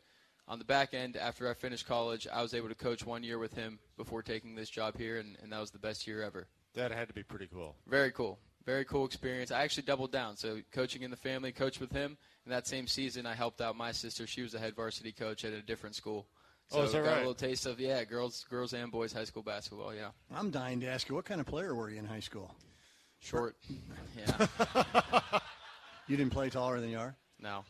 on 0.48 0.60
the 0.60 0.66
back 0.66 0.94
end, 0.94 1.16
after 1.16 1.50
I 1.50 1.54
finished 1.54 1.88
college, 1.88 2.28
I 2.32 2.42
was 2.42 2.54
able 2.54 2.68
to 2.68 2.76
coach 2.76 3.06
one 3.06 3.24
year 3.24 3.40
with 3.40 3.54
him 3.54 3.80
before 3.98 4.22
taking 4.22 4.56
this 4.56 4.70
job 4.70 4.98
here, 4.98 5.18
and, 5.18 5.38
and 5.42 5.52
that 5.52 5.60
was 5.60 5.72
the 5.72 5.80
best 5.80 6.06
year 6.06 6.22
ever. 6.22 6.48
That 6.76 6.92
had 6.92 7.08
to 7.08 7.14
be 7.14 7.24
pretty 7.24 7.48
cool. 7.48 7.76
Very 7.88 8.12
cool. 8.12 8.40
Very 8.66 8.86
cool 8.86 9.06
experience. 9.06 9.52
I 9.52 9.64
actually 9.64 9.84
doubled 9.84 10.12
down. 10.12 10.38
So 10.38 10.60
coaching 10.72 11.04
in 11.04 11.12
the 11.12 11.18
family, 11.18 11.52
coached 11.52 11.80
with 11.80 11.92
him. 11.92 12.18
And 12.46 12.54
that 12.54 12.68
same 12.68 12.88
season, 12.88 13.26
I 13.26 13.36
helped 13.36 13.62
out 13.62 13.76
my 13.76 13.92
sister. 13.92 14.26
She 14.26 14.42
was 14.42 14.54
a 14.54 14.60
head 14.60 14.76
varsity 14.76 15.12
coach 15.12 15.46
at 15.46 15.54
a 15.54 15.62
different 15.62 15.96
school. 15.96 16.28
So 16.70 16.80
oh, 16.80 16.84
is 16.84 16.94
that 16.94 17.04
got 17.04 17.10
right? 17.10 17.16
a 17.18 17.20
little 17.20 17.34
taste 17.36 17.66
of 17.66 17.80
yeah, 17.80 18.04
girls, 18.04 18.46
girls 18.50 18.74
and 18.74 18.92
boys 18.92 19.14
high 19.14 19.26
school 19.26 19.44
basketball. 19.44 19.94
Yeah. 19.94 20.10
I'm 20.34 20.50
dying 20.50 20.80
to 20.80 20.88
ask 20.88 21.08
you, 21.10 21.16
what 21.16 21.26
kind 21.26 21.42
of 21.42 21.46
player 21.46 21.76
were 21.76 21.90
you 21.90 22.00
in 22.00 22.06
high 22.06 22.22
school? 22.22 22.56
Short. 23.20 23.56
Yeah. 24.16 24.48
you 26.08 26.16
didn't 26.18 26.34
play 26.34 26.50
taller 26.50 26.80
than 26.80 26.90
you 26.90 27.00
are. 27.00 27.16
No. 27.40 27.64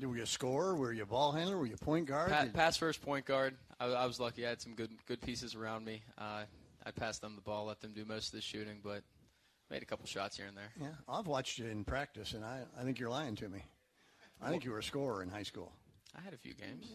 Were 0.00 0.16
you 0.16 0.22
a 0.22 0.26
scorer? 0.26 0.76
Were 0.76 0.92
you 0.92 1.02
a 1.02 1.06
ball 1.06 1.32
handler? 1.32 1.58
Were 1.58 1.66
you 1.66 1.74
a 1.74 1.84
point 1.84 2.06
guard? 2.06 2.30
Pa- 2.30 2.46
pass 2.54 2.76
first 2.76 3.02
point 3.02 3.24
guard. 3.24 3.56
I, 3.80 3.86
I, 3.86 4.06
was 4.06 4.20
lucky. 4.20 4.46
I 4.46 4.50
had 4.50 4.60
some 4.60 4.74
good 4.74 4.90
good 5.06 5.20
pieces 5.20 5.56
around 5.56 5.84
me. 5.84 6.02
Uh, 6.16 6.44
I 6.88 6.90
passed 6.90 7.20
them 7.20 7.34
the 7.34 7.42
ball, 7.42 7.66
let 7.66 7.80
them 7.82 7.92
do 7.92 8.06
most 8.06 8.28
of 8.28 8.32
the 8.32 8.40
shooting, 8.40 8.80
but 8.82 9.02
made 9.70 9.82
a 9.82 9.84
couple 9.84 10.06
shots 10.06 10.38
here 10.38 10.46
and 10.46 10.56
there. 10.56 10.72
Yeah, 10.80 10.88
I've 11.06 11.26
watched 11.26 11.58
you 11.58 11.66
in 11.66 11.84
practice, 11.84 12.32
and 12.32 12.42
I, 12.42 12.62
I 12.80 12.82
think 12.82 12.98
you're 12.98 13.10
lying 13.10 13.36
to 13.36 13.48
me. 13.48 13.62
I 14.40 14.48
think 14.48 14.64
you 14.64 14.70
were 14.70 14.78
a 14.78 14.82
scorer 14.82 15.22
in 15.22 15.28
high 15.28 15.42
school. 15.42 15.70
I 16.16 16.22
had 16.22 16.32
a 16.32 16.38
few 16.38 16.54
games. 16.54 16.86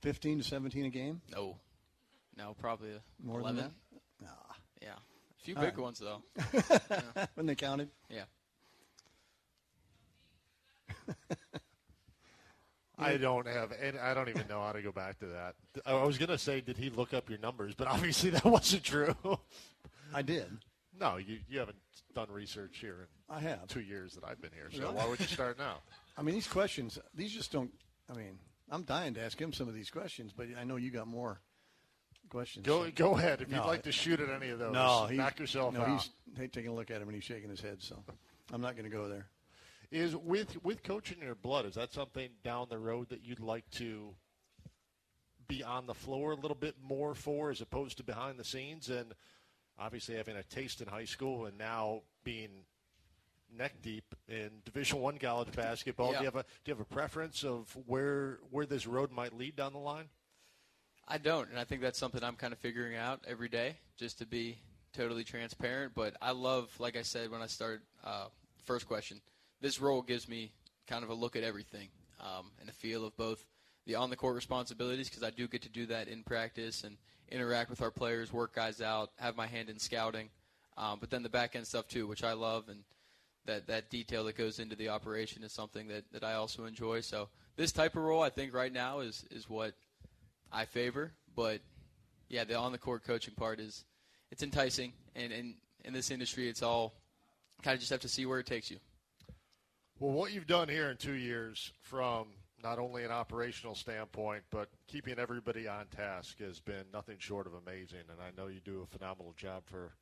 15 0.00 0.38
to 0.38 0.44
17 0.44 0.86
a 0.86 0.88
game? 0.88 1.20
No. 1.30 1.58
No, 2.38 2.56
probably 2.58 2.88
More 3.22 3.40
11. 3.40 3.56
than 3.56 3.64
that? 3.66 3.72
Nah. 4.26 4.54
Yeah. 4.80 4.94
A 4.94 5.44
few 5.44 5.54
All 5.56 5.62
big 5.62 5.76
right. 5.76 5.82
ones, 5.82 5.98
though. 5.98 6.22
Yeah. 6.90 7.26
when 7.34 7.44
they 7.46 7.54
counted? 7.56 7.90
Yeah. 8.08 8.24
I 13.00 13.16
don't 13.16 13.46
have, 13.46 13.72
and 13.72 13.98
I 13.98 14.14
don't 14.14 14.28
even 14.28 14.46
know 14.48 14.60
how 14.62 14.72
to 14.72 14.82
go 14.82 14.92
back 14.92 15.18
to 15.20 15.26
that. 15.26 15.54
I 15.86 15.94
was 16.04 16.18
going 16.18 16.28
to 16.28 16.38
say, 16.38 16.60
did 16.60 16.76
he 16.76 16.90
look 16.90 17.12
up 17.14 17.28
your 17.28 17.38
numbers? 17.38 17.74
But 17.74 17.86
obviously 17.88 18.30
that 18.30 18.44
wasn't 18.44 18.84
true. 18.84 19.14
I 20.14 20.22
did. 20.22 20.58
No, 20.98 21.16
you, 21.16 21.38
you 21.48 21.58
haven't 21.58 21.78
done 22.14 22.28
research 22.30 22.78
here 22.78 23.08
in 23.30 23.34
I 23.36 23.40
have. 23.40 23.66
two 23.68 23.80
years 23.80 24.14
that 24.14 24.24
I've 24.24 24.40
been 24.40 24.50
here. 24.54 24.68
So 24.72 24.80
Really? 24.82 24.94
why 24.94 25.06
would 25.08 25.20
you 25.20 25.26
start 25.26 25.58
now? 25.58 25.76
I 26.18 26.22
mean, 26.22 26.34
these 26.34 26.46
questions, 26.48 26.98
these 27.14 27.32
just 27.32 27.52
don't, 27.52 27.70
I 28.12 28.14
mean, 28.16 28.38
I'm 28.70 28.82
dying 28.82 29.14
to 29.14 29.22
ask 29.22 29.40
him 29.40 29.52
some 29.52 29.68
of 29.68 29.74
these 29.74 29.88
questions, 29.90 30.32
but 30.36 30.46
I 30.58 30.64
know 30.64 30.76
you 30.76 30.90
got 30.90 31.06
more 31.06 31.40
questions. 32.28 32.66
Go 32.66 32.84
So- 32.84 32.90
go 32.90 33.16
ahead 33.16 33.40
if 33.40 33.50
you'd 33.50 33.64
like 33.64 33.82
to 33.84 33.92
shoot 33.92 34.20
at 34.20 34.28
any 34.28 34.50
of 34.50 34.58
those. 34.58 34.74
No, 34.74 35.06
he, 35.06 35.16
knock 35.16 35.38
yourself 35.38 35.74
no, 35.74 35.80
out. 35.82 36.06
he's 36.36 36.50
taking 36.50 36.68
a 36.68 36.74
look 36.74 36.90
at 36.90 37.00
him 37.00 37.08
and 37.08 37.14
he's 37.14 37.24
shaking 37.24 37.48
his 37.50 37.60
head, 37.60 37.78
so 37.80 38.02
I'm 38.52 38.60
not 38.60 38.76
going 38.76 38.88
to 38.90 38.94
go 38.94 39.08
there. 39.08 39.26
Is 39.90 40.14
with 40.14 40.62
with 40.62 40.84
coaching 40.84 41.18
your 41.20 41.34
blood, 41.34 41.66
is 41.66 41.74
that 41.74 41.92
something 41.92 42.28
down 42.44 42.68
the 42.70 42.78
road 42.78 43.08
that 43.08 43.24
you'd 43.24 43.40
like 43.40 43.68
to 43.72 44.14
be 45.48 45.64
on 45.64 45.86
the 45.86 45.94
floor 45.94 46.30
a 46.32 46.36
little 46.36 46.56
bit 46.56 46.76
more 46.80 47.14
for, 47.14 47.50
as 47.50 47.60
opposed 47.60 47.96
to 47.96 48.04
behind 48.04 48.38
the 48.38 48.44
scenes? 48.44 48.88
And 48.88 49.14
obviously, 49.78 50.14
having 50.14 50.36
a 50.36 50.44
taste 50.44 50.80
in 50.80 50.86
high 50.86 51.06
school 51.06 51.46
and 51.46 51.58
now 51.58 52.02
being 52.22 52.50
neck 53.56 53.82
deep 53.82 54.14
in 54.28 54.50
Division 54.64 55.00
One 55.00 55.18
college 55.18 55.50
basketball, 55.50 56.12
do 56.12 56.18
you 56.18 56.24
have 56.24 56.36
a 56.36 56.42
do 56.42 56.70
you 56.70 56.74
have 56.74 56.80
a 56.80 56.94
preference 56.94 57.42
of 57.42 57.76
where 57.86 58.38
where 58.50 58.66
this 58.66 58.86
road 58.86 59.10
might 59.10 59.36
lead 59.36 59.56
down 59.56 59.72
the 59.72 59.80
line? 59.80 60.08
I 61.08 61.18
don't, 61.18 61.50
and 61.50 61.58
I 61.58 61.64
think 61.64 61.80
that's 61.80 61.98
something 61.98 62.22
I'm 62.22 62.36
kind 62.36 62.52
of 62.52 62.60
figuring 62.60 62.94
out 62.94 63.24
every 63.26 63.48
day, 63.48 63.74
just 63.96 64.18
to 64.18 64.26
be 64.26 64.58
totally 64.92 65.24
transparent. 65.24 65.92
But 65.96 66.14
I 66.22 66.30
love, 66.30 66.70
like 66.78 66.96
I 66.96 67.02
said 67.02 67.32
when 67.32 67.42
I 67.42 67.46
started, 67.46 67.80
uh, 68.04 68.26
first 68.64 68.86
question, 68.86 69.20
this 69.60 69.80
role 69.80 70.02
gives 70.02 70.28
me 70.28 70.52
kind 70.86 71.04
of 71.04 71.10
a 71.10 71.14
look 71.14 71.36
at 71.36 71.42
everything 71.42 71.88
um, 72.20 72.50
and 72.60 72.68
a 72.68 72.72
feel 72.72 73.04
of 73.04 73.16
both 73.16 73.44
the 73.86 73.94
on 73.94 74.10
the 74.10 74.16
court 74.16 74.34
responsibilities 74.34 75.08
because 75.08 75.22
I 75.22 75.30
do 75.30 75.48
get 75.48 75.62
to 75.62 75.68
do 75.68 75.86
that 75.86 76.08
in 76.08 76.22
practice 76.22 76.84
and 76.84 76.96
interact 77.30 77.70
with 77.70 77.80
our 77.80 77.90
players, 77.90 78.32
work 78.32 78.54
guys 78.54 78.80
out, 78.80 79.10
have 79.16 79.36
my 79.36 79.46
hand 79.46 79.68
in 79.68 79.78
scouting, 79.78 80.28
um, 80.76 80.98
but 81.00 81.10
then 81.10 81.22
the 81.22 81.28
back 81.28 81.54
end 81.56 81.66
stuff 81.66 81.88
too, 81.88 82.06
which 82.06 82.24
I 82.24 82.32
love 82.32 82.68
and. 82.68 82.80
That, 83.46 83.68
that 83.68 83.88
detail 83.88 84.24
that 84.24 84.36
goes 84.36 84.58
into 84.58 84.76
the 84.76 84.90
operation 84.90 85.42
is 85.42 85.50
something 85.50 85.88
that, 85.88 86.04
that 86.12 86.22
I 86.22 86.34
also 86.34 86.66
enjoy. 86.66 87.00
So 87.00 87.30
this 87.56 87.72
type 87.72 87.96
of 87.96 88.02
role, 88.02 88.22
I 88.22 88.28
think 88.28 88.52
right 88.52 88.72
now 88.72 89.00
is, 89.00 89.24
is 89.30 89.48
what 89.48 89.72
I 90.52 90.66
favor, 90.66 91.12
but 91.34 91.62
yeah, 92.28 92.44
the 92.44 92.54
on 92.54 92.70
the 92.70 92.78
court 92.78 93.02
coaching 93.02 93.34
part 93.34 93.58
is 93.58 93.84
it's 94.30 94.42
enticing, 94.42 94.92
and, 95.16 95.32
and 95.32 95.54
in 95.84 95.92
this 95.92 96.10
industry, 96.10 96.48
it's 96.48 96.62
all 96.62 96.94
kind 97.62 97.74
of 97.74 97.80
just 97.80 97.90
have 97.90 98.00
to 98.00 98.08
see 98.08 98.26
where 98.26 98.38
it 98.38 98.46
takes 98.46 98.70
you. 98.70 98.78
Well, 100.00 100.12
what 100.12 100.32
you've 100.32 100.46
done 100.46 100.70
here 100.70 100.88
in 100.88 100.96
two 100.96 101.12
years, 101.12 101.72
from 101.82 102.28
not 102.64 102.78
only 102.78 103.04
an 103.04 103.10
operational 103.10 103.74
standpoint, 103.74 104.42
but 104.50 104.70
keeping 104.88 105.18
everybody 105.18 105.68
on 105.68 105.88
task, 105.94 106.38
has 106.40 106.58
been 106.58 106.84
nothing 106.90 107.16
short 107.18 107.46
of 107.46 107.52
amazing. 107.52 107.98
And 108.10 108.18
I 108.18 108.30
know 108.34 108.48
you 108.48 108.60
do 108.64 108.80
a 108.80 108.86
phenomenal 108.86 109.34
job 109.36 109.62
for 109.66 109.92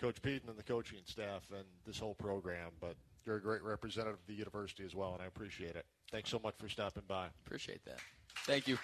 Coach 0.00 0.22
Pedon 0.22 0.48
and 0.48 0.58
the 0.58 0.62
coaching 0.62 1.00
staff 1.04 1.42
and 1.54 1.64
this 1.86 1.98
whole 1.98 2.14
program. 2.14 2.70
But 2.80 2.96
you're 3.26 3.36
a 3.36 3.42
great 3.42 3.62
representative 3.62 4.18
of 4.18 4.26
the 4.26 4.32
university 4.32 4.82
as 4.82 4.94
well, 4.94 5.12
and 5.12 5.20
I 5.20 5.26
appreciate 5.26 5.76
it. 5.76 5.84
Thanks 6.10 6.30
so 6.30 6.40
much 6.42 6.54
for 6.58 6.70
stopping 6.70 7.04
by. 7.06 7.26
Appreciate 7.44 7.84
that. 7.84 7.98
Thank 8.46 8.66
you. 8.66 8.78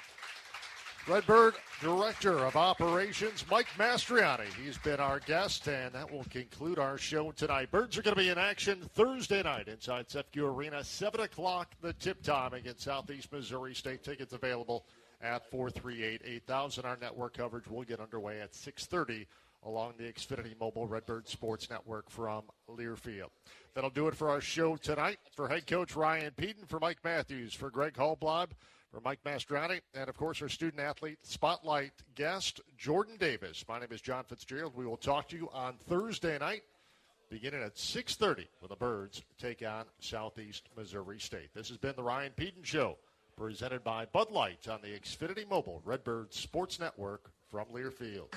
Redbird 1.08 1.54
Director 1.80 2.38
of 2.44 2.56
Operations, 2.56 3.44
Mike 3.50 3.66
Mastriani. 3.78 4.46
He's 4.62 4.76
been 4.78 5.00
our 5.00 5.18
guest, 5.20 5.66
and 5.66 5.92
that 5.94 6.10
will 6.10 6.24
conclude 6.24 6.78
our 6.78 6.98
show 6.98 7.32
tonight. 7.32 7.70
Birds 7.70 7.96
are 7.96 8.02
going 8.02 8.14
to 8.14 8.20
be 8.20 8.28
in 8.28 8.38
action 8.38 8.78
Thursday 8.94 9.42
night 9.42 9.66
inside 9.66 10.08
CEFCU 10.08 10.54
Arena, 10.54 10.84
7 10.84 11.20
o'clock, 11.20 11.74
the 11.80 11.94
tip 11.94 12.22
time 12.22 12.52
against 12.52 12.82
Southeast 12.82 13.32
Missouri 13.32 13.74
State. 13.74 14.04
Tickets 14.04 14.34
available 14.34 14.84
at 15.22 15.50
438-8000. 15.50 16.84
Our 16.84 16.98
network 17.00 17.36
coverage 17.36 17.66
will 17.66 17.82
get 17.82 17.98
underway 17.98 18.40
at 18.40 18.54
630 18.54 19.26
along 19.64 19.94
the 19.98 20.04
Xfinity 20.04 20.58
Mobile 20.60 20.86
Redbird 20.86 21.28
Sports 21.28 21.68
Network 21.70 22.10
from 22.10 22.44
Learfield. 22.68 23.30
That'll 23.74 23.90
do 23.90 24.06
it 24.08 24.14
for 24.14 24.28
our 24.28 24.40
show 24.40 24.76
tonight. 24.76 25.18
For 25.34 25.48
head 25.48 25.66
coach 25.66 25.96
Ryan 25.96 26.32
Pedon, 26.36 26.66
for 26.66 26.78
Mike 26.78 26.98
Matthews, 27.02 27.54
for 27.54 27.70
Greg 27.70 27.94
Hallblad, 27.94 28.48
for 28.90 29.00
Mike 29.04 29.20
Mastriani, 29.24 29.80
and 29.94 30.08
of 30.08 30.16
course 30.16 30.42
our 30.42 30.48
student 30.48 30.82
athlete 30.82 31.18
spotlight 31.22 31.92
guest, 32.14 32.60
Jordan 32.76 33.16
Davis. 33.18 33.64
My 33.68 33.78
name 33.78 33.88
is 33.92 34.00
John 34.00 34.24
Fitzgerald. 34.24 34.76
We 34.76 34.86
will 34.86 34.96
talk 34.96 35.28
to 35.28 35.36
you 35.36 35.48
on 35.52 35.74
Thursday 35.88 36.38
night 36.38 36.62
beginning 37.30 37.62
at 37.62 37.76
6.30 37.76 38.46
when 38.58 38.68
the 38.68 38.76
Birds 38.76 39.22
take 39.38 39.62
on 39.62 39.84
Southeast 40.00 40.68
Missouri 40.76 41.20
State. 41.20 41.54
This 41.54 41.68
has 41.68 41.78
been 41.78 41.94
the 41.96 42.02
Ryan 42.02 42.32
Pedon 42.34 42.64
Show, 42.64 42.98
presented 43.36 43.84
by 43.84 44.06
Bud 44.06 44.32
Light 44.32 44.66
on 44.68 44.80
the 44.82 44.88
Xfinity 44.88 45.48
Mobile 45.48 45.80
Redbird 45.84 46.34
Sports 46.34 46.80
Network 46.80 47.30
from 47.48 47.66
Learfield. 47.72 48.34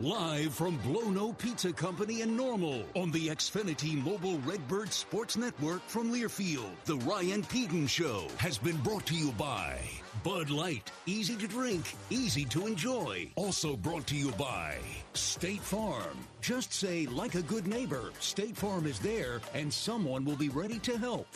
Live 0.00 0.54
from 0.54 0.78
Blono 0.78 1.36
Pizza 1.36 1.72
Company 1.72 2.20
in 2.20 2.36
Normal 2.36 2.84
on 2.94 3.10
the 3.10 3.30
Xfinity 3.30 4.00
Mobile 4.00 4.38
Redbird 4.46 4.92
Sports 4.92 5.36
Network 5.36 5.82
from 5.88 6.12
Learfield. 6.12 6.70
The 6.84 6.98
Ryan 6.98 7.42
Pedon 7.42 7.88
Show 7.88 8.28
has 8.36 8.58
been 8.58 8.76
brought 8.76 9.06
to 9.06 9.14
you 9.16 9.32
by 9.32 9.76
Bud 10.22 10.50
Light. 10.50 10.92
Easy 11.06 11.34
to 11.34 11.48
drink, 11.48 11.96
easy 12.10 12.44
to 12.44 12.68
enjoy. 12.68 13.28
Also 13.34 13.76
brought 13.76 14.06
to 14.06 14.14
you 14.14 14.30
by 14.38 14.76
State 15.14 15.62
Farm. 15.62 16.16
Just 16.40 16.72
say, 16.72 17.06
like 17.06 17.34
a 17.34 17.42
good 17.42 17.66
neighbor, 17.66 18.12
State 18.20 18.56
Farm 18.56 18.86
is 18.86 19.00
there 19.00 19.40
and 19.52 19.72
someone 19.72 20.24
will 20.24 20.36
be 20.36 20.48
ready 20.48 20.78
to 20.78 20.96
help 20.96 21.26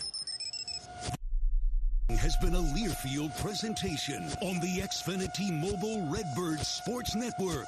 has 2.22 2.36
been 2.36 2.54
a 2.54 2.58
Learfield 2.58 3.36
presentation 3.40 4.22
on 4.42 4.60
the 4.60 4.80
Xfinity 4.80 5.50
Mobile 5.50 6.06
Redbird 6.08 6.60
Sports 6.60 7.16
Network. 7.16 7.66